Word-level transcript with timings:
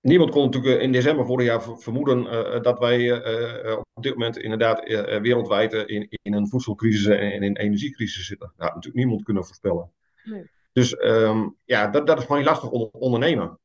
Niemand 0.00 0.30
kon 0.30 0.44
natuurlijk 0.44 0.80
in 0.80 0.92
december 0.92 1.26
vorig 1.26 1.46
jaar 1.46 1.62
vermoeden 1.62 2.24
dat 2.62 2.78
wij 2.78 3.12
op 3.76 4.02
dit 4.02 4.12
moment 4.12 4.38
inderdaad 4.38 4.84
wereldwijd 5.22 5.72
in, 5.72 6.08
in 6.22 6.34
een 6.34 6.48
voedselcrisis 6.48 7.06
en 7.06 7.32
in 7.32 7.42
een 7.42 7.56
energiecrisis 7.56 8.26
zitten. 8.26 8.52
Nou, 8.56 8.74
natuurlijk 8.74 9.04
niemand 9.04 9.22
kunnen 9.22 9.44
voorspellen. 9.44 9.92
Nee. 10.24 10.50
Dus 10.72 11.02
um, 11.04 11.56
ja, 11.64 11.86
dat, 11.86 12.06
dat 12.06 12.18
is 12.18 12.24
gewoon 12.24 12.42
lastig 12.42 12.70
ondernemen. 12.70 13.58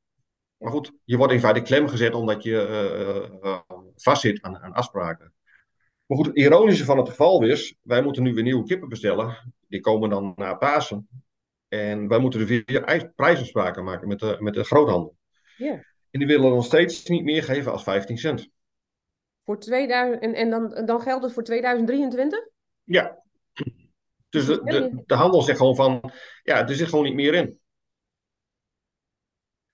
Maar 0.58 0.72
goed, 0.72 0.92
je 1.04 1.18
wordt 1.18 1.34
in 1.34 1.40
feite 1.40 1.62
klem 1.62 1.88
gezet 1.88 2.14
omdat 2.14 2.44
je 2.44 3.92
vastzit 3.96 4.42
aan, 4.42 4.58
aan 4.58 4.74
afspraken. 4.74 5.34
Maar 6.06 6.18
goed, 6.18 6.28
het 6.28 6.36
ironische 6.36 6.86
van 6.86 6.98
het 6.98 7.10
geval 7.10 7.44
is, 7.44 7.78
wij 7.82 8.02
moeten 8.04 8.24
nu 8.24 8.34
weer 8.34 8.44
nieuwe 8.44 8.66
kippen 8.66 8.90
bestellen. 8.90 9.54
Die 9.68 9.80
komen 9.80 10.10
dan 10.10 10.34
na 10.36 10.54
Pasen. 10.54 11.08
En 11.72 12.08
wij 12.08 12.20
moeten 12.20 12.40
er 12.40 12.46
weer 12.46 13.12
prijsafspraken 13.16 13.84
maken 13.84 14.08
met 14.08 14.20
de, 14.20 14.38
met 14.40 14.54
de 14.54 14.64
groothandel. 14.64 15.16
Ja. 15.58 15.72
En 16.10 16.20
die 16.20 16.28
willen 16.28 16.50
nog 16.50 16.66
steeds 16.66 17.06
niet 17.06 17.24
meer 17.24 17.44
geven 17.44 17.72
als 17.72 17.84
15 17.84 18.18
cent. 18.18 18.50
Voor 19.46 19.60
2000, 19.60 20.22
en 20.22 20.34
en 20.34 20.50
dan, 20.50 20.86
dan 20.86 21.02
geldt 21.02 21.24
het 21.24 21.34
voor 21.34 21.44
2023? 21.44 22.40
Ja. 22.84 23.24
Dus 24.30 24.46
de, 24.46 24.64
de, 24.64 25.04
de 25.06 25.16
handel 25.16 25.42
zegt 25.42 25.58
gewoon 25.58 25.76
van, 25.76 26.12
ja, 26.44 26.68
er 26.68 26.76
zit 26.76 26.88
gewoon 26.88 27.06
niet 27.06 27.14
meer 27.14 27.34
in. 27.34 27.60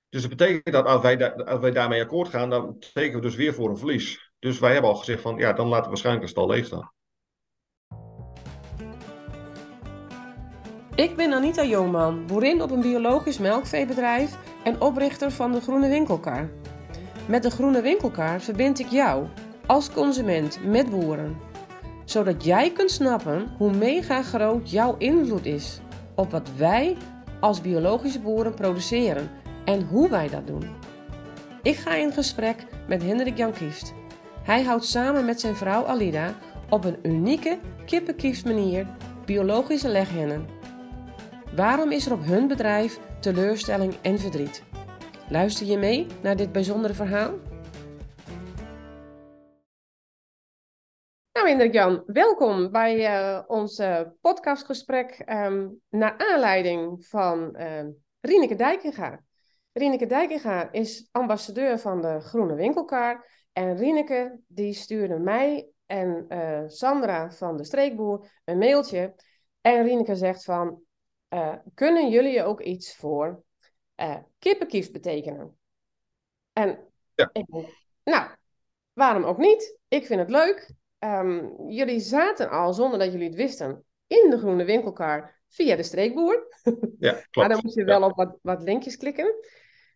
Dus 0.10 0.22
dat 0.22 0.30
betekent 0.30 0.74
dat 0.74 0.86
als 0.86 1.02
wij, 1.02 1.34
als 1.46 1.60
wij 1.60 1.72
daarmee 1.72 2.02
akkoord 2.02 2.28
gaan, 2.28 2.50
dan 2.50 2.80
tekenen 2.80 3.16
we 3.16 3.22
dus 3.22 3.36
weer 3.36 3.54
voor 3.54 3.70
een 3.70 3.78
verlies. 3.78 4.32
Dus 4.40 4.60
wij 4.60 4.72
hebben 4.72 4.90
al 4.90 4.98
gezegd 4.98 5.22
van, 5.22 5.38
ja, 5.38 5.54
dan 5.54 5.68
laten 5.68 5.84
we 5.84 5.90
waarschijnlijk 5.90 6.26
de 6.26 6.32
stal 6.32 6.48
leeg 6.48 6.66
staan. 6.66 6.92
Ik 10.98 11.16
ben 11.16 11.34
Anita 11.34 11.64
Jooman, 11.64 12.26
boerin 12.26 12.62
op 12.62 12.72
een 12.72 12.82
biologisch 12.82 13.38
melkveebedrijf 13.38 14.38
en 14.64 14.82
oprichter 14.82 15.32
van 15.32 15.52
de 15.52 15.62
Groene 15.62 15.90
Winkelkar. 15.90 16.50
Met 17.26 17.44
de 17.44 17.50
Groene 17.50 17.82
Winkelkar 17.82 18.42
verbind 18.42 18.80
ik 18.80 18.88
jou 18.88 19.26
als 19.66 19.92
consument 19.92 20.60
met 20.66 20.90
boeren, 20.90 21.38
zodat 22.06 22.44
jij 22.44 22.72
kunt 22.72 22.92
snappen 22.92 23.48
hoe 23.58 23.72
mega 23.72 24.22
groot 24.22 24.72
jouw 24.72 24.96
invloed 24.98 25.46
is 25.46 25.80
op 26.16 26.32
wat 26.32 26.50
wij 26.56 26.98
als 27.40 27.62
biologische 27.62 28.20
boeren 28.20 28.54
produceren 28.54 29.30
en 29.66 29.88
hoe 29.88 30.10
wij 30.10 30.30
dat 30.30 30.48
doen. 30.48 30.70
Ik 31.64 31.76
ga 31.76 31.96
in 31.96 32.12
gesprek 32.12 32.66
met 32.88 33.04
Hendrik 33.04 33.38
Jan 33.38 33.54
Kieft. 33.54 33.94
Hij 34.44 34.64
houdt 34.64 34.86
samen 34.86 35.26
met 35.26 35.40
zijn 35.40 35.56
vrouw 35.56 35.86
Alida 35.86 36.36
op 36.70 36.86
een 36.86 36.98
unieke 37.04 37.58
kippenkiefsmanier 37.86 38.88
biologische 39.26 39.90
leghennen. 39.90 40.57
Waarom 41.56 41.92
is 41.92 42.06
er 42.06 42.14
op 42.14 42.24
hun 42.24 42.48
bedrijf 42.48 43.00
teleurstelling 43.20 43.94
en 44.02 44.20
verdriet? 44.20 44.64
Luister 45.30 45.68
je 45.68 45.78
mee 45.78 46.08
naar 46.24 46.36
dit 46.36 46.52
bijzondere 46.52 46.94
verhaal? 46.94 47.34
Nou, 51.34 51.48
Hendrik 51.50 51.74
Jan, 51.74 52.04
welkom 52.06 52.72
bij 52.72 53.20
uh, 53.20 53.44
ons 53.48 53.82
podcastgesprek 54.22 55.24
um, 55.30 55.82
naar 55.90 56.18
aanleiding 56.18 57.06
van 57.06 57.56
uh, 57.58 57.84
Rieneke 58.20 58.56
Dijkinga. 58.56 59.24
Rieneke 59.72 60.06
Dijkinga 60.06 60.72
is 60.72 61.08
ambassadeur 61.12 61.80
van 61.80 62.02
de 62.02 62.20
Groene 62.20 62.56
Winkelkar. 62.56 63.26
En 63.54 63.78
Rieneke 63.78 64.40
die 64.48 64.74
stuurde 64.74 65.20
mij 65.20 65.68
en 65.86 66.26
uh, 66.30 66.64
Sandra 66.66 67.32
van 67.32 67.58
de 67.58 67.64
Streekboer 67.64 68.42
een 68.46 68.58
mailtje. 68.58 69.16
En 69.62 69.84
Rieneke 69.84 70.16
zegt 70.16 70.44
van, 70.44 70.82
uh, 71.30 71.56
kunnen 71.74 72.10
jullie 72.10 72.44
ook 72.44 72.62
iets 72.62 72.96
voor 72.96 73.44
uh, 73.96 74.18
kippenkief 74.40 74.92
betekenen? 74.92 75.58
En 76.54 76.90
ja. 77.16 77.30
ik 77.34 77.46
denk, 77.46 77.68
nou, 78.04 78.30
waarom 78.94 79.24
ook 79.24 79.38
niet? 79.38 79.80
Ik 79.88 80.06
vind 80.06 80.20
het 80.20 80.30
leuk. 80.30 80.74
Um, 81.00 81.70
jullie 81.70 82.00
zaten 82.00 82.50
al, 82.50 82.74
zonder 82.74 83.00
dat 83.00 83.12
jullie 83.12 83.28
het 83.28 83.36
wisten, 83.36 83.86
in 84.08 84.30
de 84.30 84.38
Groene 84.38 84.64
Winkelkar 84.64 85.42
via 85.50 85.76
de 85.76 85.84
Streekboer. 85.84 86.48
Ja, 87.00 87.12
klopt. 87.12 87.36
maar 87.36 87.50
dan 87.50 87.60
moet 87.64 87.74
je 87.74 87.84
wel 87.84 88.04
op 88.04 88.16
wat, 88.16 88.38
wat 88.42 88.64
linkjes 88.64 88.98
klikken. 88.98 89.36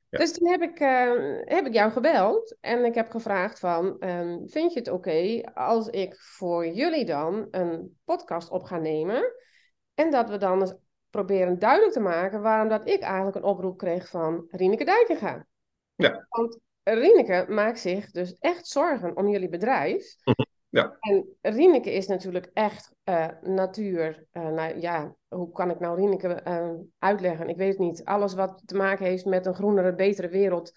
Dus 0.09 0.33
toen 0.33 0.47
heb 0.47 0.61
ik, 0.61 0.79
uh, 0.79 1.39
heb 1.39 1.65
ik 1.65 1.73
jou 1.73 1.91
gebeld 1.91 2.57
en 2.59 2.85
ik 2.85 2.95
heb 2.95 3.09
gevraagd 3.09 3.59
van, 3.59 3.95
um, 3.99 4.49
vind 4.49 4.73
je 4.73 4.79
het 4.79 4.89
oké 4.89 5.41
als 5.53 5.87
ik 5.87 6.15
voor 6.19 6.67
jullie 6.67 7.05
dan 7.05 7.47
een 7.51 7.99
podcast 8.03 8.49
op 8.49 8.63
ga 8.63 8.77
nemen 8.77 9.33
en 9.93 10.11
dat 10.11 10.29
we 10.29 10.37
dan 10.37 10.59
eens 10.59 10.75
proberen 11.11 11.59
duidelijk 11.59 11.93
te 11.93 11.99
maken 11.99 12.41
waarom 12.41 12.69
dat 12.69 12.87
ik 12.87 13.01
eigenlijk 13.01 13.35
een 13.35 13.43
oproep 13.43 13.77
kreeg 13.77 14.09
van 14.09 14.47
Rieneke 14.49 14.85
Dijkenga. 14.85 15.45
Ja. 15.95 16.25
Want 16.29 16.59
Rieneke 16.83 17.45
maakt 17.49 17.79
zich 17.79 18.11
dus 18.11 18.37
echt 18.39 18.67
zorgen 18.67 19.17
om 19.17 19.27
jullie 19.27 19.49
bedrijf. 19.49 20.15
Mhm. 20.23 20.41
Ja. 20.69 20.97
En 20.99 21.37
Rieneke 21.41 21.91
is 21.93 22.07
natuurlijk 22.07 22.49
echt 22.53 22.93
uh, 23.03 23.27
natuur. 23.41 24.25
Uh, 24.33 24.47
nou 24.47 24.79
ja, 24.79 25.15
hoe 25.27 25.51
kan 25.51 25.69
ik 25.69 25.79
nou 25.79 25.95
Rieneke 25.95 26.41
uh, 26.47 26.71
uitleggen? 26.99 27.49
Ik 27.49 27.57
weet 27.57 27.69
het 27.69 27.79
niet. 27.79 28.05
Alles 28.05 28.33
wat 28.33 28.61
te 28.65 28.75
maken 28.75 29.05
heeft 29.05 29.25
met 29.25 29.45
een 29.45 29.53
groenere, 29.53 29.95
betere 29.95 30.27
wereld, 30.27 30.71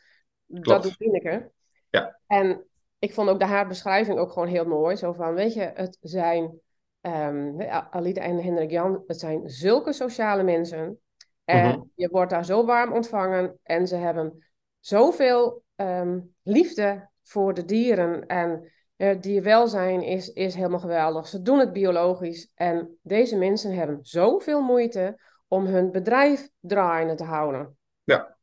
dat 0.47 0.83
doet 0.83 0.97
Rieneke. 0.99 1.51
Ja. 1.91 2.19
En 2.27 2.65
ik 2.99 3.15
vond 3.15 3.29
ook 3.29 3.39
de 3.39 3.45
haar 3.45 3.69
beschrijving 3.69 4.19
ook 4.19 4.33
gewoon 4.33 4.49
heel 4.49 4.65
mooi. 4.65 4.97
Zo 4.97 5.13
van, 5.13 5.35
weet 5.35 5.55
je, 5.55 5.71
het 5.75 5.99
zijn, 6.01 6.61
um, 7.07 7.61
Alida 7.91 8.21
en 8.21 8.43
Hendrik 8.43 8.71
Jan, 8.71 9.03
het 9.07 9.19
zijn 9.19 9.49
zulke 9.49 9.93
sociale 9.93 10.43
mensen. 10.43 10.99
En 11.45 11.69
mhm. 11.69 11.81
je 11.95 12.09
wordt 12.09 12.31
daar 12.31 12.45
zo 12.45 12.65
warm 12.65 12.93
ontvangen. 12.93 13.59
En 13.63 13.89
ze 13.89 13.97
hebben 13.97 14.47
zoveel 14.81 15.63
um, 15.77 16.35
liefde 16.43 17.11
voor 17.23 17.55
de 17.55 17.65
dieren. 17.65 18.27
En 18.27 18.73
uh, 18.97 19.21
dierwelzijn 19.21 20.03
is, 20.03 20.29
is 20.29 20.55
helemaal 20.55 20.79
geweldig. 20.79 21.27
Ze 21.27 21.43
doen 21.43 21.59
het 21.59 21.73
biologisch. 21.73 22.51
En 22.55 22.99
deze 23.03 23.37
mensen 23.37 23.75
hebben 23.75 23.99
zoveel 24.03 24.63
moeite 24.63 25.21
om 25.49 25.67
hun 25.67 25.91
bedrijf 25.91 26.49
draaiende 26.61 27.15
te 27.15 27.25
houden. 27.25 27.77
Ja. 28.03 28.37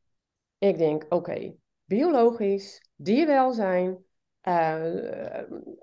Ik 0.58 0.78
denk, 0.78 1.04
oké, 1.08 1.54
biologisch, 1.84 2.90
dierwelzijn, 2.94 4.04
uh, 4.48 4.84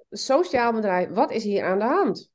sociaal 0.10 0.74
bedrijf, 0.74 1.10
wat 1.10 1.32
is 1.32 1.44
hier 1.44 1.64
aan 1.64 1.80
de 1.80 1.86
hand? 1.86 2.32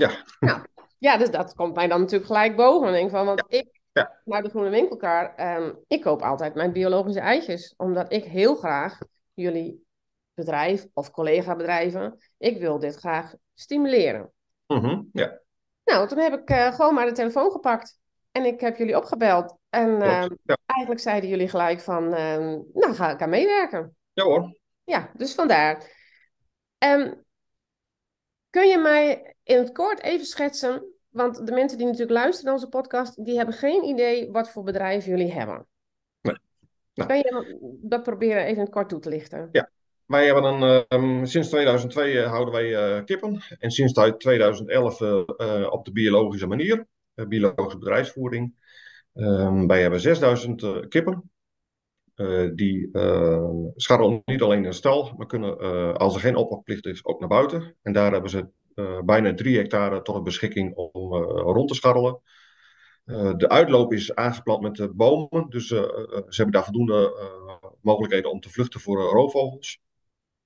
Ja. 0.00 0.24
Nou, 0.40 0.60
ja, 0.98 1.16
dus 1.16 1.30
dat 1.30 1.54
komt 1.54 1.74
mij 1.74 1.88
dan 1.88 2.00
natuurlijk 2.00 2.26
gelijk 2.26 2.56
boven. 2.56 2.92
denk 2.92 3.10
van, 3.10 3.26
want 3.26 3.44
ik, 3.48 3.80
ja. 3.92 4.20
naar 4.24 4.42
de 4.42 4.48
Groene 4.48 4.70
Winkelkar, 4.70 5.56
um, 5.56 5.78
ik 5.86 6.00
koop 6.00 6.22
altijd 6.22 6.54
mijn 6.54 6.72
biologische 6.72 7.20
eitjes. 7.20 7.74
Omdat 7.76 8.12
ik 8.12 8.24
heel 8.24 8.54
graag 8.54 8.98
jullie 9.34 9.86
bedrijf 10.34 10.86
of 10.94 11.10
collega-bedrijven. 11.10 12.18
Ik 12.38 12.58
wil 12.58 12.78
dit 12.78 12.96
graag 12.96 13.34
stimuleren. 13.54 14.32
Mm 14.66 15.08
ja. 15.12 15.40
Nou, 15.84 16.08
toen 16.08 16.18
heb 16.18 16.32
ik 16.32 16.50
uh, 16.50 16.74
gewoon 16.74 16.94
maar 16.94 17.06
de 17.06 17.12
telefoon 17.12 17.50
gepakt. 17.50 17.98
En 18.32 18.44
ik 18.44 18.60
heb 18.60 18.76
jullie 18.76 18.96
opgebeld. 18.96 19.56
En 19.68 19.88
uh, 19.88 20.26
eigenlijk 20.66 21.00
zeiden 21.00 21.30
jullie 21.30 21.48
gelijk 21.48 21.80
van, 21.80 22.04
uh, 22.04 22.58
nou 22.72 22.94
ga 22.94 23.10
ik 23.10 23.22
aan 23.22 23.28
meewerken. 23.28 23.96
Ja 24.12 24.24
hoor. 24.24 24.58
Ja, 24.84 25.10
dus 25.14 25.34
vandaar. 25.34 25.98
Um, 26.78 27.24
kun 28.50 28.68
je 28.68 28.78
mij 28.78 29.34
in 29.50 29.58
het 29.58 29.72
kort 29.72 30.02
even 30.02 30.26
schetsen, 30.26 30.84
want 31.08 31.46
de 31.46 31.52
mensen 31.52 31.78
die 31.78 31.86
natuurlijk 31.86 32.12
luisteren 32.12 32.44
naar 32.44 32.54
onze 32.54 32.68
podcast, 32.68 33.24
die 33.24 33.36
hebben 33.36 33.54
geen 33.54 33.84
idee 33.84 34.30
wat 34.30 34.50
voor 34.50 34.62
bedrijf 34.62 35.06
jullie 35.06 35.32
hebben. 35.32 35.66
Nee. 36.20 36.36
Nou. 36.94 37.08
Kun 37.08 37.18
je 37.18 37.78
dat 37.82 38.02
proberen 38.02 38.42
even 38.42 38.54
in 38.54 38.60
het 38.60 38.70
kort 38.70 38.88
toe 38.88 38.98
te 38.98 39.08
lichten? 39.08 39.48
Ja, 39.52 39.70
wij 40.06 40.24
hebben 40.26 40.44
een, 40.44 40.84
um, 40.88 41.26
sinds 41.26 41.48
2002 41.48 42.12
uh, 42.12 42.22
eh, 42.22 42.30
houden 42.30 42.54
wij 42.54 42.96
uh, 42.96 43.04
kippen. 43.04 43.42
En 43.58 43.70
sinds 43.70 43.92
2011 43.92 45.00
uh, 45.00 45.22
eh, 45.36 45.72
op 45.72 45.84
de 45.84 45.92
biologische 45.92 46.46
manier, 46.46 46.86
biologische 47.14 47.78
bedrijfsvoering. 47.78 48.54
Um, 49.14 49.66
wij 49.66 49.80
hebben 49.80 50.00
6000 50.00 50.88
kippen. 50.88 51.30
die 52.54 52.90
scharrelen 53.76 54.22
niet 54.24 54.42
alleen 54.42 54.64
in 54.64 54.70
de 54.70 54.72
stal, 54.72 55.14
maar 55.16 55.26
kunnen, 55.26 55.58
als 55.96 56.14
er 56.14 56.20
geen 56.20 56.36
opvangplicht 56.36 56.86
is, 56.86 57.04
ook 57.04 57.20
naar 57.20 57.28
buiten. 57.28 57.76
En 57.82 57.92
daar 57.92 58.12
hebben 58.12 58.30
ze 58.30 58.48
bijna 59.04 59.34
3 59.34 59.56
hectare 59.56 60.02
tot 60.02 60.24
beschikking 60.24 60.74
om 60.76 61.14
rond 61.24 61.68
te 61.68 61.74
scharrelen. 61.74 62.20
de 63.36 63.48
uitloop 63.48 63.92
is 63.92 64.14
aangeplant 64.14 64.60
met 64.60 64.96
bomen, 64.96 65.48
dus 65.48 65.66
ze 65.66 66.16
hebben 66.28 66.52
daar 66.52 66.64
voldoende 66.64 67.14
mogelijkheden 67.80 68.30
om 68.30 68.40
te 68.40 68.50
vluchten 68.50 68.80
voor 68.80 69.00
roofvogels. 69.00 69.80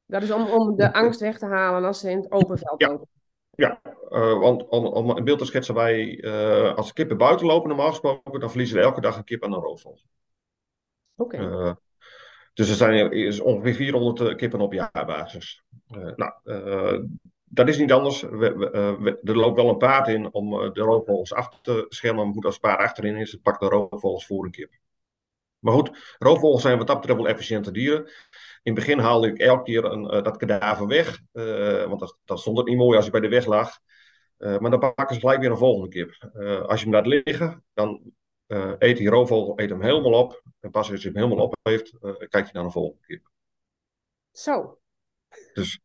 Dat 0.07 0.23
is 0.23 0.31
om, 0.31 0.51
om 0.51 0.77
de 0.77 0.93
angst 0.93 1.21
weg 1.21 1.39
te 1.39 1.47
halen 1.47 1.85
als 1.85 2.01
ze 2.01 2.11
in 2.11 2.17
het 2.17 2.33
open 2.33 2.59
veld 2.59 2.81
ja. 2.81 2.89
lopen. 2.89 3.09
Ja, 3.57 3.81
uh, 4.11 4.39
want 4.39 4.69
om, 4.69 4.87
om 4.87 5.11
een 5.11 5.25
beeld 5.25 5.39
te 5.39 5.45
schetsen, 5.45 5.75
wij, 5.75 6.23
uh, 6.23 6.75
als 6.75 6.93
kippen 6.93 7.17
buiten 7.17 7.47
lopen 7.47 7.69
normaal 7.69 7.89
gesproken, 7.89 8.41
dan 8.41 8.49
verliezen 8.51 8.77
we 8.77 8.83
elke 8.83 9.01
dag 9.01 9.17
een 9.17 9.25
kip 9.25 9.45
aan 9.45 9.53
een 9.53 9.61
roofvogel. 9.61 10.07
Oké. 11.17 11.37
Okay. 11.37 11.67
Uh, 11.67 11.75
dus 12.55 12.69
er 12.69 12.75
zijn 12.75 13.13
is 13.13 13.41
ongeveer 13.41 13.75
400 13.75 14.37
kippen 14.37 14.61
op 14.61 14.73
jaarbasis. 14.73 15.65
nou, 16.17 16.33
dat 17.55 17.69
is 17.69 17.79
niet 17.79 17.93
anders. 17.93 18.21
We, 18.21 18.55
we, 19.01 19.19
er 19.23 19.37
loopt 19.37 19.57
wel 19.57 19.69
een 19.69 19.77
paard 19.77 20.09
in 20.09 20.33
om 20.33 20.51
de 20.73 20.81
roofvogels 20.81 21.33
af 21.33 21.61
te 21.61 21.87
schermen. 21.89 22.25
Maar 22.25 22.35
goed, 22.35 22.45
als 22.45 22.55
het 22.55 22.63
paard 22.63 22.81
achterin 22.81 23.17
is, 23.17 23.35
pakt 23.43 23.61
de 23.61 23.67
roofvogels 23.67 24.27
voor 24.27 24.45
een 24.45 24.51
kip. 24.51 24.73
Maar 25.59 25.73
goed, 25.73 26.17
roofvogels 26.19 26.63
zijn 26.63 26.79
wat 26.79 26.87
dat 26.87 26.97
betreft 26.97 27.21
wel 27.21 27.29
efficiënte 27.29 27.71
dieren. 27.71 28.07
In 28.63 28.73
het 28.73 28.75
begin 28.75 28.99
haalde 28.99 29.29
ik 29.29 29.39
elke 29.39 29.63
keer 29.63 29.85
een, 29.85 30.23
dat 30.23 30.37
kadaver 30.37 30.87
weg, 30.87 31.21
want 31.89 32.01
dat, 32.01 32.19
dat, 32.25 32.41
stond 32.41 32.59
het 32.59 32.67
niet 32.67 32.77
mooi 32.77 32.97
als 32.97 33.11
hij 33.11 33.21
bij 33.21 33.29
de 33.29 33.37
weg 33.37 33.47
lag. 33.47 33.79
maar 34.37 34.71
dan 34.71 34.79
pakken 34.79 35.15
ze 35.15 35.21
gelijk 35.21 35.41
weer 35.41 35.51
een 35.51 35.57
volgende 35.57 35.89
kip. 35.89 36.31
als 36.67 36.81
je 36.81 36.87
hem 36.87 36.95
laat 36.95 37.07
liggen, 37.07 37.65
dan 37.73 38.13
eet 38.79 38.97
die 38.97 39.09
roofvogel 39.09 39.61
eet 39.61 39.71
hem 39.71 39.83
helemaal 39.83 40.13
op. 40.13 40.43
En 40.61 40.71
pas 40.71 40.91
als 40.91 41.03
hij 41.03 41.13
hem 41.13 41.23
helemaal 41.23 41.45
op 41.45 41.57
heeft, 41.63 41.97
kijkt 42.01 42.33
hij 42.33 42.51
naar 42.53 42.65
een 42.65 42.71
volgende 42.71 43.07
kip. 43.07 43.31
Zo. 44.31 44.79
Dus 45.53 45.81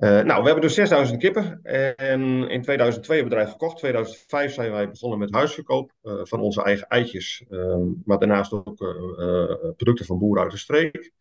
uh, 0.00 0.20
nou, 0.20 0.40
we 0.40 0.44
hebben 0.44 0.60
dus 0.60 0.74
6000 0.74 1.18
kippen. 1.20 1.62
En 1.96 2.48
in 2.48 2.62
2002 2.62 2.66
hebben 2.66 3.06
we 3.06 3.14
het 3.14 3.28
bedrijf 3.28 3.50
gekocht. 3.50 3.72
In 3.72 3.78
2005 3.78 4.52
zijn 4.52 4.70
wij 4.70 4.90
begonnen 4.90 5.18
met 5.18 5.34
huisverkoop 5.34 5.92
uh, 6.02 6.20
van 6.22 6.40
onze 6.40 6.62
eigen 6.62 6.86
eitjes. 6.86 7.44
Uh, 7.50 7.76
maar 8.04 8.18
daarnaast 8.18 8.52
ook 8.52 8.80
uh, 8.80 9.70
producten 9.76 10.06
van 10.06 10.18
boeren 10.18 10.42
uit 10.42 10.52
de 10.52 10.58
streek. 10.58 11.12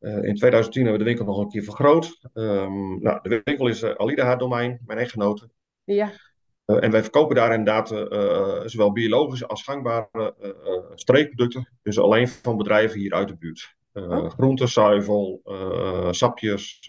in 0.00 0.34
2010 0.34 0.82
hebben 0.82 0.92
we 0.92 0.98
de 0.98 1.04
winkel 1.04 1.24
nog 1.24 1.38
een 1.38 1.48
keer 1.48 1.62
vergroot. 1.62 2.28
Um, 2.34 3.02
nou, 3.02 3.18
de 3.22 3.40
winkel 3.44 3.68
is 3.68 3.84
Alida 3.84 4.24
haar 4.24 4.38
domein, 4.38 4.80
mijn 4.86 4.98
echtgenote. 4.98 5.50
Ja. 5.84 6.12
en 6.64 6.90
wij 6.90 7.02
verkopen 7.02 7.36
daar 7.36 7.54
inderdaad 7.54 7.88
zowel 8.70 8.92
biologische 8.92 9.46
als 9.46 9.62
gangbare 9.62 10.34
streekproducten. 10.94 11.68
Dus 11.82 11.98
alleen 11.98 12.28
van 12.28 12.56
bedrijven 12.56 13.00
hier 13.00 13.12
uit 13.12 13.28
de 13.28 13.36
buurt. 13.36 13.76
Oh. 13.92 14.30
Groenten, 14.30 14.68
zuivel, 14.68 15.40
sapjes, 16.10 16.88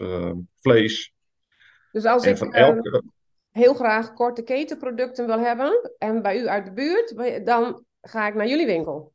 vlees. 0.56 1.14
Dus 1.92 2.04
als 2.04 2.26
ik 2.26 2.38
elke... 2.38 3.02
heel 3.50 3.74
graag 3.74 4.12
korte 4.12 4.42
ketenproducten 4.42 5.26
wil 5.26 5.38
hebben 5.38 5.90
en 5.98 6.22
bij 6.22 6.38
u 6.38 6.48
uit 6.48 6.64
de 6.64 6.72
buurt, 6.72 7.46
dan 7.46 7.84
ga 8.00 8.28
ik 8.28 8.34
naar 8.34 8.46
jullie 8.46 8.66
winkel. 8.66 9.14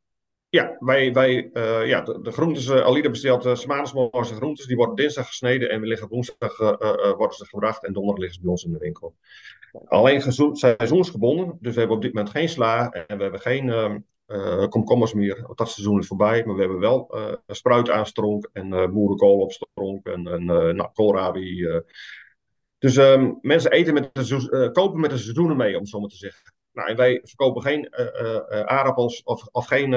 Ja, 0.50 0.76
wij, 0.80 1.14
wij, 1.14 1.50
uh, 1.54 1.88
ja 1.88 2.02
de, 2.02 2.22
de 2.22 2.32
groentes, 2.32 2.68
uh, 2.68 2.86
Alida 2.86 3.10
bestelt 3.10 3.46
uh, 3.46 3.66
maandagsmorgens 3.66 4.32
groentes, 4.32 4.66
die 4.66 4.76
worden 4.76 4.96
dinsdag 4.96 5.28
gesneden 5.28 5.70
en 5.70 5.82
we 5.82 5.88
liggen 5.88 6.08
woensdag 6.08 6.58
worden 7.18 7.38
ze 7.38 7.46
gebracht 7.46 7.86
en 7.86 7.94
donderdag 7.94 8.20
liggen 8.20 8.36
ze 8.36 8.42
bij 8.42 8.52
ons 8.52 8.64
in 8.64 8.72
de 8.72 8.78
winkel. 8.78 9.16
Alleen 9.86 10.22
seizoensgebonden, 10.54 11.58
dus 11.60 11.74
we 11.74 11.80
hebben 11.80 11.98
op 11.98 12.04
dit 12.04 12.14
moment 12.14 12.34
geen 12.34 12.50
sla 12.50 12.90
en 12.90 13.18
we 13.18 13.24
hebben 13.24 13.40
geen 13.40 13.68
uh, 14.28 14.68
komkommers 14.68 15.14
meer. 15.14 15.46
Dat 15.56 15.70
seizoen 15.70 16.00
is 16.00 16.08
voorbij, 16.08 16.44
maar 16.46 16.56
we 16.56 16.62
hebben 16.62 16.80
wel 16.80 17.16
spruit 17.48 17.90
aan 17.90 18.06
stronk 18.06 18.50
en 18.54 18.70
boerenkool 18.70 19.40
op 19.40 19.52
stronk 19.52 20.06
en, 20.06 20.28
en 20.28 20.46
nou, 20.46 20.90
koolrabi. 20.94 21.68
Dus 22.82 22.96
um, 22.96 23.38
mensen 23.42 23.72
eten 23.72 23.94
met 23.94 24.10
de, 24.14 24.50
uh, 24.52 24.72
kopen 24.72 25.00
met 25.00 25.10
de 25.10 25.18
seizoenen 25.18 25.58
mee, 25.58 25.74
om 25.74 25.80
het 25.80 25.90
zo 25.90 26.00
maar 26.00 26.10
te 26.10 26.16
zeggen. 26.16 26.54
Nou, 26.72 26.90
en 26.90 26.96
wij 26.96 27.22
verkopen 27.24 27.62
geen 27.62 27.94
uh, 28.00 28.06
uh, 28.06 28.62
aardappels 28.62 29.24
of, 29.24 29.66
geen 29.66 29.90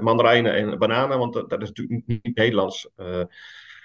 mandarijnen 0.00 0.54
en 0.54 0.78
bananen, 0.78 1.18
want 1.18 1.34
dat 1.34 1.62
is 1.62 1.68
natuurlijk 1.68 2.06
niet, 2.06 2.22
niet 2.22 2.36
Nederlands. 2.36 2.90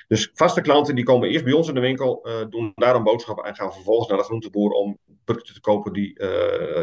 dus 0.07 0.31
vaste 0.33 0.62
klanten 0.62 0.95
die 0.95 1.04
komen 1.04 1.30
eerst 1.30 1.44
bij 1.44 1.54
ons 1.54 1.68
in 1.68 1.74
de 1.74 1.80
winkel, 1.80 2.27
doen 2.50 2.71
daar 2.75 2.95
een 2.95 3.04
boodschap 3.04 3.45
en 3.45 3.56
gaan 3.56 3.74
vervolgens 3.74 4.10
naar 4.10 4.18
de 4.18 4.24
groenteboer 4.24 4.71
om 4.71 4.98
producten 5.24 5.53
te 5.53 5.60
kopen 5.60 5.94
die 5.94 6.24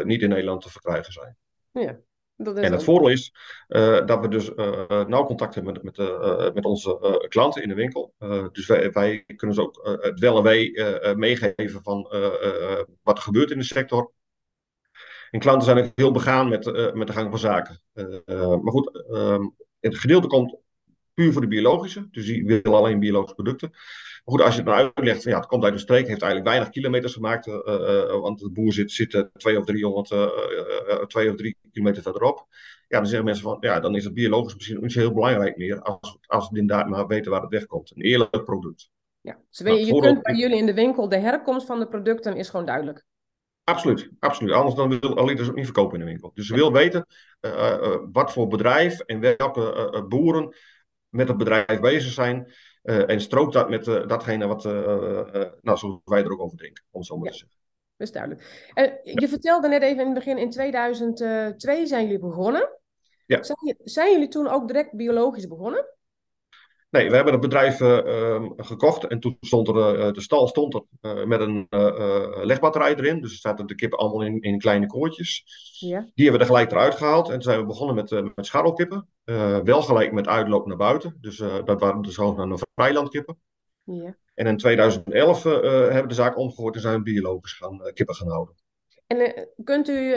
niet 0.03 0.21
in 0.21 0.29
Nederland 0.29 0.61
te 0.61 0.71
verkrijgen 0.71 1.13
zijn. 1.13 1.37
Ja, 1.71 1.99
en 2.37 2.71
het 2.71 2.83
voordeel 2.83 3.09
is 3.09 3.33
uh, 3.67 4.05
dat 4.05 4.21
we 4.21 4.27
dus 4.27 4.49
uh, 4.49 5.05
nauw 5.05 5.25
contact 5.25 5.55
hebben 5.55 5.73
met, 5.73 5.83
met, 5.83 5.97
uh, 5.97 6.53
met 6.53 6.65
onze 6.65 7.25
klanten 7.29 7.61
in 7.61 7.69
de 7.69 7.75
winkel. 7.75 8.13
dus 8.51 8.67
wij, 8.67 8.91
wij, 8.91 9.23
kunnen 9.35 9.55
ze 9.55 9.61
ook 9.61 9.99
het 10.01 10.19
wel 10.19 10.37
en 10.37 10.43
wee 10.43 10.71
meegeven 11.15 11.83
van 11.83 12.01
wat 13.03 13.17
er 13.17 13.23
gebeurt 13.23 13.51
in 13.51 13.57
de 13.57 13.63
sector. 13.63 14.11
En 15.29 15.39
klanten 15.39 15.65
zijn 15.65 15.85
ook 15.85 15.91
heel 15.95 16.11
begaan 16.11 16.49
met, 16.49 16.93
met 16.93 17.07
de 17.07 17.13
gang 17.13 17.29
van 17.29 17.39
zaken. 17.39 17.81
maar 18.25 18.71
goed, 18.71 19.05
ehm, 19.09 19.47
het 19.79 19.97
gedeelte 19.97 20.27
komt 20.27 20.57
puur 21.15 21.31
voor 21.31 21.41
de 21.41 21.47
biologische. 21.47 22.07
Dus 22.11 22.25
die 22.25 22.45
willen 22.45 22.73
alleen 22.73 22.99
biologische 22.99 23.35
producten. 23.35 23.69
Maar 23.69 24.35
goed, 24.35 24.41
als 24.41 24.55
je 24.55 24.61
het 24.61 24.69
nou 24.69 24.91
uitlegt, 24.95 25.23
ja, 25.23 25.37
het 25.37 25.45
komt 25.45 25.63
uit 25.63 25.73
de 25.73 25.79
streek, 25.79 26.07
heeft 26.07 26.21
eigenlijk 26.21 26.51
weinig 26.51 26.69
kilometers 26.69 27.13
gemaakt. 27.13 27.47
Uh, 27.47 27.53
uh, 27.65 28.19
want 28.19 28.39
de 28.39 28.51
boer 28.51 28.73
zit, 28.73 28.91
zit 28.91 29.29
twee 29.33 29.59
of 29.59 29.65
300, 29.65 30.07
twee 31.09 31.29
of 31.29 31.35
drie 31.35 31.57
kilometer 31.71 32.03
verderop. 32.03 32.47
Ja, 32.87 32.97
dan 32.97 33.05
zeggen 33.05 33.25
mensen 33.25 33.43
van, 33.43 33.57
ja, 33.59 33.79
dan 33.79 33.95
is 33.95 34.03
het 34.03 34.13
biologisch 34.13 34.55
misschien 34.55 34.81
niet 34.81 34.91
zo 34.91 34.99
heel 34.99 35.13
belangrijk 35.13 35.57
meer. 35.57 35.81
Als, 35.81 36.17
als 36.25 36.49
we 36.49 36.59
inderdaad 36.59 36.89
maar 36.89 37.07
weten 37.07 37.31
waar 37.31 37.41
het 37.41 37.49
wegkomt. 37.49 37.91
Een 37.95 38.01
eerlijk 38.01 38.43
product. 38.45 38.89
Ja, 39.21 39.39
dus 39.49 39.59
nou, 39.59 39.77
je 39.77 39.99
kunt 39.99 40.21
bij 40.21 40.35
jullie 40.35 40.57
in 40.57 40.65
de 40.65 40.73
winkel, 40.73 41.09
de 41.09 41.17
herkomst 41.17 41.65
van 41.65 41.79
de 41.79 41.87
producten 41.87 42.35
is 42.35 42.49
gewoon 42.49 42.65
duidelijk. 42.65 43.05
Absoluut, 43.63 44.09
absoluut. 44.19 44.53
Anders 44.53 44.75
dan 44.75 44.99
wil 44.99 45.17
Alidas 45.17 45.49
ook 45.49 45.55
niet 45.55 45.65
verkopen 45.65 45.99
in 45.99 46.05
de 46.05 46.11
winkel. 46.11 46.31
Dus 46.33 46.47
ze 46.47 46.55
wil 46.55 46.71
weten 46.71 47.05
wat 48.11 48.31
voor 48.31 48.47
bedrijf 48.47 48.99
en 48.99 49.19
welke 49.19 50.05
boeren 50.09 50.55
met 51.15 51.27
het 51.27 51.37
bedrijf 51.37 51.79
bezig 51.79 52.11
zijn. 52.11 52.53
Uh, 52.83 53.09
en 53.09 53.21
strookt 53.21 53.53
dat 53.53 53.69
met 53.69 53.87
uh, 53.87 54.07
datgene 54.07 54.47
wat, 54.47 54.65
uh, 54.65 54.73
nou, 55.61 55.77
zoals 55.77 55.99
wij 56.05 56.23
er 56.23 56.31
ook 56.31 56.41
over 56.41 56.57
denken, 56.57 56.83
om 56.91 57.03
zo 57.03 57.15
maar 57.17 57.25
ja, 57.25 57.31
te 57.31 57.37
zeggen. 57.37 57.57
Dat 57.97 58.07
is 58.07 58.13
duidelijk. 58.13 58.43
je 59.19 59.27
vertelde 59.27 59.67
net 59.67 59.81
even 59.81 59.99
in 59.99 60.05
het 60.05 60.13
begin, 60.13 60.37
in 60.37 60.49
2002 60.49 61.85
zijn 61.85 62.03
jullie 62.03 62.19
begonnen. 62.19 62.79
Ja. 63.25 63.43
Zijn, 63.43 63.77
zijn, 63.83 64.11
jullie 64.11 64.27
toen 64.27 64.47
ook 64.47 64.67
direct 64.67 64.95
biologisch 64.95 65.47
begonnen? 65.47 65.85
Nee, 66.89 67.09
we 67.09 67.15
hebben 67.15 67.33
het 67.33 67.41
bedrijf 67.41 67.79
uh, 67.79 68.49
gekocht 68.57 69.07
en 69.07 69.19
toen 69.19 69.37
stond 69.39 69.67
er, 69.67 69.75
uh, 69.75 70.11
de 70.11 70.21
stal 70.21 70.47
stond 70.47 70.73
er 70.73 70.83
uh, 71.01 71.25
met 71.25 71.39
een 71.39 71.67
legbatterij 72.43 72.95
erin. 72.95 73.21
Dus 73.21 73.31
er 73.31 73.37
zaten 73.37 73.67
de 73.67 73.75
kippen 73.75 73.99
allemaal 73.99 74.21
in, 74.21 74.41
in 74.41 74.59
kleine 74.59 74.87
koortjes. 74.87 75.43
Ja. 75.79 75.99
Die 75.99 76.29
hebben 76.29 76.33
we 76.33 76.39
er 76.39 76.53
gelijk 76.53 76.71
eruit 76.71 76.95
gehaald 76.95 77.27
en 77.27 77.33
toen 77.33 77.41
zijn 77.41 77.59
we 77.59 77.65
begonnen 77.65 77.95
met, 77.95 78.35
met 78.35 78.45
scharrelkippen. 78.45 79.07
Wel 79.63 79.81
gelijk 79.81 80.11
met 80.11 80.27
uitloop 80.27 80.65
naar 80.65 80.77
buiten, 80.77 81.17
dus 81.21 81.37
dat 81.37 81.79
waren 81.79 82.01
de 82.01 82.11
zogenaamde 82.11 82.57
vrijlandkippen. 82.73 83.37
Ja. 83.83 84.15
En 84.33 84.47
in 84.47 84.57
2011 84.57 85.43
hebben 85.43 86.01
we 86.01 86.07
de 86.07 86.13
zaak 86.13 86.37
omgegooid 86.37 86.75
en 86.75 86.81
zijn 86.81 86.97
we 86.97 87.03
biologisch 87.03 87.53
gaan, 87.53 87.91
kippen 87.93 88.15
gaan 88.15 88.29
houden. 88.29 88.55
En 89.07 89.49
kunt, 89.63 89.89
u, 89.89 90.15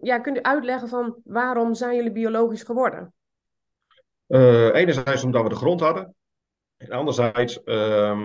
ja, 0.00 0.18
kunt 0.18 0.36
u 0.36 0.42
uitleggen 0.42 0.88
van 0.88 1.20
waarom 1.24 1.74
zijn 1.74 1.96
jullie 1.96 2.12
biologisch 2.12 2.62
geworden? 2.62 3.12
Enerzijds 4.72 5.24
omdat 5.24 5.42
we 5.42 5.48
de 5.48 5.54
grond 5.54 5.80
hadden. 5.80 6.14
En 6.76 6.90
anderzijds, 6.90 7.60
uh, 7.64 8.18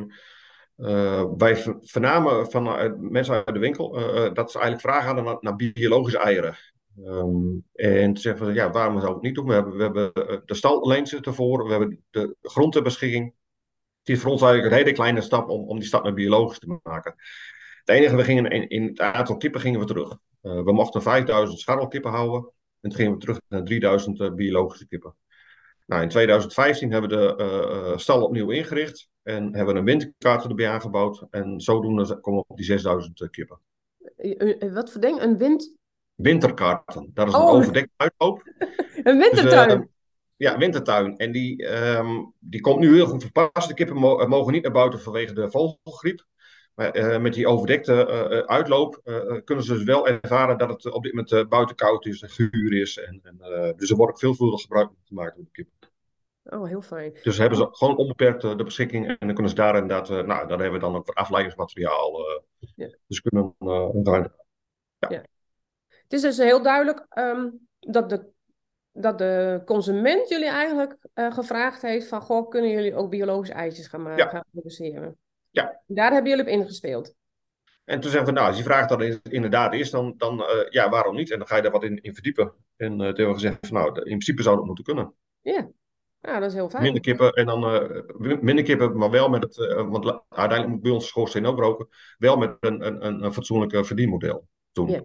wij 1.38 1.56
vernamen 1.82 2.52
van 2.52 2.68
uh, 2.68 2.92
mensen 2.98 3.36
uit 3.36 3.54
de 3.54 3.60
winkel 3.60 3.92
dat 4.34 4.52
ze 4.52 4.60
eigenlijk 4.60 4.80
vragen 4.80 5.06
hadden 5.06 5.24
naar, 5.24 5.38
naar 5.40 5.56
biologische 5.56 6.20
eieren. 6.20 6.56
Um, 7.00 7.66
en 7.74 8.14
te 8.14 8.22
zeggen 8.22 8.46
van, 8.46 8.54
ja, 8.54 8.72
waarom 8.72 9.00
zou 9.00 9.08
ik 9.08 9.16
het 9.16 9.24
niet 9.24 9.36
doen? 9.36 9.48
We 9.48 9.54
hebben, 9.54 9.78
we 9.78 9.84
hebben 9.84 10.12
de 10.46 10.54
stal 10.54 10.84
alleen 10.84 11.08
zitten 11.08 11.34
voor, 11.34 11.66
we 11.66 11.72
hebben 11.72 12.04
de 12.10 12.36
grond 12.42 12.74
ter 12.74 12.84
beschikking. 12.84 13.34
Het 14.00 14.16
is 14.16 14.22
voor 14.22 14.32
ons 14.32 14.42
eigenlijk 14.42 14.72
een 14.72 14.80
hele 14.80 14.96
kleine 14.96 15.22
stap 15.22 15.50
om, 15.50 15.68
om 15.68 15.80
die 15.80 15.88
stap 15.88 16.04
naar 16.04 16.14
biologisch 16.14 16.60
te 16.60 16.80
maken. 16.84 17.16
Het 17.84 17.96
enige, 17.96 18.16
we 18.16 18.24
gingen 18.24 18.46
in, 18.46 18.70
in 18.70 18.84
het 18.84 19.00
aantal 19.00 19.38
kippen 19.38 19.62
gingen 19.62 19.80
we 19.80 19.86
terug. 19.86 20.18
we 20.42 20.74
mochten 20.74 21.02
5000 21.02 21.60
scharrelkippen 21.60 22.12
houden. 22.12 22.52
En 22.82 22.90
toen 22.90 22.94
gingen 22.94 23.14
we 23.14 23.20
terug 23.20 23.40
naar 23.48 23.64
3000 23.64 24.36
biologische 24.36 24.88
kippen. 24.88 25.16
Nou, 25.86 26.02
in 26.02 26.10
2015 26.10 26.92
hebben 26.92 27.10
we 27.10 27.16
de 27.16 27.94
stal 27.96 28.24
opnieuw 28.24 28.50
ingericht 28.50 29.10
en 29.24 29.56
hebben 29.56 29.74
we 29.74 29.80
een 29.80 29.86
winterkaart 29.86 30.44
erbij 30.46 30.70
aangebouwd. 30.70 31.28
En 31.30 31.62
zodoende 31.62 32.20
komen 32.20 32.40
we 32.40 32.46
op 32.48 32.58
die 32.58 32.66
6000 32.66 33.20
uh, 33.20 33.30
kippen. 33.30 33.60
Wat 34.74 34.92
voor 34.92 35.02
ding? 35.02 35.22
Een 35.22 35.38
wind... 35.38 35.76
Winterkaarten. 36.16 37.12
Dat 37.14 37.28
is 37.28 37.34
een 37.34 37.40
oh. 37.40 37.50
overdekt 37.50 37.90
uitloop. 37.96 38.44
een 39.04 39.18
wintertuin? 39.18 39.68
Dus, 39.68 39.78
uh, 39.78 39.84
ja, 40.36 40.58
wintertuin. 40.58 41.18
En 41.18 41.32
die, 41.32 41.68
um, 41.98 42.34
die 42.40 42.62
komt 42.62 42.80
nu 42.80 42.96
heel 42.96 43.06
goed 43.06 43.24
verpast. 43.24 43.68
De 43.68 43.74
kippen 43.74 43.96
mo 43.96 44.28
mogen 44.28 44.54
niet 44.54 44.64
naar 44.64 44.72
buiten 44.72 45.00
vanwege 45.00 45.34
de 45.34 45.52
vogelgriep. 45.52 46.26
Maar 46.76 46.98
uh, 46.98 47.22
met 47.22 47.34
die 47.34 47.48
overdekte 47.48 47.94
uh, 47.94 48.38
uitloop 48.40 49.02
uh, 49.04 49.42
kunnen 49.44 49.64
ze 49.64 49.74
dus 49.74 49.84
wel 49.84 50.08
ervaren 50.08 50.58
dat 50.58 50.70
het 50.70 50.92
op 50.92 51.04
dit 51.04 51.14
moment 51.14 51.50
buiten 51.50 51.76
koud 51.76 52.06
is 52.06 52.22
en 52.22 52.30
guur 52.30 52.74
is. 52.74 52.98
En, 52.98 53.20
en 53.24 53.74
dus 53.78 53.90
er 53.90 53.96
wordt 53.96 54.12
ook 54.12 54.20
veelvuldig 54.20 54.62
gebruik 54.62 54.90
gemaakt 55.04 55.36
door 55.36 55.44
de 55.44 55.52
kippen. 55.52 55.92
Oh, 56.44 56.68
heel 56.68 56.82
fijn. 56.82 57.18
Dus 57.24 57.38
hebben 57.38 57.58
ze 57.58 57.68
gewoon 57.72 57.98
onbeperkt 57.98 58.42
de 58.42 58.64
beschikking 58.64 59.08
en 59.08 59.18
dan 59.20 59.34
kunnen 59.34 59.50
ze 59.50 59.56
daar 59.56 59.76
inderdaad, 59.76 60.10
nou, 60.10 60.26
daar 60.26 60.60
hebben 60.60 60.72
we 60.72 60.80
dan 60.80 60.96
ook 60.96 61.10
afleidingsmateriaal. 61.10 62.42
Ja. 62.76 62.96
Dus 63.08 63.22
kunnen 63.22 63.56
uh, 63.60 64.26
ja. 65.00 65.10
ja. 65.10 65.24
Het 66.14 66.24
is 66.24 66.36
dus 66.36 66.46
heel 66.46 66.62
duidelijk 66.62 67.06
um, 67.18 67.68
dat, 67.80 68.10
de, 68.10 68.26
dat 68.92 69.18
de 69.18 69.62
consument 69.66 70.30
jullie 70.30 70.50
eigenlijk 70.50 70.98
gevraagd 71.14 71.82
heeft 71.82 72.08
van, 72.08 72.22
goh, 72.22 72.50
kunnen 72.50 72.70
jullie 72.70 72.96
ook 72.96 73.10
biologische 73.10 73.54
eitjes 73.54 73.88
gaan, 73.88 74.02
maken, 74.02 74.30
gaan 74.30 74.44
produceren? 74.52 75.18
Ja. 75.50 75.82
Daar 75.86 76.12
hebben 76.12 76.30
jullie 76.30 76.46
op 76.46 76.52
ingespeeld. 76.60 77.14
En 77.86 78.00
toen 78.00 78.12
zeggen 78.12 78.30
we, 78.30 78.36
nou, 78.36 78.48
als 78.48 78.56
die 78.56 78.66
vraag 78.66 78.88
dan 78.88 79.02
inderdaad 79.30 79.74
is, 79.74 79.90
dan, 79.90 80.14
dan 80.18 80.40
uh, 80.40 80.70
ja, 80.70 80.90
waarom 80.90 81.16
niet? 81.16 81.32
En 81.32 81.38
dan 81.38 81.48
ga 81.48 81.56
je 81.56 81.62
daar 81.62 81.72
wat 81.72 81.84
in, 81.84 82.02
in 82.02 82.14
verdiepen. 82.14 82.54
En 82.76 82.92
uh, 82.92 82.98
toen 82.98 83.06
hebben 83.06 83.28
we 83.28 83.34
gezegd, 83.34 83.68
van, 83.68 83.78
nou, 83.78 83.96
in 83.96 84.04
principe 84.04 84.42
zou 84.42 84.56
dat 84.56 84.66
moeten 84.66 84.84
kunnen. 84.84 85.14
Ja, 85.42 85.70
ja 86.20 86.40
dat 86.40 86.50
is 86.50 86.56
heel 86.56 86.70
fijn. 86.70 86.84
Minder 86.84 87.02
kippen, 87.02 87.32
en 87.32 87.46
dan 87.46 87.74
uh, 87.74 88.40
minder 88.42 88.64
kippen, 88.64 88.98
maar 88.98 89.10
wel 89.10 89.30
met 89.30 89.44
het, 89.44 89.56
want 89.76 90.06
uiteindelijk 90.30 90.70
moet 90.70 90.82
bij 90.82 90.92
ons 90.92 91.08
schoorsteen 91.08 91.46
ook 91.46 91.60
roken, 91.60 91.88
wel 92.18 92.38
met 92.38 92.58
een, 92.60 92.86
een, 92.86 93.24
een 93.24 93.34
fatsoenlijk 93.34 93.86
verdienmodel 93.86 94.48
toen. 94.72 94.90
Ja. 94.90 95.04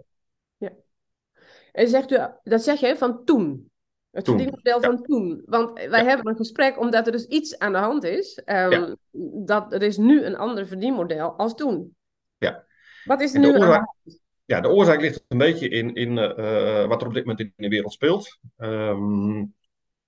En 1.73 1.89
zegt 1.89 2.11
u, 2.13 2.19
dat 2.43 2.63
zeg 2.63 2.81
je 2.81 2.97
van 2.97 3.25
toen? 3.25 3.71
Het 4.11 4.25
Toen, 4.25 4.35
verdienmodel 4.37 4.81
ja. 4.81 4.87
van 4.87 5.03
toen. 5.03 5.43
Want 5.47 5.73
wij 5.89 6.05
hebben 6.05 6.27
een 6.29 6.37
gesprek 6.37 6.79
omdat 6.81 7.07
er 7.07 7.13
dus 7.13 7.27
iets 7.27 7.59
aan 7.59 7.73
de 7.73 7.79
hand 7.79 8.05
is. 8.05 8.35
ehm, 8.45 8.71
Ja. 8.71 8.97
dat 9.45 9.73
er 9.73 9.83
is 9.83 9.97
nu 9.97 10.25
een 10.25 10.37
ander 10.37 10.67
verdienmodel 10.67 11.31
als 11.33 11.55
toen. 11.55 11.97
Ja. 12.39 12.65
Wat 13.05 13.21
is 13.21 13.35
er 13.35 13.41
nu 13.41 13.47
de 13.47 13.53
aan 13.53 13.61
de 13.61 13.67
oorzaak- 13.67 13.87
hand? 14.03 14.21
Ja, 14.45 14.61
de 14.61 14.69
oorzaak 14.69 15.01
ligt 15.01 15.25
een 15.29 15.39
beetje 15.39 15.69
in, 15.69 15.95
in 15.95 16.19
eh, 16.19 16.87
wat 16.87 17.01
er 17.01 17.07
op 17.07 17.15
dit 17.15 17.25
moment 17.27 17.41
in 17.41 17.53
de 17.57 17.69
wereld 17.69 17.93
speelt. 17.93 18.39
Ehm, 18.57 19.37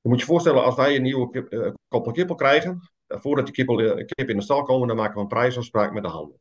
je 0.00 0.08
moet 0.08 0.20
je 0.20 0.26
voorstellen, 0.26 0.64
als 0.64 0.74
wij 0.76 0.96
een 0.96 1.02
nieuwe 1.02 1.30
kip, 1.30 1.52
eh, 1.52 1.70
koppel 1.88 2.12
kippel 2.12 2.34
krijgen, 2.34 2.90
eh, 3.06 3.20
voordat 3.20 3.44
die 3.44 3.54
kippel, 3.54 3.80
eh, 3.80 4.06
kip 4.06 4.28
in 4.28 4.36
de 4.36 4.42
stal 4.42 4.62
komen, 4.62 4.88
dan 4.88 4.96
maken 4.96 5.14
we 5.14 5.20
een 5.20 5.26
prijsafspraak 5.26 5.92
met 5.92 6.02
de 6.02 6.08
handel. 6.08 6.40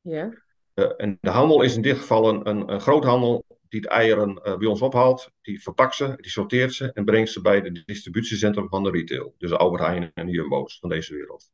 Ja. 0.00 0.30
Eh, 0.74 0.90
en 0.96 1.18
de 1.20 1.30
handel 1.30 1.62
is 1.62 1.76
in 1.76 1.82
dit 1.82 1.96
geval 1.98 2.28
een, 2.28 2.48
een, 2.48 2.72
een 2.72 2.80
groothandel 2.80 3.44
die 3.74 3.82
de 3.82 3.88
eieren 3.88 4.42
eh, 4.42 4.56
bij 4.56 4.66
ons 4.66 4.82
ophaalt, 4.82 5.30
die 5.42 5.62
verpakt 5.62 5.94
ze, 5.94 6.14
die 6.16 6.30
sorteert 6.30 6.74
ze 6.74 6.92
en 6.92 7.04
brengt 7.04 7.30
ze 7.30 7.40
bij 7.40 7.60
de 7.60 7.82
distributiecentrum 7.84 8.68
van 8.68 8.82
de 8.82 8.90
retail. 8.90 9.34
Dus 9.38 9.52
Albert 9.52 9.82
Heijn 9.82 10.10
en 10.14 10.26
de 10.26 10.32
Jumbo's 10.32 10.78
van 10.78 10.88
deze 10.88 11.14
wereld. 11.14 11.50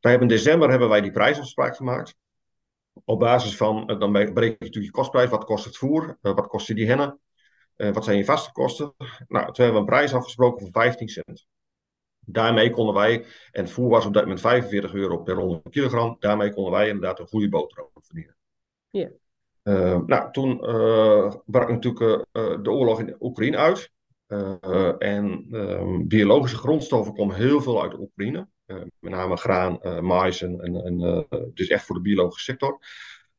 Wij 0.00 0.10
hebben 0.10 0.28
in 0.28 0.36
december 0.36 0.70
hebben 0.70 0.88
wij 0.88 1.00
die 1.00 1.10
prijsafspraak 1.10 1.76
gemaakt. 1.76 2.16
Op 3.04 3.18
basis 3.18 3.56
van, 3.56 3.88
eh, 3.88 3.98
dan 3.98 4.12
bereken 4.12 4.42
je 4.42 4.56
natuurlijk 4.58 4.84
je 4.84 4.90
kostprijs. 4.90 5.30
Wat 5.30 5.44
kost 5.44 5.64
het 5.64 5.76
voer? 5.76 6.18
Eh, 6.22 6.34
wat 6.34 6.46
kosten 6.46 6.74
die 6.74 6.86
hennen? 6.86 7.20
Wat 7.92 8.04
zijn 8.04 8.16
je 8.16 8.24
vaste 8.24 8.52
kosten? 8.52 8.94
Nou, 9.28 9.44
toen 9.44 9.64
hebben 9.64 9.72
we 9.72 9.78
een 9.78 9.84
prijs 9.84 10.14
afgesproken 10.14 10.60
van 10.60 10.82
15 10.82 11.08
cent. 11.08 11.46
Daarmee 12.20 12.70
konden 12.70 12.94
wij, 12.94 13.24
en 13.50 13.62
het 13.64 13.70
voer 13.70 13.88
was 13.88 14.06
op 14.06 14.12
dat 14.12 14.22
moment 14.22 14.40
45 14.40 14.94
euro 14.94 15.22
per 15.22 15.36
100 15.36 15.68
kilogram. 15.68 16.16
Daarmee 16.18 16.52
konden 16.52 16.72
wij 16.72 16.86
inderdaad 16.86 17.18
een 17.18 17.26
goede 17.26 17.48
boterham 17.48 17.90
verdienen. 17.94 18.36
Ja. 18.90 19.10
Eh, 19.68 19.98
nou, 20.06 20.32
toen 20.32 20.60
eh, 20.64 21.34
brak 21.44 21.68
natuurlijk 21.68 22.26
eh, 22.32 22.62
de 22.62 22.70
oorlog 22.70 23.00
in 23.00 23.16
Oekraïne 23.20 23.56
uit. 23.56 23.90
En 24.98 25.46
ehm, 25.50 26.06
biologische 26.06 26.56
grondstoffen 26.56 27.14
komen 27.14 27.36
heel 27.36 27.60
veel 27.60 27.82
uit 27.82 27.98
Oekraïne. 27.98 28.48
Met 28.66 29.12
name 29.12 29.36
graan, 29.36 29.78
mais 30.06 30.42
en, 30.42 30.60
en, 30.60 31.26
dus 31.54 31.68
echt 31.68 31.84
voor 31.84 31.94
de 31.94 32.00
biologische 32.00 32.50
sector. 32.50 32.78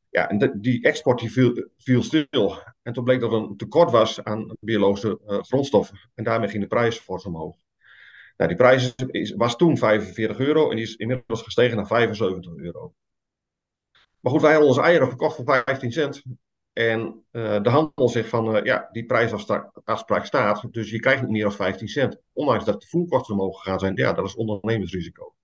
Ja, 0.08 0.28
en 0.28 0.58
die 0.60 0.82
export 0.82 1.18
die 1.18 1.32
viel, 1.32 1.68
viel 1.76 2.02
stil. 2.02 2.58
En 2.82 2.92
toen 2.92 3.04
bleek 3.04 3.20
dat 3.20 3.32
er 3.32 3.38
een 3.38 3.56
tekort 3.56 3.90
was 3.90 4.24
aan 4.24 4.56
biologische 4.60 5.18
grondstoffen. 5.24 6.10
En 6.14 6.24
daarmee 6.24 6.48
ging 6.48 6.62
de 6.62 6.68
prijs 6.68 6.98
fors 6.98 7.24
omhoog. 7.24 7.56
Nou, 8.36 8.48
die 8.48 8.58
prijs 8.58 8.94
was 9.36 9.56
toen 9.56 9.78
45 9.78 10.38
euro 10.38 10.70
en 10.70 10.76
die 10.76 10.84
is 10.84 10.96
inmiddels 10.96 11.42
gestegen 11.42 11.76
naar 11.76 11.86
75 11.86 12.56
euro. 12.56 12.94
Maar 14.20 14.32
goed, 14.32 14.40
wij 14.40 14.50
hadden 14.50 14.68
onze 14.68 14.82
eieren 14.82 15.08
verkocht 15.08 15.36
voor 15.36 15.44
15 15.44 15.92
cent. 15.92 16.22
En 16.72 17.24
eh, 17.30 17.62
de 17.62 17.70
handel 17.70 18.08
zegt 18.08 18.28
van, 18.28 18.56
eh, 18.56 18.64
ja, 18.64 18.88
die 18.92 19.06
prijsafspraak 19.06 20.24
staat, 20.24 20.66
dus 20.70 20.90
je 20.90 21.00
krijgt 21.00 21.22
niet 21.22 21.30
meer 21.30 21.42
dan 21.42 21.52
15 21.52 21.88
cent. 21.88 22.20
Ondanks 22.32 22.64
dat 22.64 22.80
de 22.80 22.86
voerkosten 22.86 23.34
omhoog 23.34 23.62
gegaan 23.62 23.78
zijn, 23.78 23.96
ja, 23.96 24.12
dat 24.12 24.26
is 24.26 24.34
ondernemersrisico. 24.34 25.34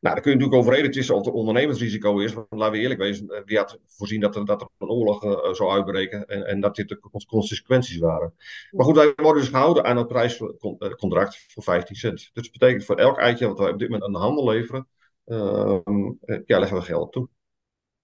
Nou, 0.00 0.14
daar 0.14 0.24
kun 0.24 0.32
je 0.32 0.38
natuurlijk 0.38 0.62
over 0.62 0.76
reden 0.76 0.90
twisten 0.90 1.14
of 1.14 1.24
het 1.24 1.34
ondernemersrisico 1.34 2.18
is. 2.18 2.32
Want 2.32 2.46
laten 2.50 2.72
we 2.72 2.78
eerlijk 2.78 3.00
wezen, 3.00 3.28
eh, 3.28 3.42
wie 3.44 3.56
had 3.56 3.78
voorzien 3.86 4.20
dat 4.20 4.36
er, 4.36 4.44
dat 4.44 4.60
er 4.60 4.68
een 4.78 4.88
oorlog 4.88 5.24
eh, 5.24 5.52
zou 5.52 5.70
uitbreken 5.70 6.26
en, 6.26 6.46
en 6.46 6.60
dat 6.60 6.76
dit 6.76 6.88
de 6.88 6.98
cons- 6.98 7.26
consequenties 7.26 7.98
waren. 7.98 8.34
Maar 8.70 8.84
goed, 8.84 8.96
wij 8.96 9.12
worden 9.16 9.42
dus 9.42 9.50
gehouden 9.50 9.84
aan 9.84 9.96
het 9.96 10.06
prijscontract 10.06 11.44
voor 11.48 11.62
15 11.62 11.96
cent. 11.96 12.16
Dus 12.16 12.30
dat 12.32 12.52
betekent 12.52 12.84
voor 12.84 12.96
elk 12.96 13.18
eitje 13.18 13.46
wat 13.46 13.58
wij 13.58 13.70
op 13.70 13.78
dit 13.78 13.88
moment 13.88 14.06
aan 14.06 14.12
de 14.12 14.18
handel 14.18 14.48
leveren, 14.48 14.88
ehm, 15.24 16.12
eh, 16.20 16.40
ja, 16.46 16.58
leggen 16.58 16.76
we 16.76 16.82
geld 16.82 17.12
toe. 17.12 17.28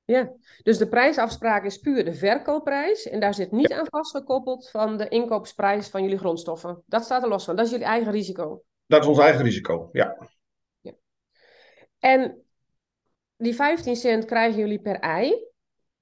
Ja, 0.06 0.32
dus 0.62 0.78
de 0.78 0.88
prijsafspraak 0.88 1.64
is 1.64 1.78
puur 1.78 2.04
de 2.04 2.14
verkoopprijs. 2.14 3.08
En 3.08 3.20
daar 3.20 3.34
zit 3.34 3.50
niet 3.50 3.72
aan 3.72 3.86
vastgekoppeld 3.90 4.70
van 4.70 4.96
de 4.96 5.08
inkoopprijs 5.08 5.88
van 5.88 6.02
jullie 6.02 6.18
grondstoffen. 6.18 6.82
Dat 6.86 7.04
staat 7.04 7.22
er 7.22 7.28
los 7.28 7.44
van. 7.44 7.56
Dat 7.56 7.64
is 7.64 7.70
jullie 7.70 7.86
eigen 7.86 8.12
risico. 8.12 8.62
Dat 8.86 9.02
is 9.02 9.08
ons 9.08 9.18
eigen 9.18 9.42
risico, 9.44 9.88
ja. 9.92 10.28
En 11.98 12.42
die 13.36 13.54
15 13.54 13.96
cent 13.96 14.24
krijgen 14.24 14.58
jullie 14.58 14.80
per 14.80 14.98
ei. 14.98 15.46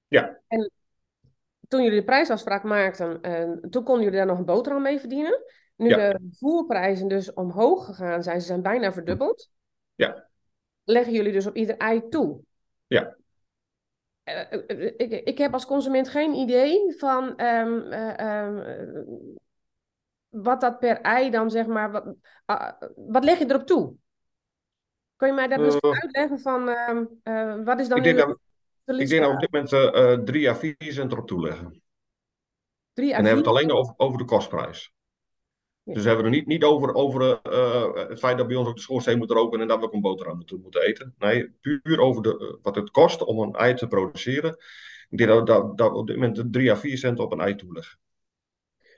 Ja. 0.07 0.39
En 0.47 0.71
toen 1.67 1.83
jullie 1.83 1.99
de 1.99 2.05
prijsafspraak 2.05 2.63
maakten, 2.63 3.21
eh, 3.21 3.51
toen 3.69 3.83
konden 3.83 4.03
jullie 4.03 4.17
daar 4.17 4.27
nog 4.27 4.37
een 4.37 4.45
boterham 4.45 4.81
mee 4.81 4.99
verdienen. 4.99 5.43
Nu 5.75 5.89
Ja. 5.89 5.95
de 5.97 6.27
voerprijzen 6.31 7.07
dus 7.07 7.33
omhoog 7.33 7.85
gegaan 7.85 8.23
zijn, 8.23 8.41
ze 8.41 8.47
zijn 8.47 8.61
bijna 8.61 8.93
verdubbeld. 8.93 9.49
Ja. 9.95 10.29
Leggen 10.83 11.13
jullie 11.13 11.31
dus 11.31 11.45
op 11.45 11.55
ieder 11.55 11.77
ei 11.77 12.09
toe. 12.09 12.39
Ja. 12.87 13.15
Eh, 14.25 14.51
eh, 14.51 14.59
eh, 14.67 14.93
ik, 14.97 15.11
ik 15.11 15.37
heb 15.37 15.53
als 15.53 15.65
consument 15.65 16.09
geen 16.09 16.33
idee 16.33 16.95
van 16.97 17.37
ehm, 17.37 17.79
eh, 17.79 18.19
ehm, 18.19 18.57
eh, 18.57 19.01
wat 20.29 20.61
dat 20.61 20.79
per 20.79 21.01
ei 21.01 21.29
dan 21.29 21.51
zeg 21.51 21.65
maar. 21.65 21.91
Wat, 21.91 22.15
ah, 22.45 22.71
wat 22.95 23.23
leg 23.23 23.39
je 23.39 23.45
erop 23.45 23.65
toe? 23.65 23.93
Kun 25.15 25.27
je 25.27 25.33
mij 25.33 25.47
dat 25.47 25.59
misschien 25.59 25.91
Eh, 25.91 25.99
uitleggen 26.01 26.39
van 26.39 26.69
ehm, 26.69 27.05
eh, 27.23 27.55
wat 27.63 27.79
is 27.79 27.87
dan 27.87 27.97
Ik 27.97 28.03
denk 28.03 28.17
dat, 28.17 28.37
ik 28.99 29.09
denk 29.09 29.21
dat 29.21 29.29
we 29.29 29.35
op 29.35 29.39
dit 29.39 29.71
moment 29.73 30.25
3 30.25 30.49
à 30.49 30.55
4 30.55 30.75
cent 30.77 31.11
erop 31.11 31.27
toeleggen. 31.27 31.81
Drie 32.93 33.13
à 33.13 33.17
En 33.17 33.23
dan 33.23 33.33
hebben 33.33 33.43
we 33.43 33.49
het 33.49 33.59
vier? 33.59 33.71
alleen 33.71 33.71
over, 33.71 33.93
over 33.97 34.17
de 34.17 34.25
kostprijs. 34.25 34.93
Dus 35.85 36.01
we 36.03 36.07
hebben 36.07 36.25
het 36.25 36.35
niet, 36.35 36.45
niet 36.45 36.63
over, 36.63 36.93
over 36.93 37.39
eh, 37.43 37.93
het 38.07 38.19
feit 38.19 38.37
dat 38.37 38.47
bij 38.47 38.55
ons 38.55 38.67
ook 38.67 38.75
de 38.75 38.81
schoorsteen 38.81 39.17
moet 39.17 39.31
roken 39.31 39.61
en 39.61 39.67
dat 39.67 39.79
we 39.79 39.85
ook 39.85 39.93
een 39.93 40.01
boterham 40.01 40.35
moeten, 40.35 40.61
moeten 40.61 40.81
eten. 40.81 41.15
Nee, 41.17 41.49
puur 41.61 41.99
over 41.99 42.21
de, 42.23 42.37
eh, 42.37 42.63
wat 42.63 42.75
het 42.75 42.91
kost 42.91 43.23
om 43.23 43.39
een 43.39 43.53
ei 43.53 43.73
te 43.73 43.87
produceren. 43.87 44.57
Ik 45.09 45.17
denk 45.17 45.29
dat, 45.29 45.47
dat, 45.47 45.77
dat 45.77 45.91
we 45.91 45.97
op 45.97 46.07
dit 46.07 46.15
moment 46.15 46.35
de 46.35 46.49
3 46.49 46.71
à 46.71 46.75
4 46.75 46.97
cent 46.97 47.19
op 47.19 47.31
een 47.31 47.39
ei 47.39 47.55
toeleggen. 47.55 47.99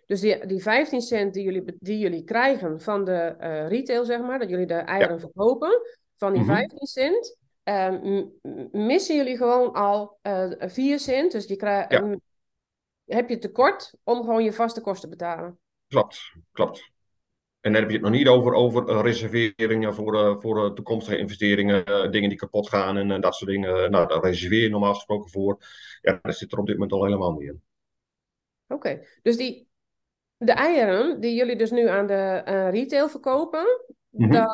Dus 0.06 0.20
die, 0.20 0.46
die 0.46 0.62
15 0.62 1.01
cent 1.01 1.34
die 1.34 1.44
jullie, 1.44 1.63
die 1.79 2.00
jullie 2.00 2.24
krijgen 2.24 2.82
van 2.82 3.06
de 3.06 3.12
eh, 3.39 3.67
retail, 3.67 4.06
zeg 4.06 4.22
maar, 4.22 4.39
dat 4.39 4.50
jullie 4.50 4.65
de 4.67 4.74
eieren 4.74 5.20
verkopen, 5.20 5.82
van 6.17 6.34
die 6.34 6.41
Mhm. 6.41 6.51
15 6.56 6.88
cent, 6.88 7.38
missen 8.72 9.15
jullie 9.15 9.38
gewoon 9.38 9.74
al 9.74 10.17
eh 10.22 10.50
4 10.58 11.00
cent. 11.00 11.32
Dus 11.32 11.46
je 11.46 11.56
krijgt, 11.56 11.91
Ja. 11.91 12.15
heb 13.06 13.29
je 13.29 13.38
tekort 13.38 13.94
om 14.03 14.22
gewoon 14.24 14.44
je 14.44 14.53
vaste 14.53 14.82
kosten 14.82 15.10
te 15.10 15.15
betalen. 15.15 15.60
Klopt, 15.88 16.34
klopt. 16.51 16.91
En 17.60 17.72
dan 17.72 17.82
heb 17.82 17.91
je 17.91 17.98
het 17.98 18.06
nog 18.06 18.15
niet 18.15 18.27
over, 18.27 18.53
over 18.53 18.88
eh, 18.88 19.01
reserveringen 19.01 19.94
voor, 19.94 20.15
eh, 20.15 20.36
voor 20.39 20.65
eh, 20.65 20.72
toekomstige 20.72 21.17
investeringen, 21.17 22.12
dingen 22.12 22.29
die 22.29 22.38
kapot 22.38 22.70
gaan 22.70 22.98
en 22.98 23.22
dat 23.22 23.36
soort 23.36 23.50
dingen. 23.50 23.91
Nou, 23.91 24.08
daar 24.08 24.24
reserveer 24.24 24.62
je 24.62 24.70
normaal 24.70 24.94
gesproken 24.94 25.29
voor. 25.29 25.58
Ja, 26.01 26.20
dat 26.22 26.36
zit 26.36 26.51
er 26.51 26.58
op 26.58 26.65
dit 26.65 26.75
moment 26.75 26.94
al 26.94 27.03
helemaal 27.03 27.32
niet 27.32 27.50
in. 27.50 27.62
Oké, 28.67 29.06
dus 29.22 29.38
die, 29.38 29.67
de 30.38 30.51
eieren 30.51 31.20
die 31.20 31.36
jullie 31.36 31.56
dus 31.56 31.72
nu 31.72 31.88
aan 31.88 32.08
de 32.08 32.38
retail 32.70 33.10
verkopen, 33.10 33.65
Mhm. 34.10 34.32
dan, 34.32 34.48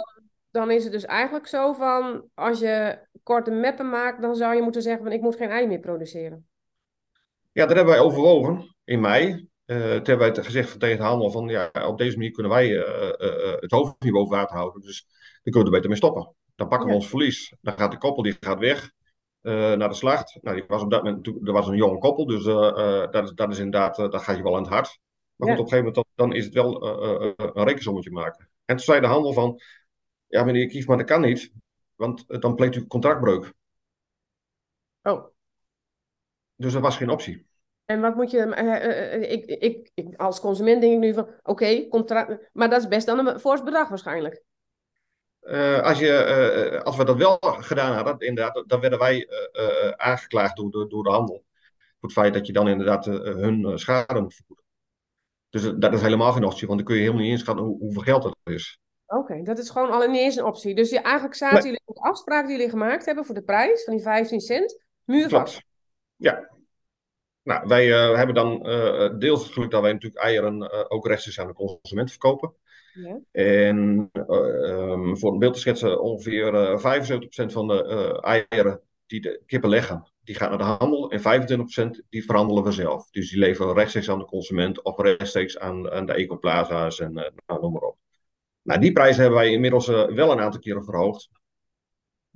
dan 0.52 0.72
is 0.72 0.84
het 0.84 0.92
dus 0.92 1.06
eigenlijk 1.06 1.48
zo 1.48 1.74
van, 1.74 2.24
als 2.34 2.60
je 2.60 3.00
korte 3.24 3.52
meppen 3.52 3.90
maakt, 3.90 4.22
dan 4.22 4.36
zou 4.36 4.56
je 4.56 4.62
moeten 4.62 4.82
zeggen 4.82 5.04
van 5.04 5.12
ik 5.12 5.22
moet 5.22 5.36
geen 5.36 5.50
ei 5.50 5.68
meer 5.68 5.80
produceren. 5.80 6.48
Ja, 7.52 7.66
dat 7.66 7.76
hebben 7.76 7.94
wij 7.94 8.04
overwogen 8.04 8.76
in 8.84 9.00
mei. 9.00 9.48
Eh 9.66 9.78
toen 9.78 10.06
hebben 10.06 10.18
wij 10.34 10.44
gezegd 10.44 10.70
van 10.70 10.80
tegen 10.80 10.98
de 10.98 11.04
handel 11.04 11.32
van 11.32 11.48
ja, 11.48 11.72
op 11.88 11.98
deze 11.98 12.18
manier 12.18 12.32
kunnen 12.32 12.52
wij 12.52 12.84
eh, 12.84 13.10
eh, 13.10 13.54
eh, 13.54 13.62
het 13.62 13.72
hoofd 13.72 13.96
niet 14.00 14.12
boven 14.14 14.36
water 14.38 14.56
houden. 14.56 14.82
Dus 14.82 15.06
dan 15.44 15.54
kunnen 15.54 15.60
we 15.62 15.66
er 15.66 15.72
beter 15.72 15.90
mee 15.90 15.98
stoppen. 15.98 16.36
Dan 16.56 16.68
pakken 16.68 16.88
we 16.88 16.94
Ja. 16.94 17.00
ons 17.00 17.10
verlies. 17.10 17.54
Dan 17.62 17.78
gaat 17.78 17.92
de 17.92 17.98
koppel 17.98 18.24
die 18.24 18.38
gaat 18.40 18.60
weg 18.60 18.92
eh, 19.42 19.54
naar 19.74 19.90
de 19.90 19.96
slacht. 19.96 20.38
Nou, 20.42 20.56
die 20.56 20.66
was 20.68 20.82
op 20.82 20.92
dat 20.92 21.04
moment 21.04 21.28
er 21.28 21.52
was 21.52 21.68
een 21.68 21.76
jonge 21.76 21.98
koppel, 21.98 22.26
dus 22.26 22.46
eh, 22.46 22.68
eh, 23.04 23.12
dat, 23.12 23.24
is, 23.24 23.32
dat 23.32 23.52
is 23.52 23.58
inderdaad, 23.58 24.00
eh, 24.00 24.10
dat 24.10 24.22
gaat 24.22 24.38
je 24.38 24.44
wel 24.44 24.56
aan 24.56 24.64
het 24.64 24.72
hart. 24.72 25.00
Maar 25.36 25.48
Ja. 25.50 25.56
goed, 25.56 25.64
op 25.66 25.72
een 25.72 25.78
gegeven 25.78 25.94
moment 25.94 26.16
dan, 26.18 26.28
dan 26.28 26.38
is 26.38 26.46
het 26.46 26.54
wel 26.54 26.82
eh, 27.04 27.28
eh, 27.28 27.34
een 27.54 27.64
rekensommetje 27.64 28.12
maken. 28.12 28.50
En 28.66 28.76
toen 28.76 28.86
zei 28.86 29.00
de 29.02 29.08
handel 29.08 29.34
van 29.34 29.60
ja 30.28 30.44
meneer 30.44 30.68
Kief, 30.68 30.88
maar 30.88 30.98
dat 30.98 31.06
kan 31.08 31.22
niet. 31.22 31.52
Want 31.96 32.24
eh, 32.28 32.40
dan 32.40 32.56
pleegt 32.56 32.76
u 32.76 32.88
contractbreuk. 32.88 33.54
Oh. 35.04 35.26
Dus 36.56 36.74
dat 36.74 36.82
was 36.82 36.98
geen 36.98 37.10
optie. 37.10 37.46
En 37.86 38.02
wat 38.02 38.16
moet 38.16 38.32
je, 38.32 38.40
eh, 38.40 38.76
eh, 38.76 39.14
eh, 39.14 39.32
ik, 39.32 39.46
ik, 39.46 39.92
ik, 39.94 40.16
als 40.16 40.40
consument 40.40 40.82
denk 40.82 40.94
ik 40.94 41.00
nu 41.00 41.14
van, 41.14 41.28
oké, 41.44 41.88
contract, 41.88 42.50
maar 42.54 42.70
dat 42.70 42.82
is 42.82 42.88
best 42.88 43.06
dan 43.06 43.28
een 43.28 43.40
fors 43.40 43.64
bedrag 43.64 43.90
waarschijnlijk. 43.90 44.44
Als, 45.84 46.00
je, 46.00 46.82
als 46.84 46.98
we 46.98 47.06
dat 47.06 47.18
wel 47.18 47.38
gedaan 47.40 47.94
hadden, 47.94 48.20
inderdaad, 48.20 48.64
dan 48.68 48.80
werden 48.80 49.00
wij 49.00 49.30
aangeklaagd 49.98 50.56
door 50.56 50.72
de, 50.72 50.88
door 50.88 51.04
de 51.04 51.10
handel. 51.10 51.44
Voor 52.00 52.10
het 52.10 52.12
feit 52.12 52.34
dat 52.34 52.48
je 52.48 52.54
dan 52.54 52.68
inderdaad 52.68 53.06
hun 53.06 53.80
schade 53.80 54.22
moet 54.22 54.34
vergoeden. 54.34 54.66
Dus 55.50 55.72
dat 55.76 55.94
is 55.94 56.02
helemaal 56.02 56.32
geen 56.32 56.44
optie, 56.44 56.68
want 56.68 56.80
dan 56.80 56.88
kun 56.88 56.96
je 56.96 57.02
helemaal 57.02 57.24
niet 57.24 57.32
inschatten 57.32 57.66
hoe, 57.66 57.78
hoeveel 57.78 58.02
geld 58.02 58.24
dat 58.24 58.36
is. 58.44 58.80
Oké, 59.06 59.42
dat 59.42 59.58
is 59.58 59.70
gewoon 59.70 59.92
al 59.92 60.08
niet 60.08 60.22
eens 60.22 60.36
een 60.36 60.46
optie. 60.46 60.76
Dus 60.76 60.90
je, 60.90 61.00
eigenlijk 61.00 61.36
zaten 61.36 61.64
jullie 61.64 61.82
op 61.86 61.96
de 61.96 62.02
afspraak 62.02 62.48
die 62.48 62.56
jullie 62.56 62.70
gemaakt 62.70 63.06
hebben 63.06 63.26
voor 63.26 63.36
de 63.36 63.44
prijs 63.44 63.84
van 63.84 63.94
die 63.94 64.04
15 64.04 64.40
cent, 64.40 64.84
muurvast. 65.04 65.64
Ja. 66.16 66.52
Nou, 67.44 67.68
wij 67.68 67.92
eh, 67.94 68.16
hebben 68.16 68.36
dan 68.36 68.66
eh, 68.66 69.18
deels 69.18 69.44
het 69.44 69.54
geluk 69.54 69.72
dat 69.72 69.82
wij 69.82 69.94
natuurlijk 69.94 70.24
eieren 70.24 70.62
eh, 70.62 70.86
ook 70.88 71.08
rechtstreeks 71.08 71.40
aan 71.40 71.48
de 71.48 71.54
consument 71.54 72.10
verkopen. 72.10 72.54
Ja. 72.94 73.20
En 73.32 74.10
eh, 74.12 74.70
ehm, 74.70 75.16
voor 75.16 75.32
een 75.32 75.40
beeld 75.40 75.54
te 75.54 75.60
schetsen, 75.60 76.02
ongeveer 76.02 76.56
eh 76.56 76.80
75% 76.80 77.52
van 77.52 77.68
de 77.68 78.20
eieren 78.22 78.82
die 79.06 79.22
de 79.22 79.42
kippen 79.46 79.70
leggen, 79.70 80.12
die 80.24 80.36
gaat 80.36 80.50
naar 80.50 80.58
de 80.58 80.84
handel 80.84 81.12
en 81.12 81.20
25% 81.20 82.06
die 82.10 82.26
verhandelen 82.26 82.64
we 82.64 82.72
zelf. 82.72 83.10
Dus 83.10 83.30
die 83.30 83.40
leveren 83.40 83.74
rechtstreeks 83.74 84.10
aan 84.10 84.20
de 84.20 84.26
consument 84.26 84.82
of 84.84 85.00
rechtstreeks 85.00 85.60
aan, 85.60 85.92
aan 85.92 86.06
de 86.06 86.14
ecoplaza's 86.14 87.00
en 87.00 87.14
nou, 87.14 87.62
noem 87.62 87.72
maar 87.72 87.82
op. 87.82 87.98
Nou, 88.62 88.80
die 88.80 88.92
prijzen 88.92 89.22
hebben 89.22 89.40
wij 89.40 89.52
inmiddels 89.52 89.88
wel 89.88 90.32
een 90.32 90.40
aantal 90.40 90.60
keren 90.60 90.84
verhoogd. 90.84 91.30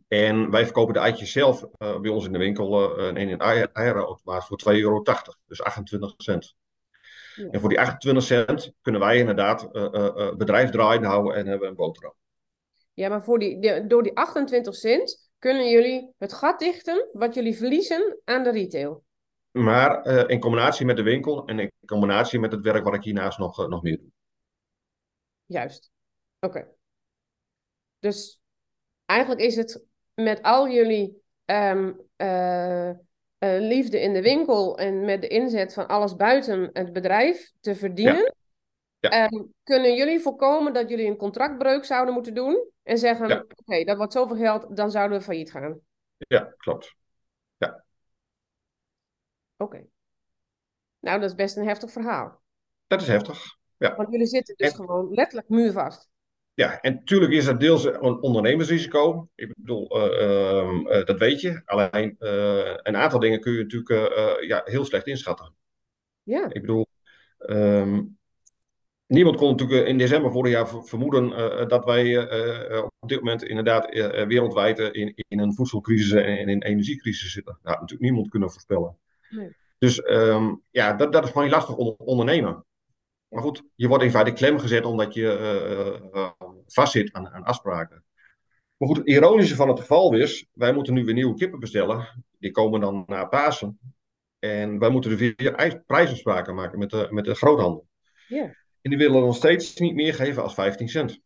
En 0.07 0.51
wij 0.51 0.63
verkopen 0.63 0.93
de 0.93 0.99
eitjes 0.99 1.31
zelf 1.31 1.61
uh, 1.63 1.99
bij 1.99 2.11
ons 2.11 2.25
in 2.25 2.31
de 2.31 2.37
winkel 2.37 2.99
uh, 2.99 3.07
in 3.07 3.29
een 3.29 3.69
eierautomaat 3.73 4.45
voor 4.45 4.61
2,80 4.73 4.79
euro, 4.79 5.03
dus 5.45 5.61
28 5.61 6.13
cent. 6.17 6.55
Ja. 7.35 7.49
En 7.49 7.59
voor 7.59 7.69
die 7.69 7.79
28 7.79 8.23
cent 8.23 8.71
kunnen 8.81 9.01
wij 9.01 9.17
inderdaad 9.17 9.69
uh, 9.73 10.35
bedrijf 10.35 10.69
draaiende 10.69 11.07
houden 11.07 11.35
en 11.35 11.47
hebben 11.47 11.67
een 11.67 11.75
boterham. 11.75 12.13
Ja, 12.93 13.09
maar 13.09 13.23
voor 13.23 13.39
die, 13.39 13.59
die, 13.59 13.87
door 13.87 14.03
die 14.03 14.15
28 14.15 14.75
cent 14.75 15.29
kunnen 15.39 15.69
jullie 15.69 16.13
het 16.17 16.33
gat 16.33 16.59
dichten 16.59 17.09
wat 17.13 17.33
jullie 17.33 17.57
verliezen 17.57 18.19
aan 18.23 18.43
de 18.43 18.51
retail. 18.51 19.03
Maar 19.51 20.05
in 20.27 20.39
combinatie 20.39 20.85
met 20.85 20.95
de 20.95 21.03
winkel 21.03 21.45
en 21.45 21.59
in 21.59 21.71
combinatie 21.85 22.39
met 22.39 22.51
het 22.51 22.61
werk 22.61 22.83
wat 22.83 22.93
ik 22.93 23.03
hiernaast 23.03 23.37
nog, 23.37 23.67
nog 23.67 23.81
meer 23.81 23.97
doe. 23.97 24.09
Juist. 25.45 25.91
Oké. 26.39 26.67
Dus 27.99 28.39
eigenlijk 29.05 29.41
is 29.41 29.55
het 29.55 29.87
met 30.24 30.41
al 30.41 30.69
jullie 30.69 31.21
um, 31.45 32.01
uh, 32.17 32.89
uh, 32.89 32.95
liefde 33.39 34.01
in 34.01 34.13
de 34.13 34.21
winkel 34.21 34.77
en 34.77 35.05
met 35.05 35.21
de 35.21 35.27
inzet 35.27 35.74
van 35.74 35.88
alles 35.88 36.15
buiten 36.15 36.69
het 36.74 36.93
bedrijf 36.93 37.51
te 37.59 37.75
verdienen, 37.75 38.15
ja. 38.15 38.36
Ja. 39.00 39.31
Um, 39.31 39.53
kunnen 39.63 39.95
jullie 39.95 40.19
voorkomen 40.19 40.74
dat 40.74 40.89
jullie 40.89 41.07
een 41.07 41.17
contractbreuk 41.17 41.86
zouden 41.86 42.13
moeten 42.13 42.33
doen 42.33 42.69
en 42.83 42.97
zeggen: 42.97 43.27
ja. 43.27 43.39
Oké, 43.39 43.53
okay, 43.55 43.83
dat 43.83 43.97
wordt 43.97 44.13
zoveel 44.13 44.36
geld, 44.36 44.75
dan 44.75 44.91
zouden 44.91 45.17
we 45.17 45.24
failliet 45.24 45.51
gaan? 45.51 45.79
Ja, 46.17 46.53
klopt. 46.57 46.95
Ja. 47.57 47.83
Oké. 49.57 49.75
Okay. 49.75 49.88
Nou, 51.00 51.19
dat 51.19 51.29
is 51.29 51.36
best 51.36 51.57
een 51.57 51.67
heftig 51.67 51.91
verhaal. 51.91 52.41
Dat 52.88 53.01
is 53.01 53.07
heftig. 53.07 53.43
Ja. 53.77 53.95
Want 53.95 54.12
jullie 54.12 54.27
zitten 54.27 54.55
dus 54.55 54.69
en... 54.69 54.75
gewoon 54.75 55.13
letterlijk 55.13 55.50
muurvast. 55.50 56.09
Ja, 56.57 56.81
en 56.81 56.93
natuurlijk 56.93 57.31
is 57.31 57.45
dat 57.45 57.59
deels 57.59 57.85
een 57.85 58.21
ondernemersrisico. 58.21 59.29
Ik 59.35 59.53
bedoel, 59.55 59.97
uh, 59.97 60.81
uh, 60.83 61.05
dat 61.05 61.19
weet 61.19 61.41
je. 61.41 61.61
Alleen 61.65 62.15
uh, 62.19 62.75
een 62.83 62.95
aantal 62.97 63.19
dingen 63.19 63.39
kun 63.39 63.53
je 63.53 63.61
natuurlijk 63.61 64.43
ja, 64.43 64.61
heel 64.65 64.85
slecht 64.85 65.07
inschatten. 65.07 65.53
Ja. 66.23 66.45
Ik 66.51 66.61
bedoel, 66.61 66.85
um, 67.37 68.17
niemand 69.07 69.35
kon 69.35 69.49
natuurlijk 69.49 69.87
in 69.87 69.97
december 69.97 70.31
vorig 70.31 70.51
jaar 70.51 70.67
vermoeden 70.85 71.29
dat 71.67 71.85
wij 71.85 72.17
op 72.81 73.09
dit 73.09 73.19
moment 73.19 73.43
inderdaad 73.43 73.85
wereldwijd 74.27 74.79
in, 74.79 75.13
in 75.27 75.39
een 75.39 75.53
voedselcrisis 75.53 76.11
en 76.11 76.37
in 76.37 76.49
een 76.49 76.63
energiecrisis 76.63 77.31
zitten. 77.31 77.59
Nou, 77.63 77.75
natuurlijk 77.75 78.09
niemand 78.09 78.29
kunnen 78.29 78.51
voorspellen. 78.51 78.97
Nee. 79.29 79.55
Dus 79.77 80.09
um, 80.09 80.61
ja, 80.71 80.93
dat, 80.93 81.13
dat 81.13 81.23
is 81.23 81.31
gewoon 81.31 81.49
lastig 81.49 81.75
onder, 81.75 81.95
ondernemen. 81.97 82.65
Maar 83.27 83.41
goed, 83.41 83.63
je 83.75 83.88
wordt 83.88 84.03
in 84.03 84.12
feite 84.12 84.31
klem 84.31 84.60
gezet 84.60 84.86
omdat 84.86 85.13
je 85.13 85.22
uh, 85.22 86.12
uh, 86.13 86.31
vastzit 86.67 87.13
aan, 87.13 87.29
aan, 87.29 87.43
afspraken. 87.43 88.03
Maar 88.77 88.88
goed, 88.88 88.98
het 88.98 89.07
ironische 89.07 89.55
van 89.55 89.67
het 89.67 89.79
geval 89.79 90.13
is, 90.13 90.48
wij 90.53 90.74
moeten 90.74 90.93
nu 90.93 91.05
weer 91.05 91.13
nieuwe 91.13 91.36
kippen 91.36 91.60
bestellen. 91.60 92.25
Die 92.39 92.51
komen 92.51 92.79
dan 92.79 93.03
na 93.07 93.25
Pasen. 93.25 93.79
En 94.39 94.79
wij 94.79 94.89
moeten 94.89 95.12
er 95.12 95.17
weer 95.17 95.84
prijsafspraken 95.86 96.55
maken 96.55 96.79
met 96.79 96.89
de, 96.89 97.07
met 97.10 97.25
de 97.25 97.36
groothandel. 97.36 97.88
Yeah. 98.27 98.50
En 98.81 98.89
die 98.89 98.98
willen 98.98 99.22
nog 99.22 99.36
steeds 99.36 99.75
niet 99.75 99.96
meer 99.96 100.13
geven 100.13 100.43
als 100.43 100.53
15 100.53 100.89
cent. 100.89 101.19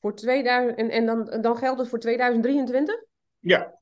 Voor 0.00 0.14
2000, 0.14 0.78
en 0.78 0.90
en 0.90 1.06
dan, 1.06 1.40
dan 1.40 1.56
geldt 1.56 1.80
het 1.80 1.88
voor 1.88 1.98
2023? 1.98 3.04
Ja. 3.38 3.78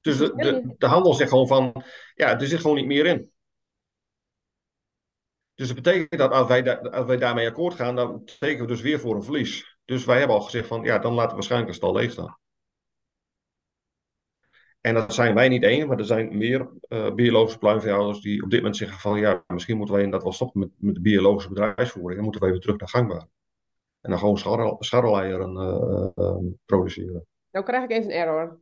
Dus 0.00 0.16
de, 0.16 0.32
de, 0.36 0.74
de 0.78 0.86
handel 0.86 1.14
zegt 1.14 1.30
gewoon 1.30 1.46
van, 1.46 1.84
ja, 2.14 2.40
er 2.40 2.46
zit 2.46 2.60
gewoon 2.60 2.76
niet 2.76 2.86
meer 2.86 3.06
in. 3.06 3.30
Dus 5.58 5.66
dat 5.66 5.76
betekent 5.76 6.20
dat 6.20 6.30
als 6.30 6.48
wij, 6.48 6.80
als 6.80 7.06
wij 7.06 7.16
daarmee 7.16 7.48
akkoord 7.48 7.74
gaan, 7.74 7.96
dan 7.96 8.24
tekenen 8.24 8.60
we 8.60 8.72
dus 8.72 8.80
weer 8.80 9.00
voor 9.00 9.14
een 9.14 9.22
verlies. 9.22 9.78
Dus 9.84 10.04
wij 10.04 10.18
hebben 10.18 10.36
al 10.36 10.42
gezegd 10.42 10.66
van, 10.66 10.82
ja, 10.82 10.98
dan 10.98 11.12
laten 11.12 11.28
we 11.28 11.34
waarschijnlijk 11.34 11.70
een 11.70 11.76
stal 11.76 11.94
leeg 11.94 12.10
staan. 12.10 12.38
En 14.80 14.94
dat 14.94 15.14
zijn 15.14 15.34
wij 15.34 15.48
niet 15.48 15.62
één, 15.62 15.88
maar 15.88 15.98
er 15.98 16.04
zijn 16.04 16.36
meer 16.36 16.70
uh, 16.88 17.14
biologische 17.14 17.58
pluimveehouders 17.58 18.20
die 18.20 18.42
op 18.42 18.50
dit 18.50 18.58
moment 18.58 18.76
zeggen 18.76 18.98
van, 18.98 19.18
ja, 19.18 19.44
misschien 19.46 19.76
moeten 19.76 19.94
wij 19.94 20.04
inderdaad 20.04 20.28
wel 20.28 20.36
stoppen 20.36 20.60
met, 20.60 20.70
met 20.76 20.94
de 20.94 21.00
biologische 21.00 21.48
bedrijfsvoering 21.48 22.16
en 22.16 22.22
moeten 22.22 22.40
wij 22.40 22.50
weer 22.50 22.60
terug 22.60 22.76
naar 22.78 22.88
gangbaar. 22.88 23.26
En 24.00 24.10
dan 24.10 24.18
gewoon 24.18 24.38
scharrel, 24.38 24.76
scharreleieren 24.78 25.52
uh, 25.56 26.24
uh, 26.24 26.52
produceren. 26.66 27.26
Nou 27.50 27.64
krijg 27.64 27.84
ik 27.84 27.90
even 27.90 28.04
een 28.04 28.16
error. 28.16 28.60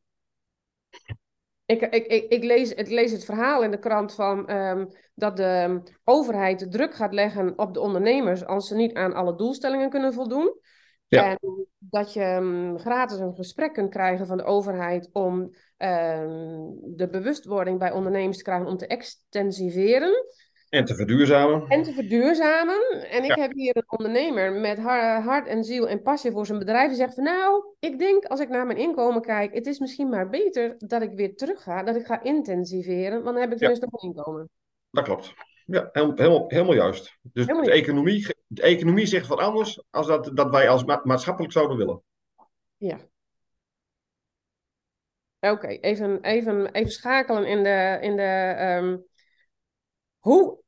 Ik, 1.67 1.81
ik, 1.81 2.07
ik, 2.07 2.33
ik, 2.33 2.45
lees, 2.45 2.75
ik 2.75 2.89
lees 2.89 3.13
het 3.13 3.25
verhaal 3.25 3.63
in 3.63 3.71
de 3.71 3.79
krant 3.79 4.15
van 4.15 4.51
um, 4.51 4.89
dat 5.15 5.37
de 5.37 5.83
overheid 6.05 6.67
druk 6.71 6.95
gaat 6.95 7.13
leggen 7.13 7.59
op 7.59 7.75
de 7.75 7.81
ondernemers 7.81 8.45
als 8.45 8.69
ze 8.69 8.75
niet 8.75 8.95
aan 8.95 9.15
alle 9.15 9.37
doelstellingen 9.37 9.91
kunnen 9.91 10.13
voldoen. 10.13 10.59
Ja. 11.09 11.31
En 11.31 11.67
dat 11.79 12.13
je 12.13 12.25
um, 12.25 12.79
gratis 12.79 13.19
een 13.19 13.35
gesprek 13.35 13.73
kunt 13.73 13.91
krijgen 13.91 14.27
van 14.27 14.37
de 14.37 14.45
overheid 14.45 15.09
om 15.13 15.41
um, 15.79 16.79
de 16.97 17.09
bewustwording 17.11 17.79
bij 17.79 17.93
ondernemers 17.93 18.37
te 18.37 18.43
krijgen 18.43 18.67
om 18.67 18.77
te 18.77 18.87
extensiveren. 18.87 20.25
En 20.69 20.85
te 20.85 20.95
verduurzamen. 20.95 21.69
En 21.69 21.83
te 21.83 21.93
verduurzamen. 21.93 23.09
En 23.11 23.25
ik 23.25 23.37
ja. 23.37 23.43
heb 23.43 23.53
hier 23.53 23.77
een 23.77 23.99
ondernemer 23.99 24.53
met 24.53 24.79
hart 24.79 25.47
en 25.47 25.65
ziel 25.65 25.89
en 25.89 26.03
passie 26.03 26.31
voor 26.31 26.47
zijn 26.47 26.59
bedrijf. 26.59 26.89
Die 26.89 26.97
zegt 26.97 27.15
van 27.15 27.25
nou, 27.25 27.65
ik 27.79 27.99
denk 27.99 28.25
als 28.25 28.41
ik 28.41 28.49
naar 28.49 28.67
mijn 28.67 28.79
inkomen 28.79 29.23
kijk, 29.23 29.55
het 29.55 29.67
is 29.67 29.79
misschien 29.79 30.09
maar 30.09 30.29
beter 30.29 30.75
dat 30.79 31.03
ik 31.03 31.13
weer 31.15 31.37
terug 31.37 31.63
ga, 31.63 31.83
dat 31.83 31.97
ik 31.97 32.07
ga 32.07 32.23
intensiveren, 32.23 33.23
want 33.23 33.37
dan 33.37 33.49
heb 33.49 33.53
ik 33.53 33.59
ja. 33.59 33.69
nog 33.69 34.03
een 34.03 34.09
inkomen. 34.09 34.49
Dat 34.91 35.05
klopt. 35.05 35.35
Ja, 35.67 35.89
helemaal, 35.93 36.45
helemaal 36.49 36.75
juist. 36.75 37.19
Dus 37.23 37.47
helemaal 37.47 37.65
de, 37.65 37.73
economie, 37.73 38.27
de 38.47 38.63
economie 38.63 39.07
zegt 39.07 39.27
wat 39.27 39.39
anders 39.39 39.83
als 39.91 40.07
dat, 40.07 40.31
dat 40.35 40.51
wij 40.51 40.69
als 40.69 40.85
ma 40.85 41.01
maatschappelijk 41.05 41.53
zouden 41.53 41.77
willen. 41.77 42.03
Ja. 42.77 42.99
Oké, 45.41 45.55
okay, 45.55 45.79
even, 45.81 46.21
even, 46.23 46.73
even 46.73 46.91
schakelen 46.91 47.47
in 47.47 47.63
de, 47.63 47.99
in 48.01 48.17
de 48.17 48.57
um, 48.83 49.05
hoe 50.27 50.65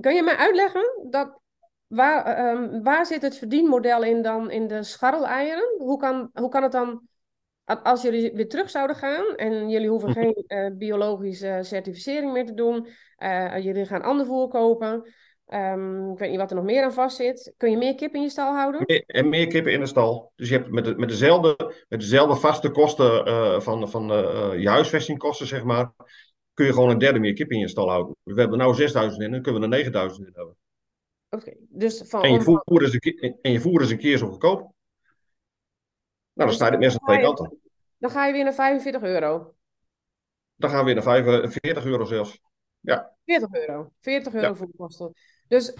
Kun 0.00 0.14
je 0.14 0.22
mij 0.22 0.36
uitleggen 0.36 1.08
dat, 1.10 1.40
waar, 1.86 2.48
um, 2.54 2.82
waar 2.82 3.06
zit 3.06 3.22
het 3.22 3.38
verdienmodel 3.38 4.02
in 4.02 4.22
dan 4.22 4.50
in 4.50 4.66
de 4.66 4.82
scharreleieren? 4.82 5.74
Hoe 5.78 5.98
kan, 5.98 6.30
hoe 6.32 6.48
kan 6.48 6.62
het 6.62 6.72
dan, 6.72 7.08
als 7.64 8.02
jullie 8.02 8.32
weer 8.32 8.48
terug 8.48 8.70
zouden 8.70 8.96
gaan 8.96 9.36
en 9.36 9.68
jullie 9.68 9.88
hoeven 9.88 10.08
mhm. 10.08 10.20
geen 10.20 10.44
uh, 10.46 10.76
biologische 10.78 11.58
certificering 11.62 12.32
meer 12.32 12.46
te 12.46 12.54
doen, 12.54 12.86
uh, 13.18 13.58
jullie 13.58 13.86
gaan 13.86 14.02
ander 14.02 14.26
voer 14.26 14.48
kopen, 14.48 15.12
um, 15.46 16.12
ik 16.12 16.18
weet 16.18 16.30
niet 16.30 16.38
wat 16.38 16.50
er 16.50 16.56
nog 16.56 16.64
meer 16.64 16.84
aan 16.84 16.92
vast 16.92 17.16
zit. 17.16 17.54
Kun 17.56 17.70
je 17.70 17.76
meer 17.76 17.94
kippen 17.94 18.18
in 18.18 18.24
je 18.24 18.30
stal 18.30 18.54
houden? 18.54 18.82
Meer, 18.86 19.04
en 19.06 19.28
meer 19.28 19.46
kippen 19.46 19.72
in 19.72 19.80
de 19.80 19.86
stal. 19.86 20.32
Dus 20.36 20.48
je 20.48 20.56
hebt 20.56 20.70
met, 20.70 20.84
de, 20.84 20.94
met, 20.94 21.08
dezelfde, 21.08 21.56
met 21.88 22.00
dezelfde 22.00 22.36
vaste 22.36 22.70
kosten 22.70 23.28
uh, 23.28 23.60
van, 23.60 23.88
van 23.88 24.06
je 24.60 24.68
huisvestingkosten, 24.68 25.46
zeg 25.46 25.64
maar, 25.64 25.92
kun 26.54 26.66
je 26.66 26.72
gewoon 26.72 26.90
een 26.90 26.98
derde 26.98 27.18
meer 27.18 27.32
kip 27.32 27.50
in 27.50 27.58
je 27.58 27.68
stal 27.68 27.88
houden. 27.88 28.16
We 28.22 28.40
hebben 28.40 28.60
er 28.60 28.66
nu 28.66 28.74
6000 28.74 29.22
in, 29.22 29.30
dan 29.30 29.42
kunnen 29.42 29.60
we 29.60 29.66
er 29.66 29.72
9000 29.72 30.26
in 30.26 30.32
hebben. 30.34 30.56
Oké, 31.30 31.42
okay, 31.42 31.56
dus 31.68 32.02
van... 32.06 32.22
En 32.22 32.32
je, 32.32 32.40
voer 32.40 32.82
is 32.82 32.92
een 32.92 33.00
keer, 33.00 33.38
en 33.42 33.52
je 33.52 33.60
voer 33.60 33.80
is 33.80 33.90
een 33.90 33.98
keer 33.98 34.18
zo 34.18 34.28
goedkoop. 34.28 34.58
Nou, 34.58 34.72
dan 36.34 36.46
dus 36.46 36.56
staat 36.56 36.70
het 36.70 36.80
mes 36.80 36.98
aan 36.98 37.06
twee 37.06 37.20
kanten. 37.20 37.58
Dan 37.98 38.10
ga 38.10 38.26
je 38.26 38.32
weer 38.32 38.44
naar 38.44 38.54
45 38.54 39.02
euro. 39.02 39.54
Dan 40.56 40.70
gaan 40.70 40.78
we 40.78 40.84
weer 40.84 40.94
naar 40.94 41.02
45 41.02 41.84
euro 41.84 42.04
zelfs. 42.04 42.40
Ja. 42.80 43.16
40 43.24 43.52
euro. 43.52 43.92
40 44.00 44.34
euro 44.34 44.46
ja. 44.46 44.54
voor 44.54 44.66
de 44.66 44.76
kosten. 44.76 45.12
Dus 45.48 45.74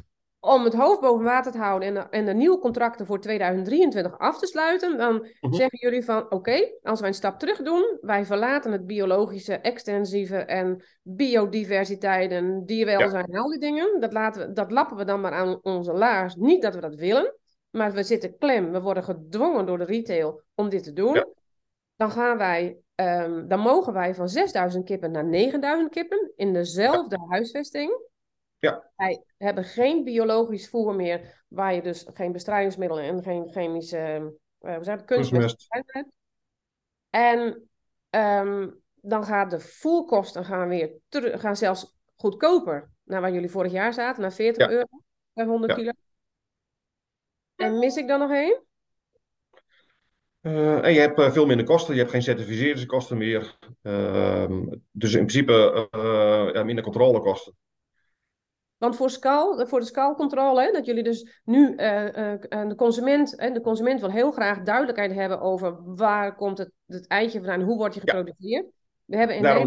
om 0.44 0.64
het 0.64 0.74
hoofd 0.74 1.00
boven 1.00 1.24
water 1.24 1.52
te 1.52 1.58
houden 1.58 1.88
en 1.88 1.94
de, 1.94 2.00
en 2.00 2.24
de 2.24 2.34
nieuwe 2.34 2.58
contracten 2.58 3.06
voor 3.06 3.20
2023 3.20 4.18
af 4.18 4.38
te 4.38 4.46
sluiten, 4.46 4.98
dan 4.98 5.28
-huh. 5.40 5.52
zeggen 5.52 5.78
jullie 5.78 6.04
van 6.04 6.24
oké, 6.24 6.34
okay, 6.34 6.78
als 6.82 7.00
wij 7.00 7.08
een 7.08 7.14
stap 7.14 7.38
terug 7.38 7.62
doen, 7.62 7.98
wij 8.00 8.24
verlaten 8.24 8.72
het 8.72 8.86
biologische, 8.86 9.54
extensieve 9.54 10.36
en 10.36 10.84
biodiversiteit 11.02 12.30
en 12.30 12.62
dierwelzijn 12.64 13.26
ja. 13.28 13.34
en 13.34 13.42
al 13.42 13.48
die 13.48 13.58
dingen, 13.58 14.00
dat, 14.00 14.12
laten 14.12 14.46
we, 14.46 14.52
dat 14.52 14.70
lappen 14.70 14.96
we 14.96 15.04
dan 15.04 15.20
maar 15.20 15.32
aan 15.32 15.58
onze 15.62 15.92
laars. 15.92 16.34
Niet 16.34 16.62
dat 16.62 16.74
we 16.74 16.80
dat 16.80 16.94
willen, 16.94 17.34
maar 17.70 17.92
we 17.92 18.02
zitten 18.02 18.38
klem, 18.38 18.72
we 18.72 18.80
worden 18.80 19.04
gedwongen 19.04 19.66
door 19.66 19.78
de 19.78 19.84
retail 19.84 20.42
om 20.54 20.68
dit 20.68 20.82
te 20.82 20.92
doen. 20.92 21.14
Ja. 21.14 21.26
Dan 21.96 22.10
gaan 22.10 22.38
wij 22.38 22.78
um, 22.94 23.48
dan 23.48 23.60
mogen 23.60 23.92
wij 23.92 24.14
van 24.14 24.28
6000 24.28 24.84
kippen 24.84 25.10
naar 25.10 25.24
9000 25.24 25.90
kippen 25.90 26.32
in 26.36 26.52
dezelfde 26.52 27.16
ja. 27.20 27.26
huisvesting. 27.28 28.12
Ja. 28.58 28.90
Wij 28.96 29.24
hebben 29.38 29.64
geen 29.64 30.04
biologisch 30.04 30.68
voer 30.68 30.94
meer, 30.94 31.44
waar 31.48 31.74
je 31.74 31.82
dus 31.82 32.06
geen 32.14 32.32
bestrijdingsmiddelen 32.32 33.04
en 33.04 33.22
geen 33.22 33.52
chemische 33.52 34.34
uh, 34.60 34.78
we 34.78 35.04
kunstmest 35.04 35.66
hebt. 35.68 36.12
En 37.10 37.68
um, 38.10 38.82
dan 38.94 39.24
gaat 39.24 39.50
de 39.50 39.60
voerkosten 39.60 40.44
gaan 40.44 40.68
weer 40.68 40.92
terug, 41.08 41.40
gaan 41.40 41.56
zelfs 41.56 41.96
goedkoper 42.16 42.90
naar 43.02 43.20
waar 43.20 43.32
jullie 43.32 43.50
vorig 43.50 43.72
jaar 43.72 43.92
zaten, 43.92 44.22
naar 44.22 44.32
40 44.32 44.66
ja. 44.66 44.72
euro 44.72 45.02
per 45.32 45.46
100 45.46 45.72
ja. 45.72 45.78
kilo. 45.78 45.92
En 47.54 47.78
mis 47.78 47.96
ik 47.96 48.08
dan 48.08 48.18
nog 48.18 48.30
één? 48.30 48.62
en 50.82 50.92
je 50.92 51.00
hebt 51.00 51.32
veel 51.32 51.46
minder 51.46 51.66
kosten, 51.66 51.94
je 51.94 52.00
hebt 52.00 52.12
geen 52.12 52.22
certificeringskosten 52.22 53.16
meer. 53.16 53.58
Ehm, 53.82 54.66
dus 54.90 55.12
in 55.12 55.26
principe 55.26 55.88
ja, 56.52 56.64
minder 56.64 56.84
controlekosten. 56.84 57.56
Want 58.84 58.96
voor, 58.96 59.10
scal, 59.10 59.66
voor 59.66 59.80
de 59.80 59.86
scalcontrole, 59.86 60.72
dat 60.72 60.86
jullie 60.86 61.02
dus 61.02 61.40
nu 61.44 61.70
uh, 61.70 61.76
de, 61.76 62.74
consument, 62.76 63.30
de 63.30 63.60
consument 63.60 64.00
wil 64.00 64.10
heel 64.10 64.32
graag 64.32 64.62
duidelijkheid 64.62 65.12
hebben 65.12 65.40
over 65.40 65.94
waar 65.94 66.36
komt 66.36 66.58
het, 66.58 66.70
het 66.86 67.06
eitje 67.06 67.38
vandaan, 67.38 67.60
hoe 67.60 67.76
wordt 67.76 67.94
je 67.94 68.00
geproduceerd. 68.00 68.66
We 69.04 69.16
hebben 69.16 69.36
in 69.36 69.42
Daarom... 69.42 69.66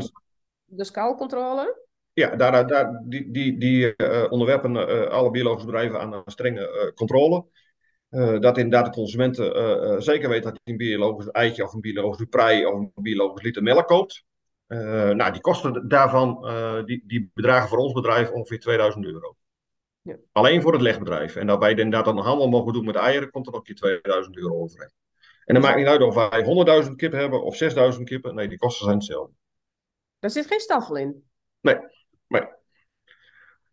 De 0.66 0.84
scalcontrole. 0.84 1.86
Ja, 2.14 2.36
daar, 2.36 2.68
daar, 2.68 3.02
die, 3.06 3.32
die, 3.32 3.60
die 3.60 3.96
onderwerpen 4.30 5.10
alle 5.10 5.32
biologische 5.32 5.66
bedrijven 5.66 6.00
aan 6.00 6.14
een 6.14 6.22
strenge 6.26 6.92
controle. 6.96 7.46
dat 8.40 8.58
inderdaad 8.58 8.86
de 8.86 8.92
consument 8.92 9.36
zeker 10.04 10.30
weet 10.30 10.44
dat 10.44 10.60
hij 10.64 10.74
een 10.74 10.78
biologisch 10.78 11.32
eitje 11.32 11.64
of 11.64 11.74
een 11.74 11.82
biologisch 11.82 12.28
prei 12.30 12.66
of 12.66 12.74
een 12.74 12.92
biologisch 12.96 13.44
liter 13.44 13.64
melk 13.64 13.88
koopt. 13.88 14.26
Uh, 14.68 15.10
nou, 15.10 15.32
die 15.32 15.42
kosten 15.42 15.88
daarvan, 15.88 16.46
uh, 16.46 16.84
die, 16.86 17.04
die 17.08 17.32
bedragen 17.34 17.70
voor 17.70 17.78
ons 17.78 17.94
bedrijf 17.94 18.32
ongeveer 18.32 18.60
2000 18.60 19.06
euro. 19.06 19.36
Ja. 20.02 20.18
Alleen 20.32 20.62
voor 20.62 20.74
het 20.74 20.82
legbedrijf. 20.82 21.36
En 21.36 21.48
dat 21.48 21.60
wij 21.60 21.70
inderdaad 21.70 22.06
dan 22.06 22.18
handel 22.18 22.48
mogen 22.48 22.74
doen 22.74 22.86
met 22.86 22.96
eieren, 22.96 23.32
komt 23.32 23.46
er 23.46 23.52
nog 23.52 23.62
een 23.62 23.68
keer 23.68 23.76
2000 23.76 24.38
euro 24.38 24.62
overheen. 24.62 24.92
En 25.46 25.54
dan 25.54 25.64
maakt 25.64 25.78
niet 25.78 25.88
uit 25.88 26.02
of 26.02 26.16
wij 26.16 26.86
100.000 26.86 26.96
kippen 26.96 27.20
hebben 27.20 27.44
of 27.44 27.58
6.000 27.96 28.04
kippen. 28.04 28.36
Nee, 28.36 28.48
die 28.48 28.58
kosten 28.58 28.86
zijn 28.86 28.98
hetzelfde. 28.98 29.34
Daar 30.20 30.32
zit 30.32 30.48
geen 30.48 30.60
staffel 30.60 30.96
in. 30.96 31.24
Nee, 31.62 31.78
nee. 32.28 32.48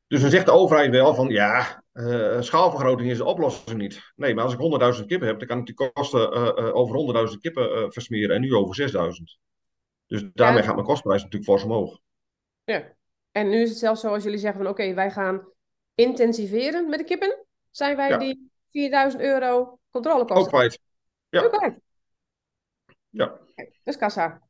Dus 0.07 0.20
dan 0.20 0.30
zegt 0.30 0.46
de 0.46 0.52
overheid 0.52 0.90
wel 0.90 1.14
van 1.14 1.28
ja, 1.28 1.85
uh, 1.92 2.40
schaalvergroting 2.40 3.11
is 3.11 3.16
de 3.16 3.24
oplossing 3.24 3.78
niet. 3.78 4.12
Nee, 4.16 4.35
maar 4.35 4.44
als 4.44 4.54
ik 4.54 4.96
100.000 5.00 5.07
kippen 5.07 5.28
heb, 5.28 5.38
dan 5.38 5.48
kan 5.48 5.59
ik 5.59 5.66
die 5.66 5.90
kosten 5.92 6.33
over 6.74 7.28
100.000 7.33 7.38
kippen 7.40 7.92
versmeren 7.92 8.35
en 8.35 8.40
nu 8.40 8.54
over 8.54 8.90
6.000. 8.90 9.44
Dus 10.07 10.25
daarmee 10.35 10.62
gaat 10.62 10.75
mijn 10.75 10.87
kostprijs 10.87 11.23
natuurlijk 11.23 11.51
fors 11.51 11.62
omhoog. 11.62 12.01
Ja, 12.64 12.95
en 13.31 13.49
nu 13.49 13.62
is 13.62 13.69
het 13.69 13.79
zelfs 13.79 14.01
zo 14.01 14.12
als 14.12 14.23
jullie 14.23 14.38
zeggen 14.38 14.62
van 14.62 14.71
oké, 14.71 14.95
wij 14.95 15.11
gaan 15.11 15.49
intensiveren 15.95 16.88
met 16.88 16.99
de 16.99 17.05
kippen. 17.05 17.47
Zijn 17.71 17.97
wij 17.97 18.19
die 18.19 18.51
4000 18.71 19.23
euro 19.23 19.79
controlekosten? 19.90 20.45
Ook 20.45 20.49
kwijt. 20.49 20.79
Ja. 21.29 21.43
Ook 21.43 21.53
kwijt. 21.53 21.79
Ja. 23.11 23.38
Okay, 23.51 23.73
dus 23.83 23.97
kassa. 23.97 24.43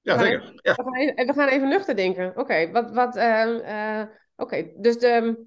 Ja, 0.00 0.16
we 0.16 0.24
zeker. 0.24 0.40
Even, 0.42 0.60
ja. 0.62 0.74
We, 0.74 0.82
gaan 0.82 0.96
even, 0.96 1.26
we, 1.26 1.32
gaan 1.32 1.48
even, 1.48 1.68
nuchter 1.68 1.96
denken. 1.96 2.36
Oké, 2.36 2.70
wat, 2.70 2.90
wat, 2.90 3.16
uh, 3.16 4.02
oké, 4.36 4.72
dus 4.76 4.98
de... 4.98 5.46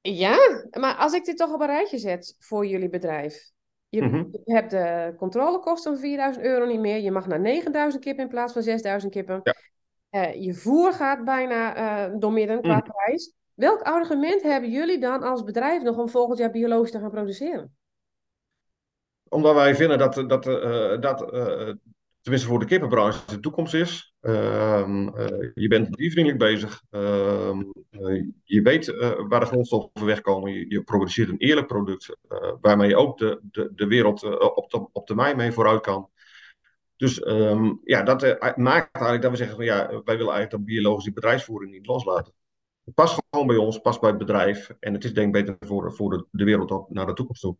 Ja, 0.00 0.36
maar 0.70 0.94
als 0.94 1.12
ik 1.12 1.24
dit 1.24 1.36
toch 1.36 1.52
op 1.52 1.60
een 1.60 1.66
rijtje 1.66 1.98
zet 1.98 2.36
voor 2.38 2.66
jullie 2.66 2.88
bedrijf. 2.88 3.52
Je, 3.94 4.02
mhm. 4.02 4.24
hebt 4.44 4.70
de 4.70 5.14
controlekosten 5.16 5.92
van 5.92 6.00
4000 6.00 6.44
euro 6.44 6.66
niet 6.66 6.80
meer. 6.80 6.98
Je 6.98 7.10
mag 7.10 7.26
naar 7.26 7.40
9000 7.40 8.02
kippen 8.02 8.24
in 8.24 8.30
plaats 8.30 8.52
van 8.52 8.62
6000 8.62 9.12
kippen. 9.12 9.40
Ja. 9.42 9.54
Uh, 10.10 10.42
je 10.42 10.54
voer 10.54 10.92
gaat 10.92 11.24
bijna 11.24 11.76
uh, 11.76 12.14
door 12.18 12.32
midden 12.32 12.60
qua 12.60 12.76
mhm. 12.76 12.90
prijs. 12.90 13.32
Welk 13.54 13.82
argument 13.82 14.42
hebben 14.42 14.70
jullie 14.70 14.98
dan 14.98 15.22
als 15.22 15.44
bedrijf 15.44 15.82
nog 15.82 15.98
om 15.98 16.08
volgend 16.08 16.38
jaar 16.38 16.50
biologisch 16.50 16.90
te 16.90 16.98
gaan 16.98 17.10
produceren? 17.10 17.76
Omdat 19.28 19.54
wij 19.54 19.74
vinden 19.74 19.98
dat, 19.98 20.14
dat, 20.14 20.46
uh, 20.46 21.00
dat 21.00 21.20
tenminste 22.24 22.48
voor 22.48 22.58
de 22.58 22.66
kippenbranche, 22.66 23.26
de 23.26 23.40
toekomst 23.40 23.74
is. 23.74 24.14
Ehm, 24.20 25.08
eh, 25.08 25.50
je 25.54 25.68
bent 25.68 25.96
diervriendelijk 25.96 26.42
bezig. 26.42 26.82
Ehm, 26.90 27.62
eh, 27.90 28.24
je 28.44 28.62
weet 28.62 28.88
uh, 28.88 29.12
waar 29.28 29.40
de 29.40 29.46
grondstoffen 29.46 30.04
wegkomen. 30.04 30.52
Je, 30.52 30.64
je 30.68 30.82
produceert 30.82 31.28
een 31.28 31.38
eerlijk 31.38 31.66
product 31.66 32.16
waarmee 32.60 32.88
je 32.88 32.96
ook 32.96 33.18
de, 33.18 33.40
de, 33.50 33.72
de 33.74 33.86
wereld 33.86 34.22
op, 34.54 34.88
op 34.92 35.06
termijn 35.06 35.36
mee 35.36 35.52
vooruit 35.52 35.80
kan. 35.80 36.10
Dus 36.96 37.20
ehm, 37.20 37.72
ja, 37.82 38.02
dat 38.02 38.22
maakt 38.56 38.88
eigenlijk 38.92 39.22
dat 39.22 39.30
we 39.30 39.36
zeggen 39.36 39.56
van 39.56 39.64
ja, 39.64 39.86
wij 39.88 40.16
willen 40.16 40.32
eigenlijk 40.32 40.50
dat 40.50 40.64
biologische 40.64 41.12
bedrijfsvoering 41.12 41.72
niet 41.72 41.86
loslaten. 41.86 42.32
Het 42.84 42.94
past 42.94 43.22
gewoon 43.30 43.46
bij 43.46 43.56
ons, 43.56 43.78
past 43.78 44.00
bij 44.00 44.10
het 44.10 44.18
bedrijf. 44.18 44.70
En 44.80 44.92
het 44.94 45.04
is 45.04 45.14
denk 45.14 45.36
ik 45.36 45.44
beter 45.44 45.68
voor, 45.68 45.94
voor 45.94 46.10
de, 46.10 46.26
de 46.30 46.44
wereld 46.44 46.70
op, 46.70 46.90
naar 46.90 47.06
de 47.06 47.12
toekomst 47.12 47.40
toe. 47.40 47.56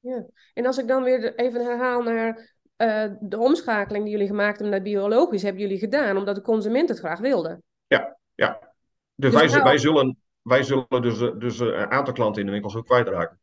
Ja, 0.00 0.26
en 0.54 0.66
als 0.66 0.78
ik 0.78 0.88
dan 0.88 1.02
weer 1.02 1.34
even 1.34 1.64
herhaal 1.64 2.02
naar 2.02 2.55
uh, 2.76 3.04
de 3.20 3.38
omschakeling 3.38 4.04
die 4.04 4.12
jullie 4.12 4.26
gemaakt 4.26 4.58
hebben 4.58 4.70
naar 4.70 4.82
biologisch, 4.82 5.42
hebben 5.42 5.62
jullie 5.62 5.78
gedaan 5.78 6.16
omdat 6.16 6.34
de 6.34 6.40
consument 6.40 6.88
het 6.88 6.98
graag 6.98 7.18
wilde. 7.18 7.62
Ja, 7.86 8.18
ja. 8.34 8.74
Dus, 9.14 9.32
dus 9.32 9.52
wij, 9.52 9.62
wij, 9.62 9.78
zullen, 9.78 10.18
wij 10.42 10.62
zullen 10.62 11.02
dus, 11.02 11.20
eh, 11.20 11.38
dus 11.38 11.60
eh, 11.60 11.66
een 11.66 11.90
aantal 11.90 12.14
klanten 12.14 12.40
in 12.40 12.46
de 12.46 12.52
winkels 12.52 12.76
ook 12.76 12.86
kwijtraken. 12.86 13.40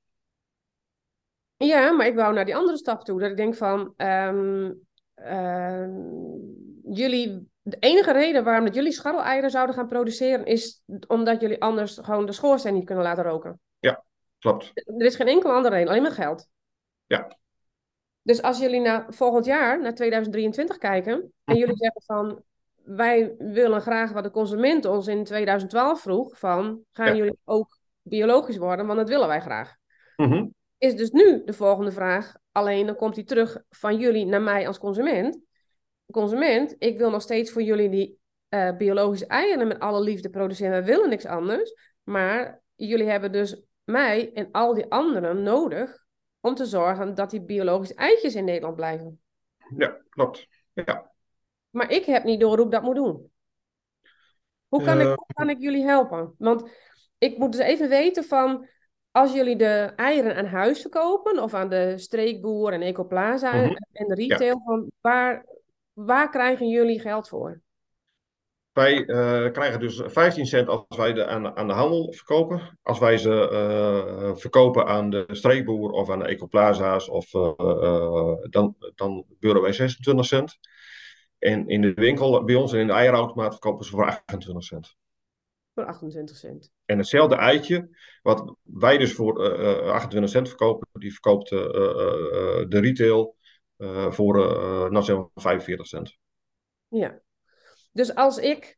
Ja, 1.57 1.91
maar 1.91 2.07
ik 2.07 2.15
wou 2.15 2.33
naar 2.33 2.45
die 2.45 2.55
andere 2.55 2.77
stap 2.77 3.03
toe. 3.03 3.19
Dat 3.19 3.29
ik 3.29 3.37
denk 3.37 3.55
van, 3.55 3.93
um, 3.97 4.87
jullie, 6.83 7.49
de 7.61 7.77
enige 7.79 8.11
reden 8.11 8.43
waarom 8.43 8.65
dat 8.65 8.75
jullie 8.75 8.91
scharreleieren 8.91 9.49
zouden 9.49 9.75
gaan 9.75 9.87
produceren, 9.87 10.45
is 10.45 10.83
omdat 11.07 11.41
jullie 11.41 11.61
anders 11.61 11.99
gewoon 12.01 12.25
de 12.25 12.31
schoorsteen 12.31 12.73
niet 12.73 12.85
kunnen 12.85 13.03
laten 13.03 13.23
roken. 13.23 13.59
Ja, 13.79 14.03
klopt. 14.39 14.71
Er 14.73 15.05
is 15.05 15.15
geen 15.15 15.27
enkel 15.27 15.51
andere 15.51 15.75
reden, 15.75 15.89
alleen 15.89 16.01
maar 16.01 16.11
geld. 16.11 16.47
Ja, 17.05 17.37
dus 18.23 18.41
als 18.41 18.59
jullie 18.59 18.81
naar 18.81 19.05
volgend 19.09 19.45
jaar, 19.45 19.81
naar 19.81 19.93
2023 19.93 20.77
kijken, 20.77 21.33
en 21.43 21.57
jullie 21.57 21.77
zeggen 21.77 22.01
van 22.01 22.43
wij 22.83 23.35
willen 23.37 23.81
graag 23.81 24.11
wat 24.11 24.23
de 24.23 24.31
consument 24.31 24.85
ons 24.85 25.07
in 25.07 25.23
2012 25.23 26.01
vroeg, 26.01 26.39
van 26.39 26.81
gaan 26.91 27.15
jullie 27.15 27.37
ook 27.43 27.79
biologisch 28.01 28.57
worden, 28.57 28.85
want 28.85 28.99
dat 28.99 29.09
willen 29.09 29.27
wij 29.27 29.41
graag. 29.41 29.75
Mhm. 30.15 30.45
Is 30.77 30.95
dus 30.95 31.09
nu 31.09 31.41
de 31.45 31.53
volgende 31.53 31.91
vraag, 31.91 32.35
alleen 32.51 32.85
dan 32.85 32.95
komt 32.95 33.15
die 33.15 33.23
terug 33.23 33.63
van 33.69 33.97
jullie 33.97 34.25
naar 34.25 34.41
mij 34.41 34.67
als 34.67 34.77
consument. 34.79 35.39
Consument, 36.11 36.75
ik 36.77 36.97
wil 36.97 37.09
nog 37.09 37.21
steeds 37.21 37.51
voor 37.51 37.61
jullie 37.61 37.89
die 37.89 38.19
uh, 38.49 38.77
biologische 38.77 39.27
eieren 39.27 39.67
met 39.67 39.79
alle 39.79 40.01
liefde 40.01 40.29
produceren, 40.29 40.71
wij 40.71 40.83
willen 40.83 41.09
niks 41.09 41.25
anders, 41.25 41.73
maar 42.03 42.61
jullie 42.75 43.09
hebben 43.09 43.31
dus 43.31 43.63
mij 43.83 44.31
en 44.33 44.49
al 44.51 44.73
die 44.73 44.91
anderen 44.91 45.43
nodig 45.43 46.02
om 46.43 46.55
te 46.55 46.65
zorgen 46.65 47.15
dat 47.15 47.29
die 47.29 47.41
biologische 47.41 47.95
eitjes 47.95 48.35
in 48.35 48.45
Nederland 48.45 48.75
blijven. 48.75 49.21
Ja, 49.77 49.97
klopt. 50.09 50.47
Ja. 50.73 51.11
Maar 51.69 51.91
ik 51.91 52.05
heb 52.05 52.23
niet 52.23 52.39
door 52.39 52.55
hoe 52.55 52.65
ik 52.65 52.71
dat 52.71 52.83
moet 52.83 52.95
doen. 52.95 53.31
Hoe 54.67 54.83
kan, 54.83 54.99
ik, 54.99 55.07
eh. 55.07 55.13
hoe 55.13 55.33
kan 55.33 55.49
ik 55.49 55.59
jullie 55.59 55.83
helpen? 55.83 56.35
Want 56.37 56.69
ik 57.17 57.37
moet 57.37 57.51
dus 57.51 57.61
even 57.61 57.89
weten 57.89 58.23
van, 58.23 58.67
als 59.11 59.33
jullie 59.33 59.55
de 59.55 59.93
eieren 59.95 60.35
aan 60.35 60.45
huis 60.45 60.81
verkopen, 60.81 61.43
of 61.43 61.53
aan 61.53 61.69
de 61.69 61.97
streekboer 61.97 62.73
en 62.73 62.81
Ecoplaza 62.81 63.55
mhm. 63.55 63.75
en 63.91 64.07
de 64.07 64.15
retail, 64.15 64.61
van 64.65 64.91
waar, 65.01 65.45
waar 65.93 66.29
krijgen 66.29 66.67
jullie 66.67 66.99
geld 66.99 67.27
voor? 67.27 67.61
Wij 68.73 69.07
uh, 69.07 69.51
krijgen 69.51 69.79
dus 69.79 70.01
15 70.05 70.45
cent 70.45 70.67
als 70.67 70.85
wij 70.87 71.13
de, 71.13 71.25
aan, 71.25 71.55
aan 71.55 71.67
de 71.67 71.73
handel 71.73 72.13
verkopen. 72.13 72.77
Als 72.81 72.99
wij 72.99 73.17
ze 73.17 73.49
uh, 73.51 74.35
verkopen 74.35 74.85
aan 74.85 75.09
de 75.09 75.25
streekboer 75.27 75.91
of 75.91 76.09
aan 76.09 76.19
de 76.19 76.25
ecoplaza's, 76.25 77.09
of, 77.09 77.33
uh, 77.33 78.33
dan, 78.49 78.75
dan 78.95 79.25
beuren 79.39 79.61
wij 79.61 79.73
26 79.73 80.25
cent. 80.25 80.59
En 81.39 81.67
in 81.67 81.81
de 81.81 81.93
winkel, 81.93 82.43
bij 82.43 82.55
ons 82.55 82.73
in 82.73 82.87
de 82.87 82.93
eierautomaat, 82.93 83.51
verkopen 83.51 83.85
ze 83.85 83.91
voor 83.91 84.05
28 84.05 84.63
cent. 84.63 84.95
Voor 85.73 85.85
28 85.85 86.35
cent. 86.37 86.71
En 86.85 86.97
hetzelfde 86.97 87.35
eitje, 87.35 87.89
wat 88.21 88.55
wij 88.61 88.97
dus 88.97 89.13
voor 89.13 89.49
28 89.91 90.31
cent 90.31 90.47
verkopen, 90.47 90.87
die 90.91 91.11
verkoopt 91.11 91.49
de 91.49 92.79
retail 92.79 93.35
voor 94.09 94.35
nou, 94.91 95.29
45 95.35 95.87
cent. 95.87 96.17
Ja, 96.87 97.21
dus 97.93 98.15
als 98.15 98.37
ik 98.37 98.77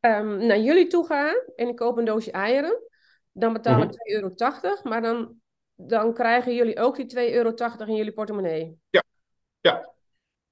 um, 0.00 0.46
naar 0.46 0.58
jullie 0.58 0.86
toe 0.86 1.06
ga 1.06 1.44
en 1.56 1.68
ik 1.68 1.76
koop 1.76 1.96
een 1.96 2.04
doosje 2.04 2.30
eieren, 2.30 2.82
dan 3.32 3.52
betaal 3.52 3.82
ik 3.82 3.88
2,80 3.88 3.92
mhm. 3.92 4.14
euro, 4.14 4.76
maar 4.82 5.02
dan, 5.02 5.34
dan 5.74 6.14
krijgen 6.14 6.54
jullie 6.54 6.78
ook 6.78 6.96
die 6.96 7.30
2,80 7.30 7.32
euro 7.32 7.54
in 7.86 7.94
jullie 7.94 8.12
portemonnee. 8.12 8.78
Ja, 8.90 9.02
ja. 9.60 9.88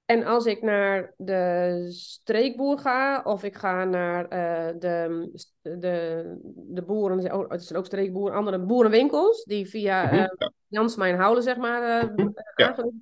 En 0.04 0.24
als 0.24 0.46
ik 0.46 0.62
naar 0.62 1.14
de 1.16 1.86
streekboer 1.90 2.78
ga, 2.78 3.22
of 3.22 3.44
ik 3.44 3.56
ga 3.56 3.84
naar 3.84 4.22
uh, 4.24 4.78
de, 4.78 5.30
de, 5.60 6.24
de 6.54 6.82
boeren, 6.82 7.34
oh, 7.34 7.50
het 7.50 7.64
zijn 7.64 7.78
ook 7.78 7.86
streekboeren, 7.86 8.36
andere 8.36 8.58
boerenwinkels, 8.58 9.44
die 9.44 9.68
via 9.68 10.02
mm 10.02 10.08
-hmm, 10.08 10.18
uh, 10.18 10.48
Jans 10.66 10.96
Mijn 10.96 11.16
Houden, 11.16 11.42
zeg 11.42 11.56
maar, 11.56 12.04
uh, 12.04 12.10
mm 12.16 12.34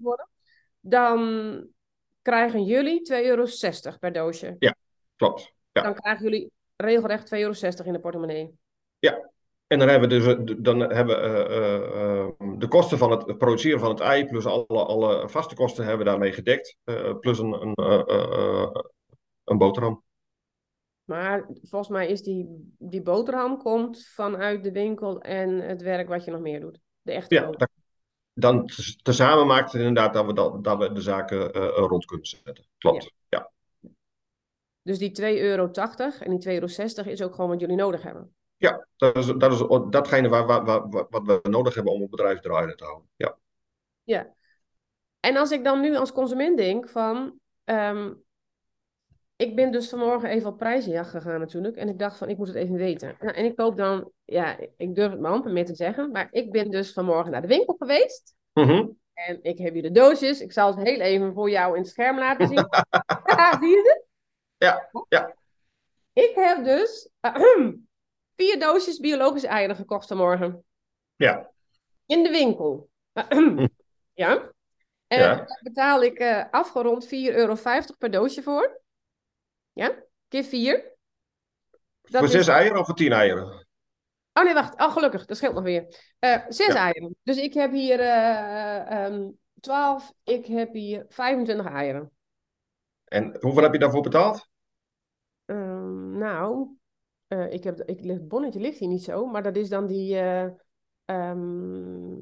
worden, 0.01 0.29
dan 0.81 1.67
krijgen 2.23 2.65
jullie 2.65 3.13
2,60 3.13 3.25
euro 3.25 3.47
per 4.01 4.13
doosje. 4.13 4.57
Ja, 4.59 4.75
klopt. 5.17 5.53
Ja. 5.73 5.83
Dan 5.83 5.95
krijgen 5.95 6.25
jullie 6.25 6.51
regelrecht 6.77 7.35
2,60 7.35 7.39
euro 7.39 7.83
in 7.85 7.93
de 7.93 8.01
portemonnee. 8.01 8.59
Ja, 8.99 9.31
en 9.67 9.79
dan 9.79 9.89
hebben 9.89 10.09
we 10.09 10.15
dus 10.45 10.57
dan 10.59 10.81
hebben, 10.81 11.25
uh, 11.25 12.29
uh, 12.41 12.59
de 12.59 12.69
kosten 12.69 12.99
van 12.99 13.11
het 13.11 13.39
produceren 13.39 13.81
van 13.81 13.91
het 13.91 14.01
ei, 14.01 14.27
plus 14.27 14.47
alle, 14.47 14.85
alle 14.85 15.29
vaste 15.29 15.55
kosten 15.55 15.85
hebben 15.85 16.05
we 16.05 16.11
daarmee 16.11 16.33
gedekt. 16.33 16.77
Uh, 16.85 17.19
plus 17.19 17.39
een, 17.39 17.53
een, 17.53 17.73
een 19.45 19.59
boterham. 19.59 20.05
Maar 21.05 21.47
volgens 21.63 21.91
mij 21.91 22.09
is 22.09 22.23
die, 22.23 22.75
die 22.79 23.03
boterham 23.03 23.59
komt 23.59 24.07
vanuit 24.07 24.65
de 24.65 24.73
winkel 24.73 25.21
en 25.21 25.61
het 25.61 25.83
werk 25.83 26.09
wat 26.09 26.25
je 26.25 26.31
nog 26.31 26.41
meer 26.41 26.61
doet. 26.61 26.79
De 27.03 27.13
echte 27.13 27.35
ja, 27.35 27.51
dat, 27.51 27.71
dan 28.33 28.71
tezamen 29.03 29.47
maakt 29.47 29.73
het 29.73 29.81
inderdaad 29.81 30.13
dat 30.13 30.27
we, 30.27 30.33
dat, 30.33 30.65
dat 30.65 30.79
we 30.79 30.93
de 30.93 31.01
zaken 31.01 31.53
rond 31.53 32.05
kunnen 32.05 32.27
zetten. 32.27 32.67
Klopt, 32.79 33.13
ja. 33.29 33.51
Dus 34.87 34.99
die 34.99 35.11
2,80 35.11 35.27
euro 35.41 35.71
en 36.21 36.39
die 36.39 36.49
2,60 36.49 36.53
euro 36.53 37.11
is 37.11 37.23
ook 37.23 37.35
gewoon 37.35 37.51
wat 37.51 37.61
jullie 37.61 37.77
nodig 37.77 38.03
hebben? 38.03 38.35
Ja, 38.57 38.87
dat 38.97 39.17
is, 39.17 39.27
dat 39.27 39.53
is 39.53 39.65
datgene 39.91 40.29
waar, 40.29 40.47
waar, 40.47 40.65
waar, 40.65 41.07
wat 41.11 41.23
we 41.23 41.41
nodig 41.49 41.75
hebben 41.75 41.93
om 41.93 42.01
het 42.01 42.11
bedrijf 42.11 42.41
draaiende 42.41 42.75
te 42.75 42.85
houden. 42.85 43.09
Ja. 43.17 43.37
ja. 44.03 44.35
En 45.21 45.37
als 45.37 45.51
ik 45.51 45.65
dan 45.65 45.81
nu 45.81 45.97
als 45.97 46.13
consument 46.13 46.57
denk 46.57 46.89
van... 46.89 47.39
Um, 47.65 48.25
ik 49.37 49.57
ben 49.57 49.73
dus 49.73 49.89
vanmorgen 49.89 50.29
even 50.29 50.51
op 50.51 50.59
prijzenjacht 50.59 51.11
gegaan 51.11 51.41
natuurlijk. 51.41 51.77
En 51.77 51.89
ik 51.89 51.99
dacht 51.99 52.19
van, 52.19 52.29
ik 52.29 52.37
moet 52.37 52.47
het 52.47 52.57
even 52.57 52.75
weten. 52.75 53.17
Nou, 53.21 53.35
en 53.35 53.45
ik 53.45 53.57
koop 53.57 53.77
dan, 53.77 54.11
ja, 54.25 54.57
ik 54.77 54.95
durf 54.95 55.11
het 55.11 55.21
maar 55.21 55.33
amper 55.33 55.53
meer 55.53 55.65
te 55.65 55.75
zeggen. 55.75 56.11
Maar 56.11 56.29
ik 56.31 56.53
ben 56.53 56.71
dus 56.71 56.93
vanmorgen 56.93 57.31
naar 57.31 57.43
de 57.43 57.49
winkel 57.49 57.75
geweest. 57.79 58.35
Mm 58.53 58.99
En 59.15 59.39
ik 59.43 59.59
heb 59.59 59.73
hier 59.73 59.83
de 59.83 59.91
doosjes. 59.91 60.41
Ik 60.41 60.53
zal 60.53 60.77
het 60.77 60.89
heel 60.89 61.01
even 61.01 61.33
voor 61.33 61.51
jou 61.51 61.75
in 61.77 61.83
het 61.83 61.91
scherm 61.91 62.19
laten 62.19 62.49
zien. 62.49 62.67
ja, 63.37 63.59
zie 63.61 63.69
je 63.69 63.95
het? 63.95 64.06
Ja, 64.57 64.91
ja. 65.09 65.35
Ik 66.13 66.33
heb 66.35 66.65
dus 66.65 67.09
vier 68.37 68.61
doosjes 68.61 68.99
biologische 68.99 69.49
eieren 69.49 69.77
gekocht 69.77 70.07
vanmorgen. 70.07 70.65
Ja. 71.17 71.51
In 72.07 72.23
de 72.23 72.31
winkel. 72.31 72.91
ja. 74.15 74.53
En 75.07 75.19
daar 75.19 75.61
betaal 75.63 76.03
ik 76.03 76.21
uh, 76.21 76.45
afgerond 76.51 77.07
4,50 77.07 77.11
euro 77.11 77.57
per 77.99 78.11
doosje 78.11 78.43
voor. 78.43 78.81
Ja? 79.73 80.05
Keer 80.29 80.45
4. 80.45 80.93
voor 82.03 82.29
6 82.29 82.49
eieren 82.49 82.79
of 82.79 82.87
voor 82.87 82.95
10 82.95 83.13
eieren? 83.13 83.67
Oh 84.33 84.45
nee, 84.45 84.55
wacht. 84.55 84.81
Oh, 84.81 84.93
gelukkig. 84.93 85.25
Dat 85.27 85.37
scheelt 85.37 85.55
nog 85.55 85.63
weer. 85.63 85.83
Uh, 86.21 86.45
6 86.49 86.75
eieren. 86.75 87.17
Dus 87.23 87.37
ik 87.37 87.55
heb 87.55 87.73
hier 87.73 88.01
uh, 88.01 89.05
um, 89.05 89.39
12. 89.61 90.13
Ik 90.25 90.47
heb 90.47 90.73
hier 90.73 91.05
25 91.09 91.67
eieren. 91.67 92.16
En 93.07 93.37
hoeveel 93.41 93.63
heb 93.63 93.73
je 93.73 93.79
daarvoor 93.79 94.03
betaald? 94.03 94.49
Um, 95.45 96.19
nou, 96.19 96.69
uh, 97.29 97.53
ik 97.53 97.65
heb, 97.65 97.83
ik, 97.83 98.05
het 98.05 98.29
bonnetje 98.29 98.61
ligt 98.61 98.79
hier 98.79 98.89
niet 98.89 99.05
zo, 99.05 99.27
maar 99.27 99.43
dat 99.43 99.57
is 99.57 99.69
dan 99.69 99.87
die. 99.87 100.15
Uh, 100.15 100.49
um... 101.05 102.19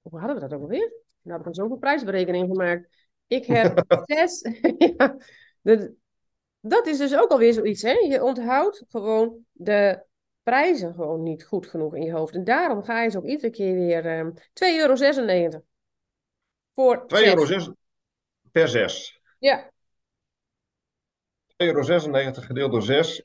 Hoe 0.00 0.18
hadden 0.18 0.34
we 0.34 0.48
dat 0.48 0.52
ook 0.52 0.62
alweer? 0.62 0.92
Nou, 1.22 1.38
heb 1.38 1.46
ik 1.46 1.54
zoveel 1.54 1.76
prijsberekening 1.76 2.46
gemaakt. 2.46 2.88
Ik 3.26 3.46
heb 3.46 3.84
zes. 4.04 4.40
ja, 4.96 5.16
de, 5.60 5.94
dat 6.60 6.86
is 6.86 6.98
dus 6.98 7.16
ook 7.16 7.30
alweer 7.30 7.52
zoiets, 7.52 7.82
hè? 7.82 7.92
Je 7.92 8.22
onthoudt 8.22 8.84
gewoon 8.88 9.44
de 9.52 10.04
prijzen 10.42 10.94
gewoon 10.94 11.22
niet 11.22 11.44
goed 11.44 11.66
genoeg 11.66 11.94
in 11.94 12.02
je 12.02 12.12
hoofd. 12.12 12.34
En 12.34 12.44
daarom 12.44 12.82
ga 12.82 13.02
je 13.02 13.10
ze 13.10 13.18
ook 13.18 13.24
iedere 13.24 13.50
keer 13.50 13.74
weer 13.74 14.18
um, 14.18 14.32
2,96 14.34 14.44
euro. 14.62 14.94
Voor 16.72 17.02
2,06 17.02 17.08
euro 17.08 17.74
per 18.52 18.68
6. 18.68 19.20
Ja. 19.38 19.70
2,96 21.56 21.56
euro 21.56 22.30
gedeeld 22.32 22.72
door 22.72 22.82
6. 22.82 23.24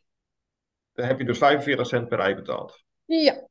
Dan 0.92 1.06
heb 1.06 1.20
je 1.20 1.26
dus 1.26 1.38
45 1.38 1.88
cent 1.88 2.08
per 2.08 2.20
ei 2.20 2.36
betaald. 2.36 2.84
Ja. 3.06 3.48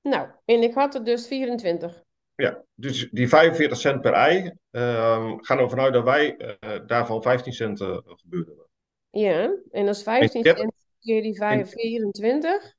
Nou, 0.00 0.28
en 0.44 0.62
ik 0.62 0.74
had 0.74 0.94
er 0.94 1.04
dus 1.04 1.26
24. 1.26 2.02
Ja, 2.34 2.64
dus 2.74 3.08
die 3.10 3.28
45 3.28 3.78
cent 3.78 4.00
per 4.00 4.12
ei, 4.12 4.52
uh, 4.70 5.34
gaan 5.36 5.58
er 5.58 5.70
vanuit 5.70 5.92
dat 5.92 6.04
wij 6.04 6.36
uh, 6.38 6.86
daarvan 6.86 7.22
15 7.22 7.52
cent 7.52 7.80
uh, 7.80 7.98
gebeurden. 8.04 8.66
Ja, 9.10 9.58
en 9.70 9.86
dat 9.86 9.94
is 9.94 10.02
15 10.02 10.42
cent 10.42 10.72
keer 11.00 11.22
die 11.22 11.36
5, 11.36 11.70
24. 11.70 12.74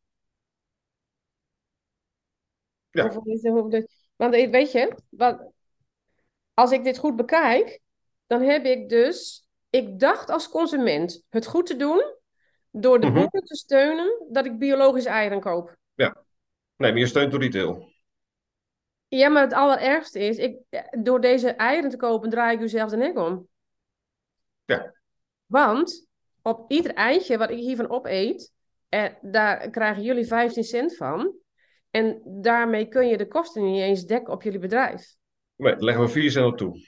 Ja. 2.89 3.13
Want 4.15 4.35
weet 4.35 4.71
je, 4.71 4.97
wat, 5.09 5.51
als 6.55 6.71
ik 6.71 6.83
dit 6.83 6.97
goed 6.97 7.15
bekijk, 7.15 7.79
dan 8.27 8.41
heb 8.41 8.65
ik 8.65 8.89
dus, 8.89 9.47
ik 9.69 9.99
dacht 9.99 10.29
als 10.29 10.49
consument 10.49 11.25
het 11.29 11.45
goed 11.45 11.65
te 11.65 11.75
doen 11.75 12.13
door 12.71 12.99
de 12.99 13.07
mm 13.07 13.13
-hmm. 13.13 13.21
boeren 13.21 13.47
te 13.47 13.55
steunen 13.55 14.25
dat 14.29 14.45
ik 14.45 14.59
biologische 14.59 15.09
eieren 15.09 15.39
koop. 15.39 15.75
Ja, 15.93 16.23
nee, 16.75 16.91
maar 16.91 16.99
je 16.99 17.07
steunt 17.07 17.31
door 17.31 17.41
retail. 17.41 17.93
Ja, 19.07 19.29
maar 19.29 19.43
het 19.43 19.53
allerergste 19.53 20.19
is, 20.19 20.37
ik, 20.37 20.57
door 21.03 21.21
deze 21.21 21.49
eieren 21.49 21.89
te 21.89 21.97
kopen, 21.97 22.29
draai 22.29 22.55
ik 22.55 22.63
u 22.63 22.69
zelf 22.69 22.89
de 22.89 22.97
nek 22.97 23.17
om. 23.17 23.47
Ja. 24.65 24.93
Want 25.45 26.07
op 26.41 26.71
ieder 26.71 26.93
eitje 26.93 27.37
wat 27.37 27.49
ik 27.49 27.57
hiervan 27.57 27.89
opeet, 27.89 28.53
eh, 28.89 29.05
daar 29.21 29.69
krijgen 29.69 30.03
jullie 30.03 30.25
15 30.25 30.63
cent 30.63 30.95
van. 30.95 31.33
En 31.89 32.21
daarmee 32.25 32.87
kun 32.87 33.07
je 33.07 33.17
de 33.17 33.27
kosten 33.27 33.63
niet 33.63 33.81
eens 33.81 34.05
dekken 34.05 34.33
op 34.33 34.43
jullie 34.43 34.59
bedrijf. 34.59 35.15
Nee, 35.55 35.75
leggen 35.77 36.03
we 36.03 36.09
4 36.09 36.31
cent 36.31 36.45
op 36.45 36.57
toe. 36.57 36.79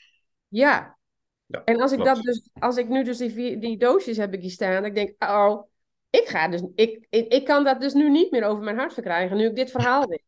Ja. 0.47 0.97
ja 1.45 1.61
en 1.63 1.81
als 1.81 1.91
ik, 1.91 2.03
dat 2.03 2.21
dus, 2.21 2.49
als 2.59 2.77
ik 2.77 2.87
nu 2.87 3.03
dus 3.03 3.17
die, 3.17 3.57
die 3.57 3.77
doosjes 3.77 4.17
heb 4.17 4.33
ik 4.33 4.41
hier 4.41 4.51
staan, 4.51 4.85
ik 4.85 4.95
denk, 4.95 5.23
oh, 5.23 5.63
ik, 6.09 6.27
ga 6.27 6.47
dus, 6.47 6.63
ik, 6.75 7.07
ik, 7.09 7.33
ik 7.33 7.45
kan 7.45 7.63
dat 7.63 7.81
dus 7.81 7.93
nu 7.93 8.09
niet 8.09 8.31
meer 8.31 8.43
over 8.43 8.63
mijn 8.63 8.77
hart 8.77 8.93
verkrijgen, 8.93 9.37
nu 9.37 9.45
ik 9.45 9.55
dit 9.55 9.71
verhaal 9.71 10.07
weet. 10.07 10.23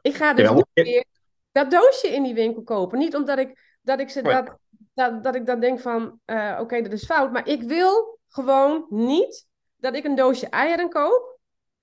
Ik 0.00 0.14
ga 0.14 0.34
dus 0.34 0.48
ja, 0.48 0.54
niet 0.54 0.66
meer 0.74 1.04
dat 1.52 1.70
doosje 1.70 2.08
in 2.08 2.22
die 2.22 2.34
winkel 2.34 2.62
kopen. 2.62 2.98
Niet 2.98 3.14
omdat 3.14 3.38
ik, 3.38 3.78
dat, 3.82 4.00
ik 4.00 4.10
ze, 4.10 4.22
dat, 4.22 4.58
dat, 4.94 5.24
dat 5.24 5.34
ik 5.34 5.46
dan 5.46 5.60
denk 5.60 5.80
van, 5.80 6.20
uh, 6.26 6.58
oké, 6.60 6.82
dat 6.82 6.92
is 6.92 7.04
fout. 7.04 7.32
Maar 7.32 7.48
ik 7.48 7.62
wil 7.62 8.18
gewoon 8.28 8.86
niet 8.88 9.46
dat 9.76 9.94
ik 9.94 10.04
een 10.04 10.14
doosje 10.14 10.48
eieren 10.48 10.88
koop, 10.88 11.38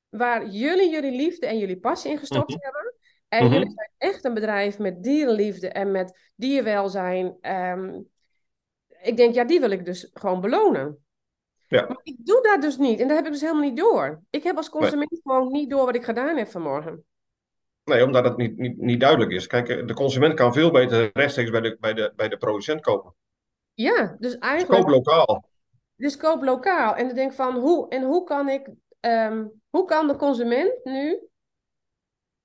waar 0.10 0.48
jullie 0.48 0.90
jullie 0.90 1.12
liefde 1.12 1.46
en 1.46 1.58
jullie 1.58 1.80
passie 1.80 2.12
in 2.12 2.18
gestopt 2.18 2.50
mm 2.50 2.56
-hmm. 2.56 2.64
hebben. 2.64 2.81
En 3.32 3.50
jullie 3.50 3.72
zijn 3.72 3.92
echt 3.98 4.26
een 4.26 4.34
bedrijf 4.34 4.80
met 4.80 5.04
dierenliefde 5.04 5.70
en 5.70 5.92
met 5.92 6.32
dierwelzijn. 6.36 7.38
Um, 7.42 8.10
ik 9.02 9.18
denk, 9.18 9.34
ja, 9.34 9.44
die 9.44 9.60
wil 9.60 9.70
ik 9.70 9.86
dus 9.86 10.10
gewoon 10.14 10.42
belonen. 10.42 11.06
Ja. 11.68 11.86
Maar 11.88 12.00
ik 12.04 12.26
doe 12.26 12.42
dat 12.42 12.62
dus 12.62 12.78
niet. 12.78 13.00
En 13.00 13.08
dat 13.08 13.18
heb 13.18 13.26
ik 13.26 13.32
dus 13.32 13.42
helemaal 13.42 13.62
niet 13.62 13.78
door. 13.78 14.22
Ik 14.30 14.44
heb 14.44 14.58
als 14.58 14.70
consument 14.70 15.12
nee. 15.12 15.20
gewoon 15.24 15.52
niet 15.52 15.70
door 15.70 15.86
wat 15.86 15.96
ik 15.96 16.04
gedaan 16.04 16.38
heb 16.38 16.48
vanmorgen. 16.48 17.06
Nee, 17.84 18.04
omdat 18.04 18.24
het 18.24 18.38
niet, 18.38 18.58
niet, 18.58 18.78
niet 18.78 19.00
duidelijk 19.00 19.32
is. 19.32 19.48
Kijk, 19.48 19.88
de 19.88 19.94
consument 19.94 20.34
kan 20.34 20.54
veel 20.54 20.72
beter 20.72 21.10
rechtstreeks 21.14 21.50
bij 21.50 21.62
de, 21.62 21.78
bij 21.80 21.94
de, 21.94 22.14
bij 22.16 22.30
de 22.30 22.38
producent 22.38 22.82
kopen. 22.82 23.16
Ja, 23.74 24.16
dus 24.20 24.38
eigenlijk... 24.38 24.86
Dus 24.86 24.94
koop 24.94 25.06
lokaal. 25.06 25.50
Dus 25.96 26.18
koop 26.18 26.44
lokaal. 26.44 26.96
En 26.96 27.06
dan 27.06 27.16
denk 27.16 27.34
van, 27.34 27.56
hoe, 27.56 27.90
en 27.90 28.04
hoe 28.04 28.24
kan 28.24 28.50
ik... 28.50 28.70
Um, 29.00 29.62
hoe 29.70 29.86
kan 29.86 30.08
de 30.08 30.16
consument 30.16 30.84
nu 30.84 31.20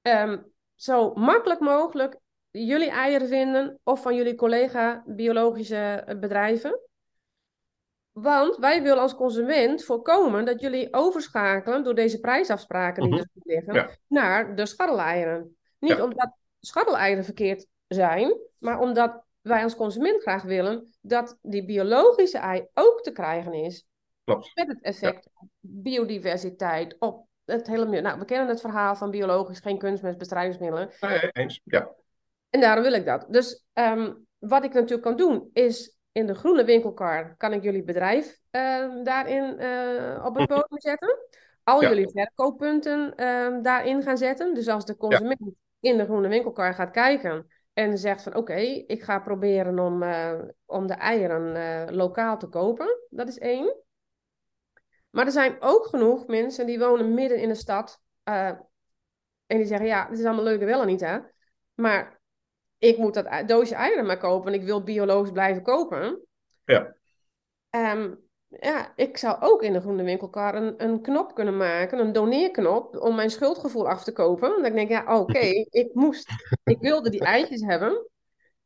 um, 0.03 0.55
zo 0.77 1.15
makkelijk 1.15 1.61
mogelijk 1.61 2.19
jullie 2.51 2.91
eieren 2.91 3.29
vinden 3.29 3.79
of 3.83 4.03
van 4.03 4.15
jullie 4.15 4.35
collega 4.35 5.03
biologische 5.07 6.17
bedrijven? 6.21 6.81
Want 8.13 8.57
wij 8.57 8.83
willen 8.83 9.03
als 9.03 9.15
consument 9.15 9.85
voorkomen 9.85 10.45
dat 10.45 10.61
jullie 10.61 10.95
overschakelen 10.95 11.85
door 11.85 11.95
deze 11.95 12.21
prijsafspraken 12.21 13.03
die 13.03 13.13
mm 13.13 13.19
-hmm. 13.19 13.31
er 13.35 13.55
liggen 13.55 13.75
ja. 13.75 13.91
naar 14.07 14.57
de 14.57 14.67
scharreleieren. 14.67 15.57
Niet 15.79 15.97
ja. 15.97 16.05
omdat 16.05 16.37
scharreleieren 16.61 17.25
verkeerd 17.25 17.67
zijn, 17.87 18.37
maar 18.59 18.81
omdat 18.81 19.25
wij 19.41 19.63
als 19.63 19.77
consument 19.77 20.23
graag 20.23 20.43
willen 20.43 20.95
dat 21.01 21.39
die 21.43 21.65
biologische 21.65 22.39
ei 22.39 22.67
ook 22.75 23.03
te 23.03 23.13
krijgen 23.13 23.53
is. 23.53 23.87
Klopt. 24.25 24.51
Met 24.55 24.69
het 24.69 24.83
effect 24.83 25.25
ja. 25.25 25.31
op 25.35 25.49
biodiversiteit, 25.61 26.97
op 26.99 27.27
het 27.47 27.67
hele 27.67 27.85
milieu. 27.85 28.01
Nou, 28.01 28.19
we 28.19 28.25
kennen 28.25 28.49
het 28.49 28.61
verhaal 28.61 28.97
van 28.97 29.11
biologisch, 29.11 29.61
geen 29.61 29.79
kunstmest, 29.79 30.19
bestrijdingsmiddelen. 30.19 30.91
Nee, 31.01 31.31
eens, 31.33 31.61
ja. 31.65 31.91
En 32.51 32.61
daarom 32.61 32.83
wil 32.83 32.93
ik 32.93 33.05
dat. 33.05 33.27
Dus 33.29 33.65
um, 33.75 34.27
wat 34.39 34.65
ik 34.65 34.73
natuurlijk 34.73 35.03
kan 35.03 35.17
doen, 35.17 35.51
is 35.53 35.97
in 36.13 36.27
de 36.27 36.35
groene 36.35 36.65
winkelkar 36.65 37.37
kan 37.37 37.53
ik 37.53 37.63
jullie 37.63 37.85
bedrijf 37.85 38.39
uh, 38.51 39.05
daarin 39.05 39.57
uh, 39.61 40.25
op 40.25 40.37
het 40.37 40.49
podium 40.55 40.81
zetten. 40.81 41.19
Al 41.63 41.83
ja. 41.83 41.89
jullie 41.89 42.11
verkooppunten 42.11 43.13
uh, 43.17 43.63
daarin 43.63 44.03
gaan 44.03 44.19
zetten. 44.19 44.55
Dus 44.55 44.69
als 44.69 44.85
de 44.85 44.97
consument 44.97 45.39
ja. 45.39 45.91
in 45.91 45.97
de 45.97 46.05
groene 46.05 46.29
winkelkar 46.29 46.75
gaat 46.75 46.91
kijken 46.91 47.47
en 47.73 47.99
zegt 47.99 48.23
van 48.23 48.35
oké, 48.35 48.53
okay, 48.53 48.85
ik 48.87 49.03
ga 49.03 49.19
proberen 49.19 49.79
om, 49.79 50.03
eh, 50.03 50.39
om 50.67 50.87
de 50.87 50.95
eieren 50.95 51.95
lokaal 51.95 52.39
te 52.39 52.47
kopen. 52.47 53.01
Dat 53.11 53.29
is 53.29 53.39
één. 53.39 53.77
Maar 55.11 55.27
er 55.27 55.33
zijn 55.33 55.57
ook 55.61 55.87
genoeg 55.87 56.27
mensen 56.27 56.67
die 56.67 56.79
wonen 56.79 57.15
midden 57.15 57.41
in 57.41 57.49
de 57.49 57.55
stad. 57.55 58.01
en 58.23 58.67
die 59.47 59.67
zeggen 59.67 59.87
ja, 59.87 60.09
het 60.09 60.19
is 60.19 60.25
allemaal 60.25 60.45
leuk 60.45 60.61
en 60.61 60.67
wel 60.67 60.81
en 60.81 60.87
niet 60.87 61.01
hè. 61.01 61.19
Maar 61.75 62.21
ik 62.79 62.97
moet 62.97 63.15
dat 63.15 63.49
doosje 63.49 63.75
eieren 63.75 64.07
maar 64.07 64.19
kopen 64.19 64.53
en 64.53 64.61
ik 64.61 64.67
wil 64.67 64.83
biologisch 64.83 65.33
blijven 65.33 65.63
kopen. 65.63 66.27
Ja. 66.65 66.95
Um, 67.71 68.25
ja, 68.49 68.93
ik 68.97 69.17
zou 69.17 69.37
ook 69.41 69.63
in 69.63 69.73
de 69.73 69.81
groene 69.81 70.03
winkelkar 70.03 70.55
een, 70.55 70.85
een 70.85 71.01
knop 71.01 71.35
kunnen 71.35 71.57
maken, 71.57 71.99
een 71.99 72.13
doneerknop, 72.13 72.97
om 72.97 73.15
mijn 73.15 73.31
schuldgevoel 73.31 73.89
af 73.89 74.05
te 74.05 74.13
kopen. 74.13 74.63
Denk 74.63 74.77
ik, 74.77 74.89
ja, 74.89 75.01
oké, 75.01 75.21
okay, 75.21 75.51
ik 75.71 75.95
moest, 75.95 76.31
ik 76.65 76.79
wilde 76.81 77.11
die 77.11 77.21
eitjes 77.21 77.63
hebben. 77.63 78.09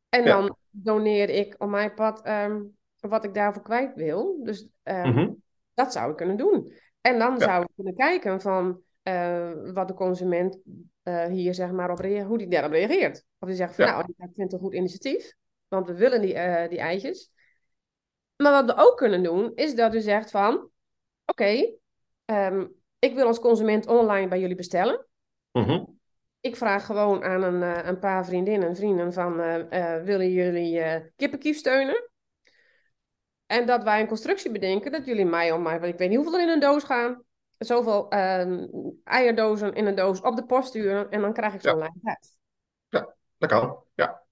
En 0.09 0.23
ja. 0.23 0.27
dan 0.27 0.57
doneer 0.69 1.29
ik 1.29 1.55
op 1.57 1.69
mijn 1.69 1.93
pad 1.93 2.27
um, 2.27 2.77
wat 2.99 3.23
ik 3.23 3.33
daarvoor 3.33 3.61
kwijt 3.61 3.95
wil. 3.95 4.39
Dus 4.43 4.67
um, 4.83 5.05
mm 5.05 5.13
-hmm. 5.13 5.43
Dat 5.83 5.93
zou 5.93 6.11
ik 6.11 6.17
kunnen 6.17 6.37
doen. 6.37 6.73
En 7.01 7.19
dan 7.19 7.31
ja. 7.31 7.39
zou 7.39 7.61
ik 7.61 7.69
kunnen 7.75 7.95
kijken 7.95 8.41
van, 8.41 8.81
eh, 9.03 9.51
wat 9.73 9.87
de 9.87 9.93
consument 9.93 10.57
eh, 11.03 11.25
hier 11.25 11.53
zeg 11.53 11.71
maar 11.71 11.91
op 11.91 11.99
reageert, 11.99 12.27
hoe 12.27 12.37
die 12.37 12.47
daarop 12.47 12.71
reageert. 12.71 13.25
Of 13.39 13.47
die 13.47 13.57
zegt 13.57 13.75
van 13.75 13.85
Ja. 13.85 13.91
nou, 13.91 14.05
ik 14.07 14.15
vind 14.17 14.35
het 14.37 14.53
een 14.53 14.59
goed 14.59 14.73
initiatief, 14.73 15.33
want 15.67 15.87
we 15.87 15.93
willen 15.93 16.21
die, 16.21 16.33
eh, 16.33 16.69
die 16.69 16.79
eitjes. 16.79 17.31
Maar 18.35 18.51
wat 18.51 18.75
we 18.75 18.81
ook 18.81 18.97
kunnen 18.97 19.23
doen, 19.23 19.51
is 19.55 19.75
dat 19.75 19.95
u 19.95 19.99
zegt 19.99 20.31
van, 20.31 20.69
oké, 21.25 21.75
ehm, 22.25 22.67
ik 22.99 23.15
wil 23.15 23.25
als 23.25 23.39
consument 23.39 23.87
online 23.87 24.27
bij 24.27 24.39
jullie 24.39 24.55
bestellen. 24.55 25.05
Mhm. 25.51 25.83
Ik 26.39 26.55
vraag 26.55 26.85
gewoon 26.85 27.23
aan 27.23 27.43
een, 27.43 27.87
een 27.87 27.99
paar 27.99 28.25
vriendinnen 28.25 28.67
en 28.69 28.75
vrienden 28.75 29.13
van, 29.13 29.35
willen 30.03 30.31
jullie 30.31 31.11
kippenkief 31.15 31.57
steunen? 31.57 32.10
En 33.51 33.65
dat 33.65 33.83
wij 33.83 34.01
een 34.01 34.07
constructie 34.07 34.51
bedenken 34.51 34.91
dat 34.91 35.05
jullie 35.05 35.25
mij 35.25 35.51
om 35.51 35.61
mij, 35.61 35.79
want 35.79 35.93
ik 35.93 35.99
weet 35.99 36.09
niet 36.09 36.17
hoeveel 36.17 36.35
er 36.39 36.41
in 36.47 36.49
een 36.53 36.59
doos 36.59 36.83
gaan, 36.83 37.23
zoveel 37.57 38.09
ehm, 38.09 38.67
eierdozen 39.03 39.73
in 39.73 39.85
een 39.85 39.95
doos 39.95 40.21
op 40.21 40.35
de 40.35 40.45
post 40.45 40.67
sturen 40.67 41.09
en 41.11 41.21
dan 41.21 41.33
krijg 41.33 41.53
ik 41.53 41.61
ze 41.61 41.67
Ja. 41.67 41.91
thuis. 42.03 42.37
Dat 43.37 43.49
kan. 43.49 43.83
Ja, 43.93 44.23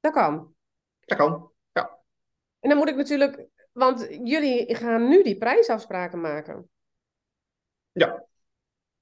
Dat 0.00 0.12
kan. 0.12 0.54
dat 1.00 1.18
kan. 1.18 1.50
En 2.60 2.68
dan 2.68 2.78
moet 2.78 2.88
ik 2.88 2.96
natuurlijk, 2.96 3.46
want 3.72 4.06
jullie 4.10 4.74
gaan 4.74 5.08
nu 5.08 5.22
die 5.22 5.38
prijsafspraken 5.38 6.20
maken. 6.20 6.70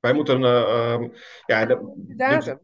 Wij 0.00 0.12
moeten. 0.12 0.44
eh, 0.44 0.92
ehm, 0.92 1.08
ja, 1.46 1.66
de, 1.66 1.92
De 1.96 2.58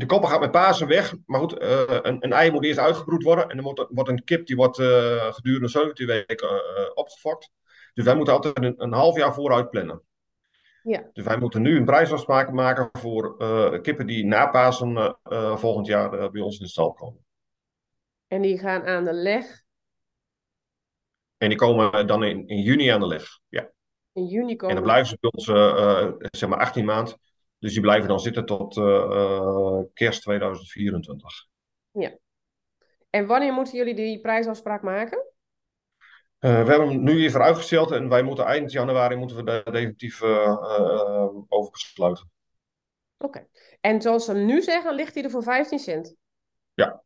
de, 0.00 0.06
koppen 0.06 0.28
gaat 0.28 0.40
met 0.40 0.50
Pasen 0.50 0.86
weg. 0.86 1.14
Maar 1.26 1.40
goed, 1.40 1.58
eh, 1.58 1.82
een, 1.86 2.24
een 2.24 2.32
ei 2.32 2.50
moet 2.50 2.64
eerst 2.64 2.78
uitgebroed 2.78 3.22
worden. 3.22 3.48
En 3.48 3.56
dan 3.56 3.64
wordt, 3.64 3.86
wordt 3.90 4.10
een 4.10 4.24
kip 4.24 4.46
die 4.46 4.56
wordt 4.56 4.78
eh, 4.78 5.32
gedurende 5.32 5.68
17 5.68 6.06
weken 6.06 6.48
eh, 6.48 6.90
opgefokt. 6.94 7.50
Dus 7.94 8.04
wij 8.04 8.14
moeten 8.14 8.34
altijd 8.34 8.64
een, 8.64 8.74
een 8.82 8.92
half 8.92 9.16
jaar 9.16 9.34
vooruit 9.34 9.70
plannen. 9.70 10.02
Ja. 10.82 11.10
Dus 11.12 11.24
wij 11.24 11.38
moeten 11.38 11.62
nu 11.62 11.76
een 11.76 11.84
prijsafspraak 11.84 12.52
maken 12.52 12.88
voor 12.92 13.36
kippen 13.82 14.06
die 14.06 14.26
na 14.26 14.46
Pasen 14.46 15.18
volgend 15.58 15.86
jaar 15.86 16.30
bij 16.30 16.40
ons 16.40 16.58
in 16.58 16.64
de 16.64 16.70
stal 16.70 16.92
komen. 16.92 17.24
En 18.26 18.42
die 18.42 18.58
gaan 18.58 18.86
aan 18.86 19.04
de 19.04 19.12
leg. 19.12 19.62
En 21.36 21.48
die 21.48 21.58
komen 21.58 22.06
dan 22.06 22.24
in, 22.24 22.46
in 22.46 22.60
juni 22.60 22.88
aan 22.88 23.00
de 23.00 23.06
leg. 23.06 23.38
Ja. 23.48 23.70
In 24.12 24.26
juni 24.26 24.50
En 24.50 24.56
komen. 24.56 24.74
dan 24.74 24.84
blijven 24.84 25.06
ze 25.06 25.16
bij 25.20 25.30
ons 25.32 25.44
zeg 26.30 26.48
maar 26.48 26.58
18 26.58 26.84
maand. 26.84 27.18
Dus 27.60 27.72
die 27.72 27.80
blijven 27.80 28.08
dan 28.08 28.20
zitten 28.20 28.46
tot 28.46 28.76
eh, 28.76 29.02
eh, 29.02 29.78
kerst 29.94 30.22
2024. 30.22 31.46
En 33.10 33.26
wanneer 33.26 33.52
moeten 33.52 33.76
jullie 33.76 33.94
die 33.94 34.20
prijsafspraak 34.20 34.82
maken? 34.82 35.24
Eh, 36.38 36.62
we 36.62 36.70
hebben 36.70 36.88
hem 36.88 37.02
nu 37.02 37.24
even 37.24 37.40
uitgesteld 37.42 37.90
en 37.90 38.08
wij 38.08 38.22
moeten 38.22 38.44
eind 38.44 38.72
januari 38.72 39.16
moeten 39.16 39.36
we 39.36 39.42
daar 39.42 39.64
definitief 39.64 40.22
eh, 40.22 41.26
over 41.48 41.70
besluiten. 41.70 42.30
Oké. 43.18 43.46
En 43.80 44.02
zoals 44.02 44.24
ze 44.24 44.34
nu 44.34 44.62
zeggen, 44.62 44.94
ligt 44.94 45.14
die 45.14 45.24
er 45.24 45.30
voor 45.30 45.42
15 45.42 45.78
cent. 45.78 46.14
Ja. 46.74 47.02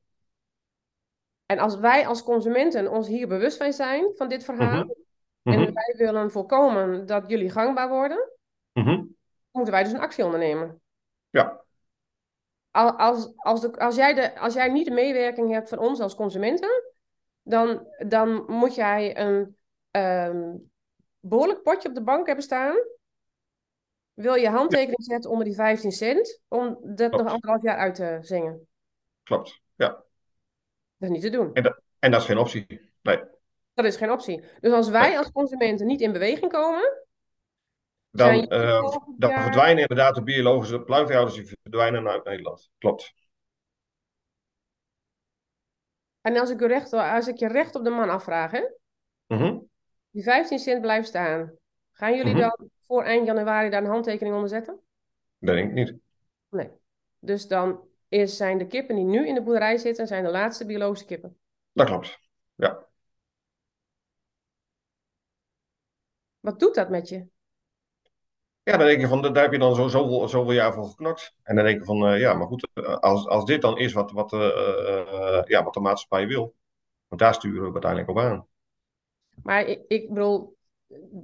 En 1.46 1.58
als 1.58 1.76
wij 1.78 2.06
als 2.06 2.22
consumenten 2.22 2.90
ons 2.90 3.08
hier 3.08 3.28
bewust 3.28 3.56
van 3.56 3.72
zijn, 3.72 4.12
van 4.16 4.28
dit 4.28 4.44
verhaal, 4.44 4.84
Mhm. 4.84 5.56
en 5.56 5.60
Mhm. 5.62 5.72
wij 5.72 5.94
willen 5.96 6.30
voorkomen 6.30 7.06
dat 7.06 7.24
jullie 7.26 7.50
gangbaar 7.50 7.88
worden, 7.88 8.30
Mhm. 8.72 9.04
Moeten 9.54 9.72
wij 9.72 9.82
dus 9.82 9.92
een 9.92 10.00
actie 10.00 10.24
ondernemen. 10.24 10.82
Ja. 11.30 11.62
Al- 12.70 12.98
Als, 12.98 13.32
als, 13.36 13.60
de, 13.60 13.78
als, 13.78 13.96
jij 13.96 14.14
de, 14.14 14.38
als 14.38 14.54
jij 14.54 14.68
niet 14.68 14.86
de 14.86 14.90
meewerking 14.92 15.52
hebt 15.52 15.68
van 15.68 15.78
ons 15.78 16.00
als 16.00 16.14
consumenten, 16.14 16.82
dan, 17.42 17.86
dan 18.06 18.44
moet 18.46 18.74
jij 18.74 19.18
een 19.18 19.56
ehm, 19.90 20.56
behoorlijk 21.20 21.62
potje 21.62 21.88
op 21.88 21.94
de 21.94 22.02
bank 22.02 22.26
hebben 22.26 22.44
staan. 22.44 22.76
Wil 24.12 24.34
je 24.34 24.48
handtekening 24.48 25.04
zetten 25.04 25.30
onder 25.30 25.44
die 25.44 25.54
15 25.54 25.92
cent, 25.92 26.40
om 26.48 26.78
dat 26.82 27.10
nog 27.10 27.20
Klopt. 27.20 27.30
anderhalf 27.30 27.62
jaar 27.62 27.76
uit 27.76 27.94
te 27.94 28.18
zingen? 28.20 28.68
Klopt. 29.22 29.60
Ja. 29.74 29.88
Dat 29.88 30.04
is 30.98 31.08
niet 31.08 31.22
te 31.22 31.30
doen. 31.30 31.52
En 31.98 32.10
dat 32.10 32.20
is 32.20 32.26
geen 32.26 32.38
optie. 32.38 32.90
Nee. 33.02 33.22
Dat 33.74 33.84
is 33.84 33.96
geen 33.96 34.10
optie. 34.10 34.44
Dus 34.60 34.72
als 34.72 34.88
wij 34.88 35.18
als 35.18 35.32
consumenten 35.32 35.86
niet 35.86 36.00
in 36.00 36.12
beweging 36.12 36.52
komen, 36.52 37.03
Dan, 38.16 38.46
eh, 38.48 38.96
dan 39.18 39.42
verdwijnen 39.42 39.80
inderdaad 39.88 40.14
de 40.14 40.22
biologische 40.22 40.80
pluimveehouders 40.80 41.36
die 41.36 41.56
verdwijnen 41.62 42.08
uit 42.08 42.24
Nederland. 42.24 42.70
Klopt. 42.78 43.12
en 46.20 46.36
als 46.36 46.50
ik, 46.50 46.60
u 46.60 46.66
recht, 46.66 46.92
als 46.92 47.26
ik 47.28 47.36
je 47.36 47.48
recht 47.48 47.74
op 47.74 47.84
de 47.84 47.90
man 47.90 48.08
afvraag, 48.10 48.50
hè, 48.50 48.64
Mhm. 49.26 49.58
die 50.10 50.22
15 50.22 50.58
cent 50.58 50.80
blijft 50.80 51.08
staan, 51.08 51.56
gaan 51.92 52.16
jullie 52.16 52.32
Mhm. 52.34 52.40
dan 52.40 52.70
voor 52.86 53.02
eind 53.02 53.26
januari 53.26 53.70
daar 53.70 53.82
een 53.82 53.88
handtekening 53.90 54.34
onder 54.34 54.50
zetten? 54.50 54.80
Dat 55.38 55.54
denk 55.54 55.68
ik 55.68 55.74
niet. 55.74 55.94
Nee. 56.48 56.70
Dus 57.18 57.46
dan 57.48 57.88
is, 58.08 58.36
zijn 58.36 58.58
de 58.58 58.66
kippen 58.66 58.96
die 58.96 59.04
nu 59.04 59.26
in 59.26 59.34
de 59.34 59.42
boerderij 59.42 59.76
zitten, 59.76 60.06
zijn 60.06 60.24
de 60.24 60.30
laatste 60.30 60.66
biologische 60.66 61.06
kippen. 61.06 61.38
Dat 61.72 61.86
klopt. 61.86 62.18
Ja. 62.54 62.86
Wat 66.40 66.60
doet 66.60 66.74
dat 66.74 66.88
met 66.90 67.08
je? 67.08 67.26
Ja, 68.64 68.76
dan 68.76 68.86
denk 68.86 69.00
je 69.00 69.08
van, 69.08 69.22
daar 69.22 69.42
heb 69.42 69.52
je 69.52 69.58
dan 69.58 69.74
zo, 69.74 69.88
zoveel, 69.88 70.28
zoveel 70.28 70.52
jaar 70.52 70.72
voor 70.72 70.84
geknokt. 70.84 71.34
En 71.42 71.56
dan 71.56 71.64
denk 71.64 71.78
je 71.78 71.84
van, 71.84 72.06
eh, 72.06 72.20
ja, 72.20 72.34
maar 72.34 72.46
goed, 72.46 72.68
eh, 72.74 72.96
als, 72.96 73.26
als 73.26 73.44
dit 73.44 73.60
dan 73.62 73.78
is 73.78 73.92
wat, 73.92 74.12
wat, 74.12 74.32
eh, 74.32 75.42
ja, 75.44 75.64
wat 75.64 75.74
de 75.74 75.80
maatschappij 75.80 76.26
wil, 76.26 76.54
want 77.08 77.20
daar 77.20 77.34
sturen 77.34 77.66
we 77.66 77.72
uiteindelijk 77.72 78.10
op 78.10 78.18
aan. 78.18 78.46
Maar 79.42 79.66
ik, 79.66 79.80
ik 79.88 80.08
bedoel, 80.08 80.56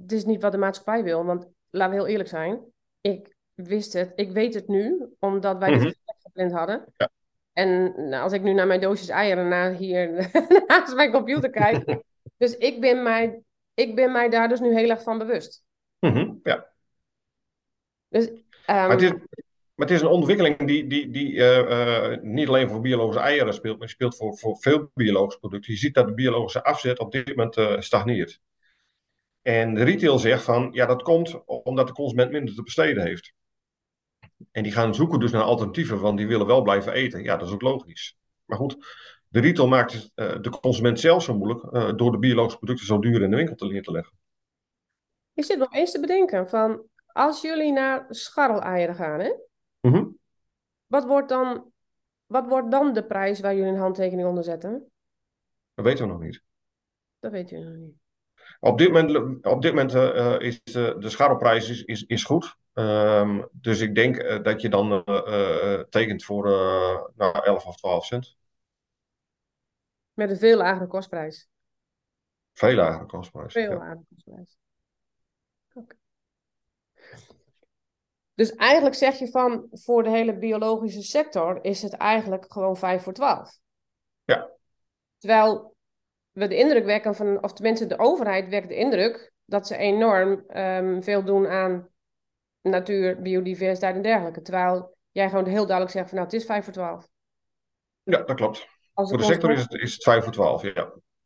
het 0.00 0.12
is 0.12 0.24
niet 0.24 0.42
wat 0.42 0.52
de 0.52 0.58
maatschappij 0.58 1.02
wil, 1.02 1.24
want 1.24 1.48
laten 1.70 1.94
we 1.94 2.00
heel 2.00 2.10
eerlijk 2.10 2.28
zijn. 2.28 2.60
Ik 3.00 3.34
wist 3.54 3.92
het, 3.92 4.12
ik 4.14 4.30
weet 4.30 4.54
het 4.54 4.68
nu, 4.68 5.14
omdat 5.18 5.58
wij 5.58 5.70
dit 5.70 5.82
gesprek 5.82 6.16
gepland 6.22 6.52
hadden. 6.52 6.84
Ja. 6.96 7.10
En 7.52 7.94
nou, 8.08 8.22
als 8.22 8.32
ik 8.32 8.42
nu 8.42 8.52
naar 8.52 8.66
mijn 8.66 8.80
doosjes 8.80 9.08
eieren 9.08 9.48
naar 9.48 9.72
hier 9.72 10.30
naast 10.66 10.94
mijn 10.94 11.12
computer 11.12 11.50
kijk. 11.50 11.96
dus 12.38 12.56
ik 12.56 12.80
ben, 12.80 13.02
mij, 13.02 13.42
ik 13.74 13.94
ben 13.94 14.12
mij 14.12 14.28
daar 14.28 14.48
dus 14.48 14.60
nu 14.60 14.74
heel 14.74 14.90
erg 14.90 15.02
van 15.02 15.18
bewust. 15.18 15.64
Mhm, 15.98 16.34
ja. 16.42 16.68
Dus, 18.10 18.26
ehm, 18.66 18.86
Maar 18.86 18.90
het 18.90 19.02
is, 19.02 19.12
maar 19.80 19.88
het 19.88 19.98
is 19.98 20.00
een 20.00 20.08
ontwikkeling 20.08 20.58
die, 20.66 20.86
die, 20.86 21.10
die 21.10 21.36
eh, 21.36 22.12
eh, 22.12 22.22
niet 22.22 22.48
alleen 22.48 22.68
voor 22.68 22.80
biologische 22.80 23.20
eieren 23.20 23.54
speelt, 23.54 23.78
maar 23.78 23.88
speelt 23.88 24.16
voor, 24.16 24.38
voor 24.38 24.56
veel 24.56 24.90
biologische 24.94 25.38
producten. 25.38 25.72
Je 25.72 25.78
ziet 25.78 25.94
dat 25.94 26.06
de 26.06 26.14
biologische 26.14 26.64
afzet 26.64 26.98
op 26.98 27.12
dit 27.12 27.28
moment 27.28 27.56
eh, 27.56 27.80
stagneert. 27.80 28.40
En 29.42 29.74
de 29.74 29.82
retail 29.82 30.18
zegt 30.18 30.44
van, 30.44 30.68
ja, 30.72 30.86
dat 30.86 31.02
komt 31.02 31.44
omdat 31.46 31.86
de 31.86 31.92
consument 31.92 32.30
minder 32.30 32.54
te 32.54 32.62
besteden 32.62 33.02
heeft. 33.02 33.32
En 34.50 34.62
die 34.62 34.72
gaan 34.72 34.94
zoeken 34.94 35.20
dus 35.20 35.30
naar 35.30 35.42
alternatieven, 35.42 36.00
want 36.00 36.18
die 36.18 36.26
willen 36.26 36.46
wel 36.46 36.62
blijven 36.62 36.92
eten. 36.92 37.22
Ja, 37.22 37.36
dat 37.36 37.48
is 37.48 37.54
ook 37.54 37.62
logisch. 37.62 38.16
Maar 38.44 38.58
goed, 38.58 38.76
de 39.28 39.40
retail 39.40 39.68
maakt 39.68 40.10
de 40.14 40.58
consument 40.60 41.00
zelf 41.00 41.22
zo 41.22 41.36
moeilijk 41.36 41.98
door 41.98 42.12
de 42.12 42.18
biologische 42.18 42.58
producten 42.58 42.86
zo 42.86 42.98
duur 42.98 43.22
in 43.22 43.30
de 43.30 43.36
winkel 43.36 43.54
te 43.54 43.66
neer 43.66 43.82
te 43.82 43.92
leggen. 43.92 44.18
ik 45.34 45.44
zit 45.44 45.58
nog 45.58 45.74
eens 45.74 45.92
te 45.92 46.00
bedenken 46.00 46.48
van, 46.48 46.82
als 47.12 47.40
jullie 47.40 47.72
naar 47.72 48.06
scharreleieren 48.08 48.94
gaan, 48.94 49.20
hè, 49.20 49.32
Mhm. 49.80 50.06
wat 50.86 51.04
wordt 51.04 51.28
dan, 51.28 51.72
wat 52.26 52.46
wordt 52.46 52.70
dan 52.70 52.92
de 52.92 53.04
prijs 53.06 53.40
waar 53.40 53.54
jullie 53.54 53.70
een 53.72 53.78
handtekening 53.78 54.28
onder 54.28 54.44
zetten? 54.44 54.90
Dat 55.74 55.84
weten 55.84 56.06
we 56.06 56.12
nog 56.12 56.20
niet. 56.20 56.42
Dat 57.18 57.32
weet 57.32 57.50
u 57.50 57.58
nog 57.58 57.74
niet. 57.74 57.94
Op 58.60 58.78
dit 58.78 58.92
moment, 58.92 59.44
op 59.46 59.62
dit 59.62 59.70
moment 59.72 59.94
eh, 59.94 60.34
eh, 60.34 60.40
is 60.40 60.62
de, 60.62 60.96
de 60.98 61.08
scharrelprijs 61.08 61.68
is, 61.68 61.82
is, 61.84 62.02
is 62.04 62.24
goed. 62.24 62.56
Ehm, 62.72 63.44
dus 63.52 63.80
ik 63.80 63.94
denk 63.94 64.16
eh, 64.16 64.42
dat 64.42 64.60
je 64.60 64.68
dan 64.68 65.04
eh, 65.04 65.74
eh, 65.74 65.80
tekent 65.88 66.24
voor 66.24 66.46
eh 66.46 67.02
nou, 67.16 67.44
11 67.44 67.66
of 67.66 67.76
12 67.76 68.04
cent. 68.04 68.36
Met 70.12 70.30
een 70.30 70.36
veel 70.36 70.56
lagere 70.56 70.86
kostprijs. 70.86 71.48
Veel 72.52 72.74
lagere 72.74 73.06
kostprijs. 73.06 73.52
Veel 73.52 73.70
Ja. 73.70 73.76
lagere 73.78 74.04
kostprijs. 74.08 74.58
Oké. 75.72 75.96
Dus 78.40 78.54
eigenlijk 78.54 78.94
zeg 78.94 79.18
je 79.18 79.28
van, 79.28 79.66
voor 79.70 80.02
de 80.02 80.10
hele 80.10 80.38
biologische 80.38 81.02
sector 81.02 81.58
is 81.64 81.82
het 81.82 81.92
eigenlijk 81.92 82.52
gewoon 82.52 82.76
5 82.76 83.02
voor 83.02 83.12
12. 83.12 83.58
Ja. 84.24 84.50
Terwijl 85.18 85.76
we 86.30 86.46
de 86.46 86.56
indruk 86.56 86.84
wekken 86.84 87.14
van, 87.14 87.42
of 87.42 87.52
tenminste 87.52 87.86
de 87.86 87.98
overheid 87.98 88.48
wekt 88.48 88.68
de 88.68 88.76
indruk 88.76 89.32
dat 89.44 89.66
ze 89.66 89.76
enorm 89.76 90.44
ehm, 90.48 91.00
veel 91.00 91.24
doen 91.24 91.46
aan 91.46 91.88
natuur, 92.60 93.22
biodiversiteit 93.22 93.94
en 93.94 94.02
dergelijke. 94.02 94.42
Terwijl 94.42 94.96
jij 95.10 95.28
gewoon 95.28 95.46
heel 95.46 95.66
duidelijk 95.66 95.90
zegt 95.90 96.08
van, 96.08 96.18
nou 96.18 96.30
het 96.30 96.40
is 96.40 96.46
5 96.46 96.64
voor 96.64 96.72
12. 96.72 97.08
ja, 98.02 98.22
dat 98.22 98.36
klopt. 98.36 98.68
Voor 98.94 99.18
de 99.18 99.24
sector 99.24 99.50
is 99.50 99.60
het, 99.60 99.72
is 99.72 99.92
het 99.92 100.02
5 100.02 100.24
voor 100.24 100.32
12. 100.32 100.62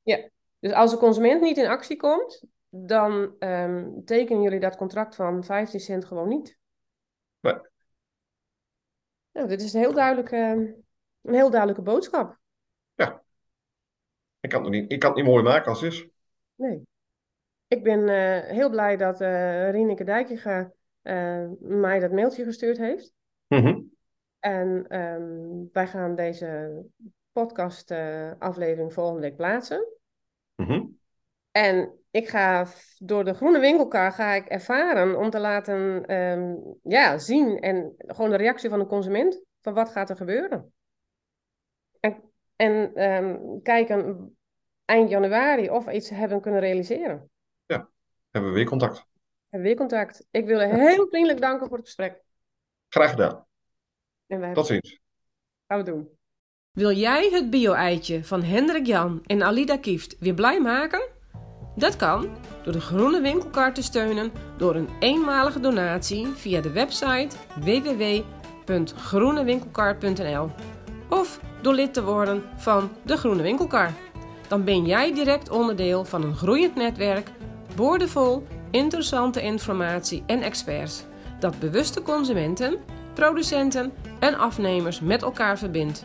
Ja. 0.02 0.28
Dus 0.60 0.72
als 0.72 0.90
de 0.90 0.96
consument 0.96 1.40
niet 1.40 1.58
in 1.58 1.66
actie 1.66 1.96
komt, 1.96 2.44
dan 2.68 3.34
ehm, 3.38 4.04
tekenen 4.04 4.42
jullie 4.42 4.60
dat 4.60 4.76
contract 4.76 5.14
van 5.14 5.44
15 5.44 5.80
cent 5.80 6.04
gewoon 6.04 6.28
niet. 6.28 6.62
Nee. 7.44 7.60
Nou, 9.32 9.48
dit 9.48 9.60
is 9.60 9.72
een 9.72 9.80
heel, 9.80 9.92
duidelijke, 9.92 10.36
een 11.22 11.34
heel 11.34 11.50
duidelijke 11.50 11.82
boodschap. 11.82 12.38
Ik, 14.40 14.50
kan 14.50 14.62
het 14.62 14.70
niet, 14.70 14.92
ik 14.92 14.98
kan 14.98 15.10
het 15.10 15.18
niet 15.18 15.28
mooi 15.28 15.42
maken 15.42 15.70
als 15.70 15.80
het 15.80 15.92
is. 15.92 16.06
Nee. 16.54 16.82
Ik 17.68 17.82
ben 17.82 18.08
eh, 18.08 18.50
heel 18.50 18.70
blij 18.70 18.96
dat 18.96 19.20
eh 19.20 19.70
Rieneke 19.70 20.04
Dijkjega 20.04 20.72
uh, 21.02 21.48
mij 21.58 21.98
dat 21.98 22.12
mailtje 22.12 22.44
gestuurd 22.44 22.78
heeft. 22.78 23.12
Mhm. 23.46 23.80
En 24.38 24.84
ehm, 24.88 25.64
wij 25.72 25.86
gaan 25.86 26.14
deze 26.14 26.82
podcast 27.32 27.90
uh, 27.90 28.32
aflevering 28.38 28.92
volgende 28.92 29.20
week 29.20 29.36
plaatsen. 29.36 29.86
Mhm. 30.54 30.86
En 31.56 31.98
ik 32.10 32.28
ga 32.28 32.66
door 32.98 33.24
de 33.24 33.34
groene 33.34 33.58
winkelkar 33.58 34.12
ga 34.12 34.32
ik 34.32 34.46
ervaren 34.46 35.18
om 35.18 35.30
te 35.30 35.38
laten 35.38 36.06
ehm, 36.06 36.54
ja, 36.82 37.18
zien 37.18 37.60
en 37.60 37.94
gewoon 37.96 38.30
de 38.30 38.36
reactie 38.36 38.70
van 38.70 38.78
de 38.78 38.86
consument 38.86 39.42
van 39.60 39.74
wat 39.74 39.90
gaat 39.90 40.10
er 40.10 40.16
gebeuren. 40.16 40.72
En, 42.00 42.22
en 42.56 42.94
ehm, 42.94 43.38
kijken 43.62 44.36
eind 44.84 45.10
januari 45.10 45.70
of 45.70 45.84
we 45.84 45.92
iets 45.92 46.10
hebben 46.10 46.40
kunnen 46.40 46.60
realiseren. 46.60 47.30
Ja, 47.66 47.88
hebben 48.30 48.50
we 48.50 48.56
weer 48.56 48.66
contact. 48.66 48.96
Hebben 49.48 49.60
we 49.60 49.76
weer 49.76 49.76
contact. 49.76 50.26
Ik 50.30 50.46
wil 50.46 50.60
heel 50.60 51.06
vriendelijk 51.08 51.40
danken 51.40 51.68
voor 51.68 51.76
het 51.76 51.86
gesprek. 51.86 52.22
Graag 52.88 53.10
gedaan. 53.10 53.46
En 54.26 54.40
wij 54.40 54.54
Tot 54.54 54.66
ziens. 54.66 55.00
Gaan 55.66 55.78
we 55.78 55.84
doen. 55.84 56.08
Wil 56.70 56.92
jij 56.92 57.30
het 57.30 57.50
bio-eitje 57.50 58.24
van 58.24 58.42
Hendrik 58.42 58.86
Jan 58.86 59.24
en 59.26 59.42
Alida 59.42 59.76
Kieft 59.76 60.18
weer 60.18 60.34
blij 60.34 60.60
maken? 60.60 61.13
Dat 61.74 61.96
kan 61.96 62.28
door 62.62 62.72
de 62.72 62.80
Groene 62.80 63.20
Winkelkar 63.20 63.74
te 63.74 63.82
steunen 63.82 64.32
door 64.56 64.74
een 64.74 64.88
eenmalige 64.98 65.60
donatie 65.60 66.26
via 66.26 66.60
de 66.60 66.70
website 66.70 67.36
www.groenewinkelkar.nl 67.60 70.50
of 71.08 71.40
door 71.60 71.74
lid 71.74 71.94
te 71.94 72.04
worden 72.04 72.42
van 72.56 72.90
de 73.02 73.16
Groene 73.16 73.42
Winkelkar. 73.42 73.92
Dan 74.48 74.64
ben 74.64 74.86
jij 74.86 75.14
direct 75.14 75.50
onderdeel 75.50 76.04
van 76.04 76.22
een 76.22 76.36
groeiend 76.36 76.74
netwerk, 76.74 77.30
boordevol 77.76 78.46
interessante 78.70 79.42
informatie 79.42 80.22
en 80.26 80.42
experts 80.42 81.04
dat 81.38 81.58
bewuste 81.58 82.02
consumenten, 82.02 82.76
producenten 83.14 83.92
en 84.18 84.38
afnemers 84.38 85.00
met 85.00 85.22
elkaar 85.22 85.58
verbindt. 85.58 86.04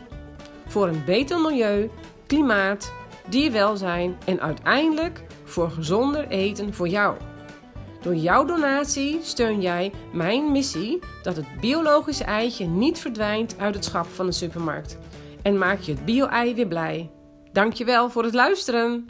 Voor 0.66 0.88
een 0.88 1.04
beter 1.04 1.40
milieu, 1.40 1.90
klimaat, 2.26 2.92
dierwelzijn 3.28 4.16
en 4.24 4.40
uiteindelijk 4.40 5.22
voor 5.50 5.70
gezonder 5.70 6.28
eten 6.28 6.74
voor 6.74 6.88
jou. 6.88 7.16
Door 8.02 8.14
jouw 8.14 8.44
donatie 8.44 9.18
steun 9.22 9.60
jij 9.60 9.92
mijn 10.12 10.52
missie 10.52 10.98
dat 11.22 11.36
het 11.36 11.60
biologische 11.60 12.24
eitje 12.24 12.66
niet 12.66 12.98
verdwijnt 12.98 13.58
uit 13.58 13.74
het 13.74 13.84
schap 13.84 14.06
van 14.06 14.26
de 14.26 14.32
supermarkt. 14.32 14.98
En 15.42 15.58
maak 15.58 15.80
je 15.80 15.92
het 15.92 16.04
bio-ei 16.04 16.54
weer 16.54 16.66
blij. 16.66 17.10
Dankjewel 17.52 18.10
voor 18.10 18.24
het 18.24 18.34
luisteren. 18.34 19.08